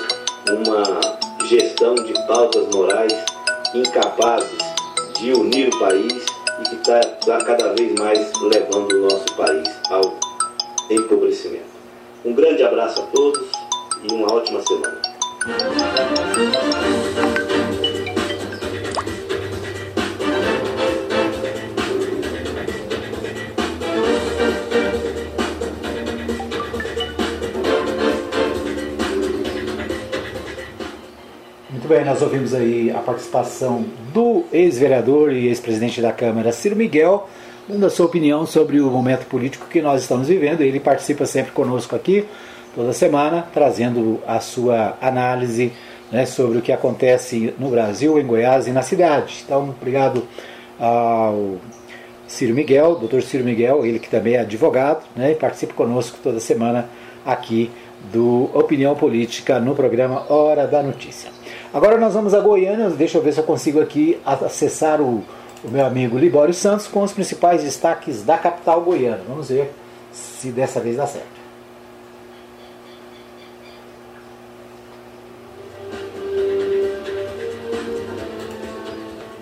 uma 0.51 1.01
gestão 1.47 1.95
de 1.95 2.12
pautas 2.26 2.68
morais 2.74 3.14
incapazes 3.74 4.59
de 5.18 5.33
unir 5.33 5.68
o 5.68 5.78
país 5.78 6.32
e 6.63 6.69
que 6.69 6.77
está 6.77 7.01
tá 7.01 7.39
cada 7.45 7.75
vez 7.75 7.93
mais 7.99 8.33
levando 8.43 8.93
o 8.93 9.03
nosso 9.03 9.27
país 9.37 9.69
ao 9.91 10.19
empobrecimento. 10.91 11.73
Um 12.25 12.33
grande 12.35 12.63
abraço 12.63 13.03
a 13.03 13.07
todos 13.07 13.49
e 14.03 14.13
uma 14.13 14.33
ótima 14.33 14.63
semana. 14.63 15.03
Bem, 31.89 32.05
nós 32.05 32.22
ouvimos 32.22 32.55
aí 32.55 32.91
a 32.91 32.99
participação 32.99 33.85
do 34.12 34.45
ex-vereador 34.53 35.33
e 35.33 35.49
ex-presidente 35.49 36.01
da 36.01 36.12
Câmara, 36.12 36.53
Ciro 36.53 36.76
Miguel, 36.76 37.28
dando 37.68 37.87
a 37.87 37.91
sua 37.91 38.07
opinião 38.07 38.47
sobre 38.47 38.80
o 38.80 38.91
momento 38.91 39.26
político 39.26 39.66
que 39.68 39.80
nós 39.80 40.03
estamos 40.03 40.28
vivendo. 40.28 40.61
Ele 40.61 40.78
participa 40.78 41.26
sempre 41.26 41.51
conosco 41.51 41.97
aqui, 41.97 42.24
toda 42.74 42.93
semana, 42.93 43.49
trazendo 43.53 44.20
a 44.26 44.39
sua 44.39 44.97
análise 45.01 45.72
né, 46.12 46.26
sobre 46.26 46.59
o 46.59 46.62
que 46.62 46.70
acontece 46.70 47.55
no 47.59 47.70
Brasil, 47.70 48.18
em 48.18 48.26
Goiás 48.26 48.66
e 48.66 48.70
na 48.70 48.83
cidade. 48.83 49.43
Então, 49.45 49.74
obrigado 49.80 50.24
ao 50.78 51.57
Ciro 52.28 52.55
Miguel, 52.55 52.97
doutor 52.97 53.22
Ciro 53.22 53.45
Miguel, 53.45 53.85
ele 53.85 53.99
que 53.99 54.11
também 54.11 54.35
é 54.35 54.41
advogado, 54.41 55.05
né, 55.16 55.33
e 55.33 55.35
participa 55.35 55.72
conosco 55.72 56.18
toda 56.22 56.39
semana 56.39 56.89
aqui 57.24 57.70
do 58.12 58.51
Opinião 58.53 58.95
Política 58.95 59.59
no 59.59 59.74
programa 59.74 60.30
Hora 60.30 60.66
da 60.66 60.83
Notícia. 60.83 61.32
Agora 61.75 61.97
nós 61.97 62.12
vamos 62.12 62.35
a 62.35 62.41
Goiânia, 62.41 62.91
deixa 62.91 63.16
eu 63.16 63.23
ver 63.23 63.33
se 63.33 63.41
eu 63.41 63.45
consigo 63.45 63.81
aqui 63.81 64.20
acessar 64.27 65.01
o, 65.01 65.25
o 65.64 65.70
meu 65.70 65.87
amigo 65.87 66.18
Libório 66.18 66.53
Santos 66.53 66.87
com 66.87 67.03
os 67.03 67.12
principais 67.12 67.62
destaques 67.62 68.23
da 68.23 68.37
capital 68.37 68.83
goiana. 68.83 69.23
Vamos 69.27 69.49
ver 69.49 69.73
se 70.12 70.51
dessa 70.51 70.81
vez 70.81 70.99
dá 70.99 71.07
certo. 71.07 71.41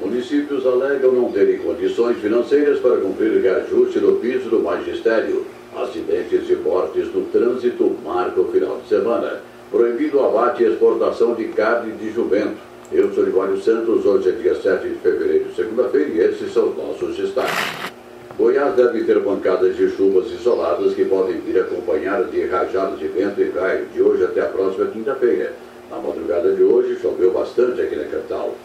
Municípios 0.00 0.64
alegam 0.64 1.10
não 1.10 1.32
terem 1.32 1.58
condições 1.58 2.16
financeiras 2.18 2.78
para 2.78 2.98
cumprir 2.98 3.42
reajuste 3.42 3.98
no 3.98 4.16
piso 4.18 4.48
do 4.48 4.60
magistério. 4.60 5.46
Acidentes 5.76 6.48
e 6.48 6.54
mortes 6.54 7.12
no 7.12 7.22
trânsito 7.22 7.96
marcam 8.04 8.44
o 8.44 8.52
final 8.52 8.78
de 8.78 8.88
semana. 8.88 9.49
Proibido 9.70 10.18
o 10.18 10.26
abate 10.26 10.64
e 10.64 10.66
exportação 10.66 11.32
de 11.34 11.44
carne 11.44 11.92
de 11.92 12.10
jumento. 12.10 12.56
Eu 12.90 13.12
sou 13.12 13.22
Livório 13.22 13.56
Santos, 13.62 14.04
hoje 14.04 14.30
é 14.30 14.32
dia 14.32 14.52
7 14.56 14.88
de 14.88 14.96
fevereiro, 14.96 15.46
segunda-feira, 15.54 16.10
e 16.10 16.18
esses 16.18 16.52
são 16.52 16.70
os 16.70 16.76
nossos 16.76 17.16
destaques. 17.16 17.92
Goiás 18.36 18.74
deve 18.74 19.04
ter 19.04 19.22
pancadas 19.22 19.76
de 19.76 19.88
chuvas 19.90 20.28
isoladas 20.32 20.92
que 20.94 21.04
podem 21.04 21.38
vir 21.38 21.60
acompanhadas 21.60 22.32
de 22.32 22.46
rajadas 22.46 22.98
de 22.98 23.06
vento 23.06 23.40
e 23.40 23.50
raio 23.50 23.86
de 23.94 24.02
hoje 24.02 24.24
até 24.24 24.40
a 24.40 24.46
próxima 24.46 24.86
quinta-feira. 24.86 25.52
Na 25.88 25.98
madrugada 25.98 26.52
de 26.52 26.64
hoje 26.64 26.98
choveu 27.00 27.30
bastante 27.30 27.80
aqui 27.80 27.94
na 27.94 28.06
capital. 28.06 28.56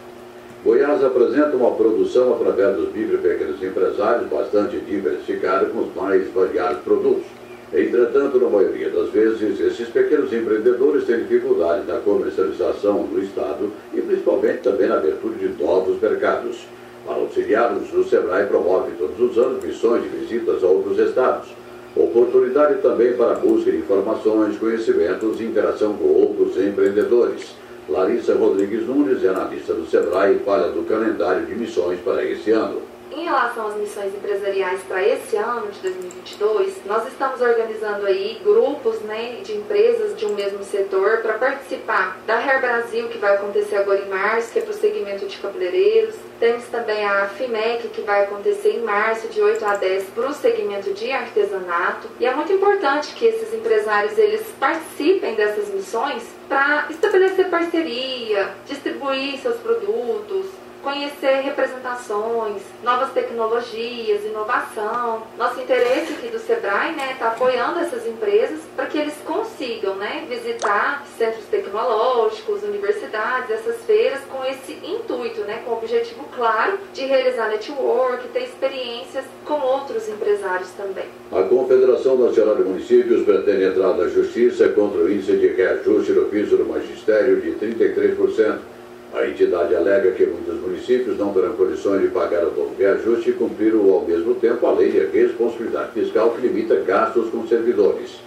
Goiás 0.64 1.04
apresenta 1.04 1.56
uma 1.56 1.70
produção 1.70 2.34
através 2.34 2.74
dos 2.74 2.92
micro 2.92 3.14
e 3.14 3.18
pequenos 3.18 3.62
empresários 3.62 4.28
bastante 4.28 4.78
diversificada 4.78 5.66
com 5.66 5.82
os 5.82 5.94
mais 5.94 6.28
variados 6.32 6.82
produtos. 6.82 7.45
Entretanto, 7.72 8.38
na 8.38 8.48
maioria 8.48 8.90
das 8.90 9.10
vezes, 9.10 9.60
esses 9.60 9.88
pequenos 9.88 10.32
empreendedores 10.32 11.04
têm 11.04 11.18
dificuldade 11.18 11.84
na 11.86 11.98
comercialização 11.98 13.02
no 13.02 13.20
Estado 13.20 13.72
e 13.92 14.00
principalmente 14.00 14.62
também 14.62 14.88
na 14.88 14.98
abertura 14.98 15.34
de 15.34 15.48
novos 15.62 16.00
mercados. 16.00 16.64
Para 17.04 17.16
auxiliá-los, 17.16 17.92
o 17.92 18.04
SEBRAE 18.04 18.46
promove 18.46 18.92
todos 18.98 19.18
os 19.18 19.36
anos 19.38 19.62
missões 19.64 20.02
de 20.02 20.08
visitas 20.08 20.62
a 20.62 20.66
outros 20.66 20.98
estados. 20.98 21.48
Oportunidade 21.96 22.80
também 22.82 23.14
para 23.14 23.34
busca 23.34 23.70
de 23.70 23.78
informações, 23.78 24.58
conhecimentos 24.58 25.40
e 25.40 25.44
interação 25.44 25.94
com 25.94 26.04
outros 26.04 26.56
empreendedores. 26.56 27.56
Larissa 27.88 28.34
Rodrigues 28.34 28.86
Nunes 28.86 29.24
é 29.24 29.28
analista 29.28 29.72
do 29.72 29.86
SEBRAE 29.86 30.36
e 30.36 30.38
fala 30.40 30.70
do 30.70 30.82
calendário 30.82 31.46
de 31.46 31.54
missões 31.54 31.98
para 32.00 32.24
esse 32.24 32.50
ano. 32.50 32.82
Em 33.12 33.24
relação 33.24 33.68
às 33.68 33.76
missões 33.76 34.12
empresariais 34.12 34.82
para 34.82 35.00
esse 35.06 35.36
ano 35.36 35.68
de 35.68 35.78
2022, 35.78 36.84
nós 36.84 37.06
estamos 37.06 37.40
organizando 37.40 38.04
aí 38.04 38.40
grupos 38.42 39.00
né, 39.00 39.40
de 39.44 39.52
empresas 39.56 40.16
de 40.16 40.26
um 40.26 40.34
mesmo 40.34 40.64
setor 40.64 41.18
para 41.18 41.34
participar 41.34 42.18
da 42.26 42.36
Hair 42.36 42.60
Brasil, 42.60 43.08
que 43.08 43.18
vai 43.18 43.36
acontecer 43.36 43.76
agora 43.76 44.00
em 44.00 44.08
março, 44.08 44.52
que 44.52 44.58
é 44.58 44.62
para 44.62 44.72
o 44.72 44.74
segmento 44.74 45.24
de 45.26 45.36
cabeleireiros. 45.38 46.16
Temos 46.40 46.64
também 46.64 47.04
a 47.04 47.28
FIMEC, 47.28 47.88
que 47.88 48.02
vai 48.02 48.24
acontecer 48.24 48.70
em 48.70 48.82
março, 48.82 49.28
de 49.28 49.40
8 49.40 49.64
a 49.64 49.76
10, 49.76 50.04
para 50.10 50.28
o 50.28 50.34
segmento 50.34 50.92
de 50.92 51.12
artesanato. 51.12 52.08
E 52.18 52.26
é 52.26 52.34
muito 52.34 52.52
importante 52.52 53.14
que 53.14 53.24
esses 53.24 53.54
empresários 53.54 54.18
eles 54.18 54.42
participem 54.58 55.34
dessas 55.34 55.68
missões 55.68 56.24
para 56.48 56.86
estabelecer 56.90 57.48
parceria, 57.48 58.50
distribuir 58.66 59.38
seus 59.38 59.56
produtos, 59.56 60.46
conhecer 60.86 61.40
representações, 61.40 62.62
novas 62.84 63.10
tecnologias, 63.10 64.24
inovação. 64.24 65.24
Nosso 65.36 65.60
interesse 65.60 66.12
aqui 66.12 66.28
do 66.28 66.38
Sebrae 66.38 66.92
está 66.92 67.06
né, 67.06 67.16
tá 67.18 67.28
apoiando 67.30 67.80
essas 67.80 68.06
empresas 68.06 68.60
para 68.76 68.86
que 68.86 68.96
eles 68.96 69.14
consigam 69.24 69.96
né, 69.96 70.24
visitar 70.28 71.04
centros 71.18 71.44
tecnológicos, 71.46 72.62
universidades, 72.62 73.50
essas 73.50 73.82
feiras 73.82 74.20
com 74.30 74.44
esse 74.44 74.74
intuito, 74.74 75.40
né, 75.40 75.60
com 75.64 75.72
o 75.72 75.78
objetivo 75.78 76.24
claro 76.32 76.78
de 76.94 77.04
realizar 77.04 77.48
network, 77.48 78.28
ter 78.28 78.44
experiências 78.44 79.24
com 79.44 79.54
outros 79.54 80.08
empresários 80.08 80.70
também. 80.70 81.06
A 81.32 81.42
Confederação 81.42 82.16
Nacional 82.16 82.54
de 82.54 82.62
Municípios 82.62 83.24
pretende 83.24 83.64
entrar 83.64 83.92
na 83.94 84.06
justiça 84.06 84.68
contra 84.68 85.00
o 85.00 85.10
índice 85.10 85.36
de 85.36 85.48
reajuste 85.48 86.12
do 86.12 86.26
piso 86.26 86.56
do 86.56 86.64
magistério 86.64 87.40
de 87.40 87.50
33%. 87.54 88.75
A 89.16 89.26
entidade 89.26 89.74
alega 89.74 90.10
que 90.10 90.26
muitos 90.26 90.60
municípios 90.60 91.16
não 91.16 91.32
terão 91.32 91.54
condições 91.54 92.02
de 92.02 92.08
pagar 92.08 92.44
o 92.44 92.54
novo 92.54 92.74
reajuste 92.78 93.30
e 93.30 93.32
cumpriram 93.32 93.90
ao 93.90 94.02
mesmo 94.02 94.34
tempo 94.34 94.66
a 94.66 94.74
lei 94.74 94.90
de 94.90 94.98
responsabilidade 95.06 95.92
fiscal 95.92 96.32
que 96.32 96.46
limita 96.46 96.74
gastos 96.80 97.30
com 97.30 97.46
servidores. 97.46 98.20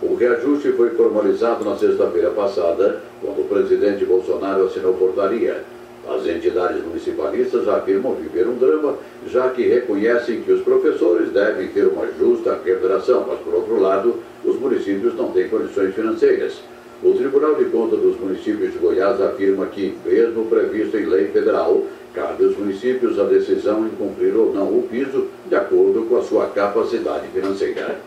O 0.00 0.14
reajuste 0.14 0.70
foi 0.70 0.90
formalizado 0.90 1.64
na 1.64 1.76
sexta-feira 1.76 2.30
passada, 2.30 3.02
quando 3.20 3.40
o 3.40 3.48
presidente 3.48 4.04
Bolsonaro 4.04 4.66
assinou 4.66 4.94
portaria. 4.94 5.64
As 6.08 6.24
entidades 6.24 6.80
municipalistas 6.84 7.66
afirmam 7.66 8.14
viver 8.14 8.46
um 8.46 8.54
drama, 8.54 8.94
já 9.26 9.48
que 9.48 9.66
reconhecem 9.66 10.42
que 10.42 10.52
os 10.52 10.62
professores 10.62 11.32
devem 11.32 11.66
ter 11.68 11.88
uma 11.88 12.06
justa 12.16 12.56
remuneração, 12.64 13.24
mas, 13.26 13.40
por 13.40 13.52
outro 13.52 13.80
lado, 13.80 14.14
os 14.44 14.54
municípios 14.60 15.12
não 15.16 15.32
têm 15.32 15.48
condições 15.48 15.92
financeiras. 15.92 16.60
O 17.02 17.12
Tribunal 17.12 17.56
de 17.56 17.66
Contas 17.66 18.00
dos 18.00 18.18
Municípios 18.18 18.72
de 18.72 18.78
Goiás 18.78 19.20
afirma 19.20 19.66
que, 19.66 19.94
mesmo 20.02 20.46
previsto 20.46 20.96
em 20.96 21.04
lei 21.04 21.26
federal, 21.26 21.84
cabe 22.14 22.46
aos 22.46 22.56
municípios 22.56 23.20
a 23.20 23.24
decisão 23.24 23.86
em 23.86 23.90
cumprir 23.90 24.34
ou 24.34 24.54
não 24.54 24.78
o 24.78 24.88
piso 24.90 25.26
de 25.46 25.54
acordo 25.54 26.06
com 26.08 26.16
a 26.16 26.22
sua 26.22 26.46
capacidade 26.46 27.28
financeira. 27.28 27.98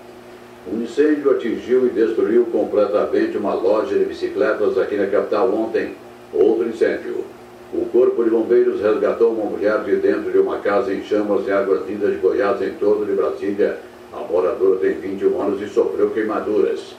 Um 0.68 0.82
incêndio 0.82 1.30
atingiu 1.30 1.86
e 1.86 1.90
destruiu 1.90 2.48
completamente 2.48 3.38
uma 3.38 3.54
loja 3.54 3.96
de 3.96 4.06
bicicletas 4.06 4.76
aqui 4.80 4.96
na 4.96 5.06
capital 5.06 5.54
ontem. 5.54 5.94
Outro 6.34 6.68
incêndio. 6.68 7.24
O 7.72 7.86
Corpo 7.86 8.24
de 8.24 8.32
Bombeiros 8.32 8.82
resgatou 8.82 9.34
uma 9.34 9.52
mulher 9.52 9.84
de 9.84 9.98
dentro 9.98 10.32
de 10.32 10.40
uma 10.40 10.58
casa 10.58 10.92
em 10.92 11.04
chamas 11.04 11.48
em 11.48 11.52
Águas 11.52 11.88
Lindas 11.88 12.12
de 12.12 12.18
Goiás, 12.18 12.60
em 12.64 12.72
torno 12.72 13.06
de 13.06 13.12
Brasília. 13.12 13.78
A 14.12 14.20
moradora 14.22 14.78
tem 14.78 14.94
21 14.96 15.40
anos 15.40 15.62
e 15.62 15.70
sofreu 15.70 16.10
queimaduras. 16.10 16.96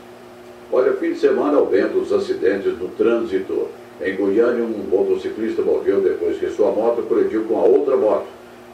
Olha, 0.73 0.93
fim 0.93 1.15
de 1.15 1.19
semana 1.19 1.59
aumenta 1.59 1.99
os 1.99 2.13
acidentes 2.13 2.79
no 2.79 2.89
trânsito. 2.91 3.69
Em 4.01 4.15
Goiânia, 4.15 4.63
um 4.63 4.85
motociclista 4.89 5.63
morreu 5.63 6.01
depois 6.01 6.39
que 6.39 6.49
sua 6.51 6.71
moto 6.71 7.03
colidiu 7.03 7.45
com 7.45 7.59
a 7.59 7.65
outra 7.65 7.97
moto. 7.97 8.27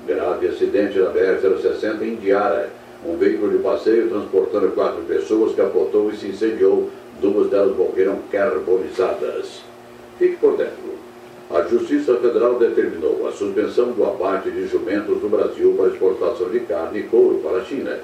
Grave 0.07 0.49
acidente 0.49 0.99
na 0.99 1.11
BR-060 1.11 2.03
em 2.03 2.17
Diara. 2.17 2.71
Um 3.05 3.17
veículo 3.17 3.53
de 3.53 3.59
passeio 3.63 4.09
transportando 4.09 4.69
quatro 4.73 5.03
pessoas 5.05 5.55
capotou 5.55 6.11
e 6.11 6.17
se 6.17 6.29
incendiou. 6.29 6.91
Duas 7.21 7.49
delas 7.49 7.75
morreram 7.75 8.19
carbonizadas. 8.31 9.63
Fique 10.19 10.37
por 10.37 10.57
dentro. 10.57 10.97
A 11.51 11.63
Justiça 11.63 12.17
Federal 12.17 12.59
determinou 12.59 13.27
a 13.27 13.33
suspensão 13.33 13.93
do 13.93 14.05
abate 14.05 14.51
de 14.51 14.67
jumentos 14.67 15.23
no 15.23 15.29
Brasil 15.31 15.75
para 15.77 15.89
exportação 15.89 16.51
de 16.51 16.61
carne 16.61 17.01
e 17.01 17.03
couro 17.05 17.41
para 17.43 17.59
a 17.59 17.65
China. 17.65 17.99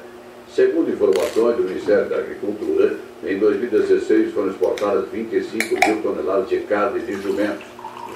Segundo 0.54 0.90
informações 0.90 1.56
do 1.56 1.62
Ministério 1.62 2.10
da 2.10 2.18
Agricultura, 2.18 2.96
em 3.24 3.38
2016 3.38 4.34
foram 4.34 4.50
exportadas 4.50 5.06
25 5.10 5.88
mil 5.88 6.02
toneladas 6.02 6.46
de 6.50 6.58
carne 6.60 7.00
de 7.00 7.14
jumento. 7.22 7.64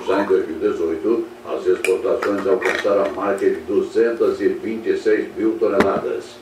Já 0.06 0.22
em 0.22 0.26
2018, 0.26 1.24
as 1.46 1.66
exportações 1.66 2.46
alcançaram 2.46 3.06
a 3.06 3.08
marca 3.08 3.48
de 3.48 3.56
226 3.60 5.34
mil 5.34 5.56
toneladas. 5.58 6.36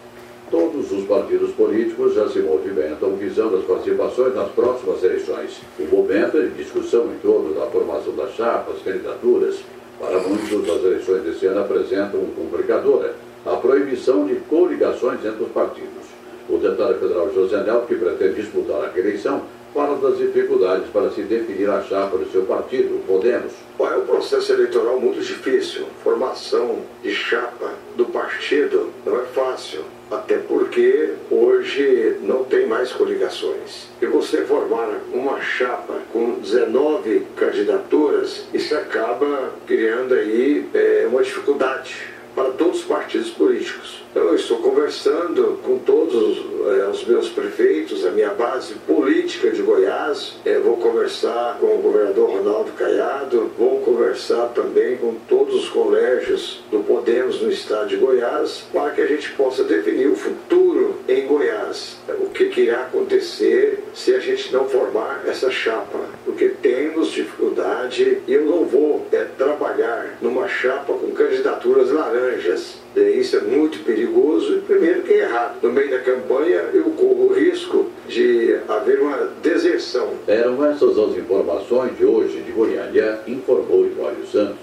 Todos 0.51 0.91
os 0.91 1.05
partidos 1.07 1.53
políticos 1.53 2.15
já 2.17 2.29
se 2.29 2.41
movimentam 2.41 3.15
visando 3.15 3.59
as 3.59 3.65
participações 3.65 4.35
nas 4.35 4.49
próximas 4.49 5.01
eleições. 5.05 5.61
O 5.79 5.85
momento 5.85 6.39
é 6.39 6.41
de 6.41 6.55
discussão 6.55 7.05
em 7.05 7.19
torno 7.19 7.55
da 7.55 7.67
formação 7.67 8.17
das 8.17 8.35
chapas, 8.35 8.83
candidaturas. 8.83 9.61
Para 10.01 10.19
muitos, 10.19 10.69
as 10.69 10.83
eleições 10.83 11.23
desse 11.23 11.47
ano 11.47 11.61
apresentam 11.61 12.19
um 12.19 12.35
complicador 12.35 13.11
a 13.47 13.57
proibição 13.57 14.27
de 14.27 14.37
coligações 14.37 15.25
entre 15.25 15.45
os 15.45 15.53
partidos. 15.53 16.05
O 16.49 16.59
deputado 16.59 16.99
federal 16.99 17.33
José 17.33 17.63
Nelto, 17.63 17.87
que 17.87 17.95
pretende 17.95 18.43
disputar 18.43 18.85
a 18.85 18.91
reeleição, 18.91 19.43
fala 19.73 19.97
das 19.99 20.19
dificuldades 20.19 20.89
para 20.91 21.11
se 21.11 21.23
definir 21.23 21.69
a 21.69 21.83
chapa 21.83 22.17
do 22.17 22.31
seu 22.31 22.43
partido, 22.43 23.05
Podemos. 23.07 23.53
É 23.81 23.97
um 23.97 24.07
processo 24.07 24.53
eleitoral 24.53 25.01
muito 25.01 25.21
difícil. 25.21 25.87
Formação 26.03 26.79
de 27.03 27.11
chapa 27.13 27.73
do 27.97 28.07
partido 28.07 28.91
não 29.05 29.21
é 29.21 29.25
fácil. 29.25 29.81
Até 30.11 30.37
porque 30.37 31.11
hoje 31.31 32.19
não 32.23 32.45
tem 32.45 32.67
mais 32.67 32.93
coligações. 32.93 33.89
E 34.01 34.07
você 34.07 34.43
formar 34.43 35.01
uma 35.13 35.41
chapa 35.41 35.95
com 36.13 36.39
19 36.39 37.27
candidaturas, 37.35 38.45
isso 38.55 38.77
acaba 38.77 39.51
criando 39.67 40.15
aí 40.15 40.69
é, 40.73 41.07
uma 41.11 41.23
dificuldade 41.23 42.14
para 42.35 42.51
todos 42.51 42.81
os 42.81 42.85
partidos 42.85 43.31
políticos. 43.31 44.04
Então, 44.15 44.29
eu 44.29 44.37
estou 44.37 44.59
conversando 44.59 45.59
com 45.65 45.77
todos 45.77 46.39
é, 46.79 46.87
os 46.87 47.05
meus 47.05 47.29
prefeitos, 47.31 48.07
a 48.07 48.13
minha 48.13 48.33
base 48.33 48.75
política 48.87 49.51
de 49.51 49.61
Goiás. 49.61 50.37
É, 50.45 50.57
vou 50.61 50.77
conversar 50.77 51.59
com 51.59 51.67
o 51.67 51.83
governador 51.83 52.31
Ronaldo 52.31 52.71
Caiado, 52.79 53.51
vou 53.59 53.81
conversar 53.81 54.51
também 54.55 54.97
com 54.99 55.17
todos 55.29 55.57
os 55.57 55.69
colégios 55.69 56.63
do 56.71 56.79
Podemos 56.85 57.43
no 57.43 57.51
estado 57.51 57.89
de 57.89 57.97
Goiás, 57.97 58.65
para 58.73 58.93
que 58.93 59.01
a 59.01 59.07
gente 59.09 59.33
possa 59.33 59.65
definir 59.65 60.07
o 60.07 60.15
futuro 60.15 60.95
em 61.09 61.27
Goiás. 61.27 61.97
O 62.21 62.29
que, 62.29 62.45
que 62.51 62.61
irá 62.61 62.83
acontecer 62.83 63.83
se 63.93 64.15
a 64.15 64.21
gente 64.21 64.53
não 64.53 64.69
formar 64.69 65.25
essa 65.27 65.51
chapa? 65.51 65.99
Porque 66.25 66.51
temos 66.51 67.11
dificuldade 67.11 68.23
e 68.29 68.33
eu 68.33 68.45
não 68.45 68.65
vou 68.65 69.09
é, 69.11 69.25
trabalhar 69.37 70.19
numa 70.23 70.47
chapa 70.47 70.93
com 70.93 71.11
candidaturas 71.11 71.91
laranjas. 71.91 72.84
Isso 72.97 73.37
é 73.37 73.41
muito 73.41 73.85
perigoso 73.85 74.57
e, 74.57 74.61
primeiro, 74.61 75.03
que 75.03 75.13
é 75.13 75.21
errado. 75.21 75.57
No 75.63 75.73
meio 75.73 75.91
da 75.91 75.99
campanha, 75.99 76.63
eu 76.73 76.85
corro 76.91 77.31
o 77.31 77.35
risco 77.35 77.91
de 78.07 78.57
haver 78.69 79.01
uma 79.01 79.31
deserção. 79.43 80.11
Eram 80.29 80.65
essas 80.65 80.97
as 80.99 81.17
informações 81.17 81.97
de 81.97 82.05
hoje 82.05 82.41
de 82.41 82.53
Goiânia, 82.53 83.19
informou 83.27 83.87
Ivário 83.87 84.27
Santos. 84.27 84.57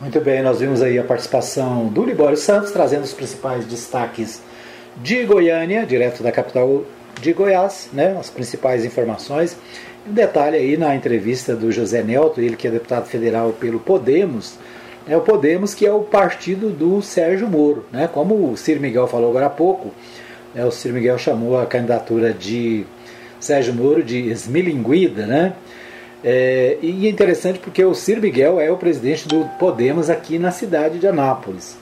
Muito 0.00 0.20
bem, 0.20 0.42
nós 0.42 0.60
vimos 0.60 0.82
aí 0.82 0.98
a 0.98 1.04
participação 1.04 1.88
do 1.88 2.04
Libório 2.04 2.36
Santos, 2.36 2.70
trazendo 2.70 3.04
os 3.04 3.12
principais 3.12 3.64
destaques 3.64 4.40
de 4.96 5.24
Goiânia, 5.24 5.84
direto 5.84 6.22
da 6.22 6.32
capital 6.32 6.84
de 7.20 7.32
Goiás, 7.32 7.88
né, 7.92 8.16
as 8.18 8.30
principais 8.30 8.84
informações. 8.84 9.56
Um 10.08 10.12
detalhe 10.12 10.56
aí 10.56 10.76
na 10.76 10.94
entrevista 10.94 11.56
do 11.56 11.72
José 11.72 12.00
Nelto, 12.00 12.40
ele 12.40 12.54
que 12.54 12.68
é 12.68 12.70
deputado 12.70 13.06
federal 13.06 13.52
pelo 13.52 13.80
Podemos, 13.80 14.56
é 15.08 15.16
o 15.16 15.20
Podemos 15.20 15.74
que 15.74 15.84
é 15.84 15.92
o 15.92 16.02
partido 16.02 16.70
do 16.70 17.02
Sérgio 17.02 17.48
Moro, 17.48 17.84
né? 17.90 18.08
Como 18.12 18.52
o 18.52 18.56
Ciro 18.56 18.80
Miguel 18.80 19.08
falou 19.08 19.30
agora 19.30 19.46
há 19.46 19.50
pouco, 19.50 19.92
né, 20.54 20.64
o 20.64 20.70
Ciro 20.70 20.94
Miguel 20.94 21.18
chamou 21.18 21.58
a 21.58 21.66
candidatura 21.66 22.32
de 22.32 22.86
Sérgio 23.40 23.74
Moro 23.74 24.00
de 24.00 24.30
esmilinguida, 24.30 25.26
né? 25.26 25.54
É, 26.22 26.78
e 26.80 27.06
é 27.06 27.10
interessante 27.10 27.58
porque 27.58 27.84
o 27.84 27.92
Ciro 27.92 28.20
Miguel 28.20 28.60
é 28.60 28.70
o 28.70 28.76
presidente 28.76 29.26
do 29.26 29.44
Podemos 29.58 30.08
aqui 30.08 30.38
na 30.38 30.52
cidade 30.52 31.00
de 31.00 31.08
Anápolis. 31.08 31.76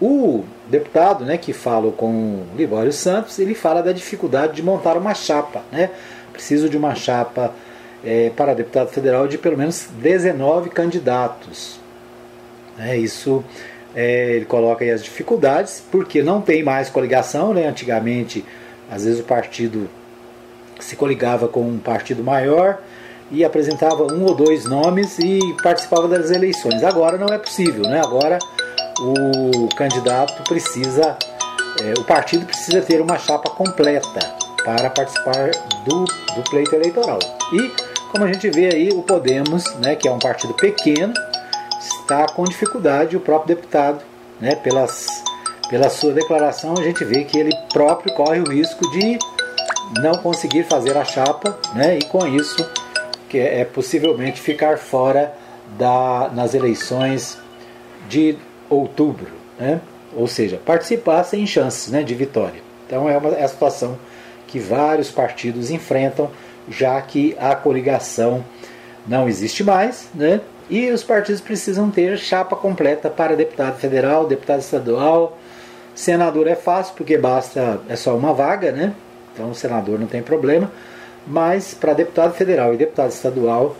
O 0.00 0.44
deputado 0.68 1.24
né, 1.24 1.36
que 1.36 1.52
fala 1.52 1.90
com 1.90 2.06
o 2.06 2.46
Libório 2.56 2.92
Santos, 2.92 3.38
ele 3.38 3.54
fala 3.54 3.82
da 3.82 3.92
dificuldade 3.92 4.54
de 4.54 4.62
montar 4.62 4.96
uma 4.96 5.14
chapa. 5.14 5.62
Né? 5.72 5.90
Preciso 6.34 6.68
de 6.68 6.76
uma 6.76 6.94
chapa 6.94 7.54
é, 8.04 8.30
para 8.36 8.54
deputado 8.54 8.88
federal 8.90 9.26
de 9.26 9.38
pelo 9.38 9.56
menos 9.56 9.86
19 9.98 10.68
candidatos. 10.68 11.80
É, 12.78 12.96
isso 12.96 13.42
é, 13.94 14.32
ele 14.32 14.44
coloca 14.44 14.84
aí 14.84 14.90
as 14.90 15.02
dificuldades, 15.02 15.82
porque 15.90 16.22
não 16.22 16.40
tem 16.40 16.62
mais 16.62 16.90
coligação. 16.90 17.54
Né? 17.54 17.66
Antigamente, 17.66 18.44
às 18.90 19.04
vezes 19.04 19.20
o 19.20 19.24
partido 19.24 19.88
se 20.80 20.96
coligava 20.96 21.48
com 21.48 21.62
um 21.62 21.78
partido 21.78 22.22
maior 22.22 22.78
e 23.30 23.44
apresentava 23.44 24.02
um 24.12 24.24
ou 24.24 24.34
dois 24.34 24.64
nomes 24.64 25.18
e 25.18 25.38
participava 25.62 26.06
das 26.08 26.30
eleições. 26.30 26.82
Agora 26.84 27.16
não 27.16 27.28
é 27.28 27.38
possível, 27.38 27.82
né? 27.82 28.00
Agora 28.04 28.38
o 29.00 29.68
candidato 29.76 30.42
precisa, 30.44 31.16
é, 31.80 31.98
o 31.98 32.04
partido 32.04 32.44
precisa 32.44 32.82
ter 32.82 33.00
uma 33.00 33.18
chapa 33.18 33.48
completa 33.50 34.43
para 34.64 34.90
participar 34.90 35.50
do, 35.84 36.04
do 36.04 36.42
pleito 36.50 36.74
eleitoral. 36.74 37.18
E 37.52 37.70
como 38.10 38.24
a 38.24 38.32
gente 38.32 38.48
vê 38.50 38.74
aí, 38.74 38.88
o 38.90 39.02
Podemos, 39.02 39.64
né, 39.76 39.96
que 39.96 40.08
é 40.08 40.10
um 40.10 40.18
partido 40.18 40.54
pequeno, 40.54 41.12
está 41.80 42.26
com 42.26 42.44
dificuldade, 42.44 43.16
o 43.16 43.20
próprio 43.20 43.56
deputado, 43.56 44.02
né, 44.40 44.54
pelas, 44.54 45.22
pela 45.68 45.90
sua 45.90 46.12
declaração, 46.12 46.74
a 46.78 46.82
gente 46.82 47.04
vê 47.04 47.24
que 47.24 47.38
ele 47.38 47.52
próprio 47.72 48.14
corre 48.14 48.40
o 48.40 48.48
risco 48.48 48.88
de 48.92 49.18
não 50.00 50.14
conseguir 50.14 50.64
fazer 50.64 50.96
a 50.96 51.04
chapa, 51.04 51.58
né, 51.74 51.98
e 51.98 52.04
com 52.04 52.26
isso 52.26 52.64
que 53.28 53.38
é, 53.38 53.60
é 53.60 53.64
possivelmente 53.64 54.40
ficar 54.40 54.78
fora 54.78 55.34
da, 55.76 56.30
nas 56.32 56.54
eleições 56.54 57.38
de 58.08 58.38
outubro, 58.70 59.32
né? 59.58 59.80
ou 60.16 60.28
seja, 60.28 60.60
participar 60.64 61.24
sem 61.24 61.46
chances 61.46 61.90
né, 61.90 62.02
de 62.02 62.14
vitória. 62.14 62.62
Então 62.86 63.08
é, 63.08 63.16
uma, 63.16 63.30
é 63.30 63.42
a 63.42 63.48
situação 63.48 63.98
que 64.54 64.60
vários 64.60 65.10
partidos 65.10 65.68
enfrentam, 65.68 66.30
já 66.68 67.02
que 67.02 67.36
a 67.40 67.56
coligação 67.56 68.44
não 69.04 69.28
existe 69.28 69.64
mais, 69.64 70.08
né? 70.14 70.40
e 70.70 70.92
os 70.92 71.02
partidos 71.02 71.40
precisam 71.40 71.90
ter 71.90 72.16
chapa 72.16 72.54
completa 72.54 73.10
para 73.10 73.34
deputado 73.34 73.80
federal, 73.80 74.28
deputado 74.28 74.60
estadual. 74.60 75.36
Senador 75.92 76.46
é 76.46 76.54
fácil, 76.54 76.94
porque 76.94 77.18
basta, 77.18 77.80
é 77.88 77.96
só 77.96 78.16
uma 78.16 78.32
vaga, 78.32 78.70
né? 78.70 78.94
Então 79.32 79.50
o 79.50 79.54
senador 79.56 79.98
não 79.98 80.06
tem 80.06 80.22
problema. 80.22 80.70
Mas 81.26 81.74
para 81.74 81.92
deputado 81.92 82.32
federal 82.32 82.72
e 82.72 82.76
deputado 82.76 83.10
estadual, 83.10 83.74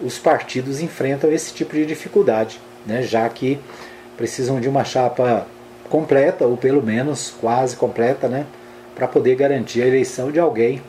os 0.00 0.20
partidos 0.20 0.80
enfrentam 0.80 1.32
esse 1.32 1.52
tipo 1.52 1.74
de 1.74 1.84
dificuldade, 1.84 2.60
né? 2.86 3.02
já 3.02 3.28
que 3.28 3.58
precisam 4.16 4.60
de 4.60 4.68
uma 4.68 4.84
chapa 4.84 5.48
completa, 5.90 6.46
ou 6.46 6.56
pelo 6.56 6.80
menos 6.80 7.34
quase 7.40 7.74
completa, 7.74 8.28
né? 8.28 8.46
Para 8.94 9.08
poder 9.08 9.34
garantir 9.36 9.82
a 9.82 9.86
eleição 9.86 10.30
de 10.30 10.38
alguém 10.38 10.82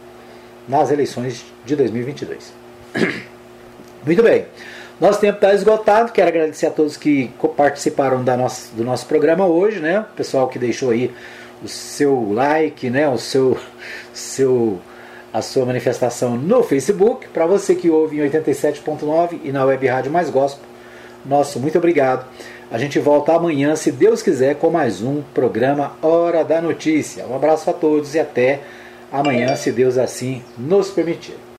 nas 0.67 0.91
eleições 0.91 1.45
de 1.65 1.75
2022. 1.75 2.53
Muito 4.05 4.23
bem. 4.23 4.45
Nosso 4.99 5.19
tempo 5.19 5.35
está 5.35 5.53
esgotado. 5.53 6.11
Quero 6.11 6.27
agradecer 6.27 6.67
a 6.67 6.71
todos 6.71 6.95
que 6.95 7.31
participaram 7.57 8.23
da 8.23 8.37
nossa, 8.37 8.73
do 8.75 8.83
nosso 8.83 9.05
programa 9.05 9.45
hoje, 9.45 9.79
né? 9.79 10.01
O 10.01 10.15
pessoal 10.15 10.47
que 10.47 10.59
deixou 10.59 10.91
aí 10.91 11.13
o 11.63 11.67
seu 11.67 12.31
like, 12.31 12.89
né? 12.89 13.07
O 13.09 13.17
seu, 13.17 13.57
seu 14.13 14.79
a 15.33 15.41
sua 15.41 15.65
manifestação 15.65 16.37
no 16.37 16.61
Facebook. 16.61 17.27
Para 17.29 17.45
você 17.47 17.73
que 17.73 17.89
ouve 17.89 18.19
em 18.19 18.29
87.9 18.29 19.39
e 19.43 19.51
na 19.51 19.65
Web 19.65 19.87
Rádio 19.87 20.11
Mais 20.11 20.29
Gospel, 20.29 20.65
nosso 21.25 21.59
muito 21.59 21.77
obrigado. 21.77 22.25
A 22.73 22.79
gente 22.79 22.97
volta 22.97 23.35
amanhã, 23.35 23.75
se 23.75 23.91
Deus 23.91 24.23
quiser, 24.23 24.55
com 24.55 24.71
mais 24.71 24.99
um 25.03 25.21
programa 25.21 25.95
Hora 26.01 26.43
da 26.43 26.59
Notícia. 26.59 27.23
Um 27.27 27.35
abraço 27.35 27.69
a 27.69 27.73
todos 27.73 28.15
e 28.15 28.19
até 28.19 28.61
amanhã, 29.11 29.55
se 29.55 29.71
Deus 29.71 29.95
assim 29.95 30.41
nos 30.57 30.89
permitir. 30.89 31.35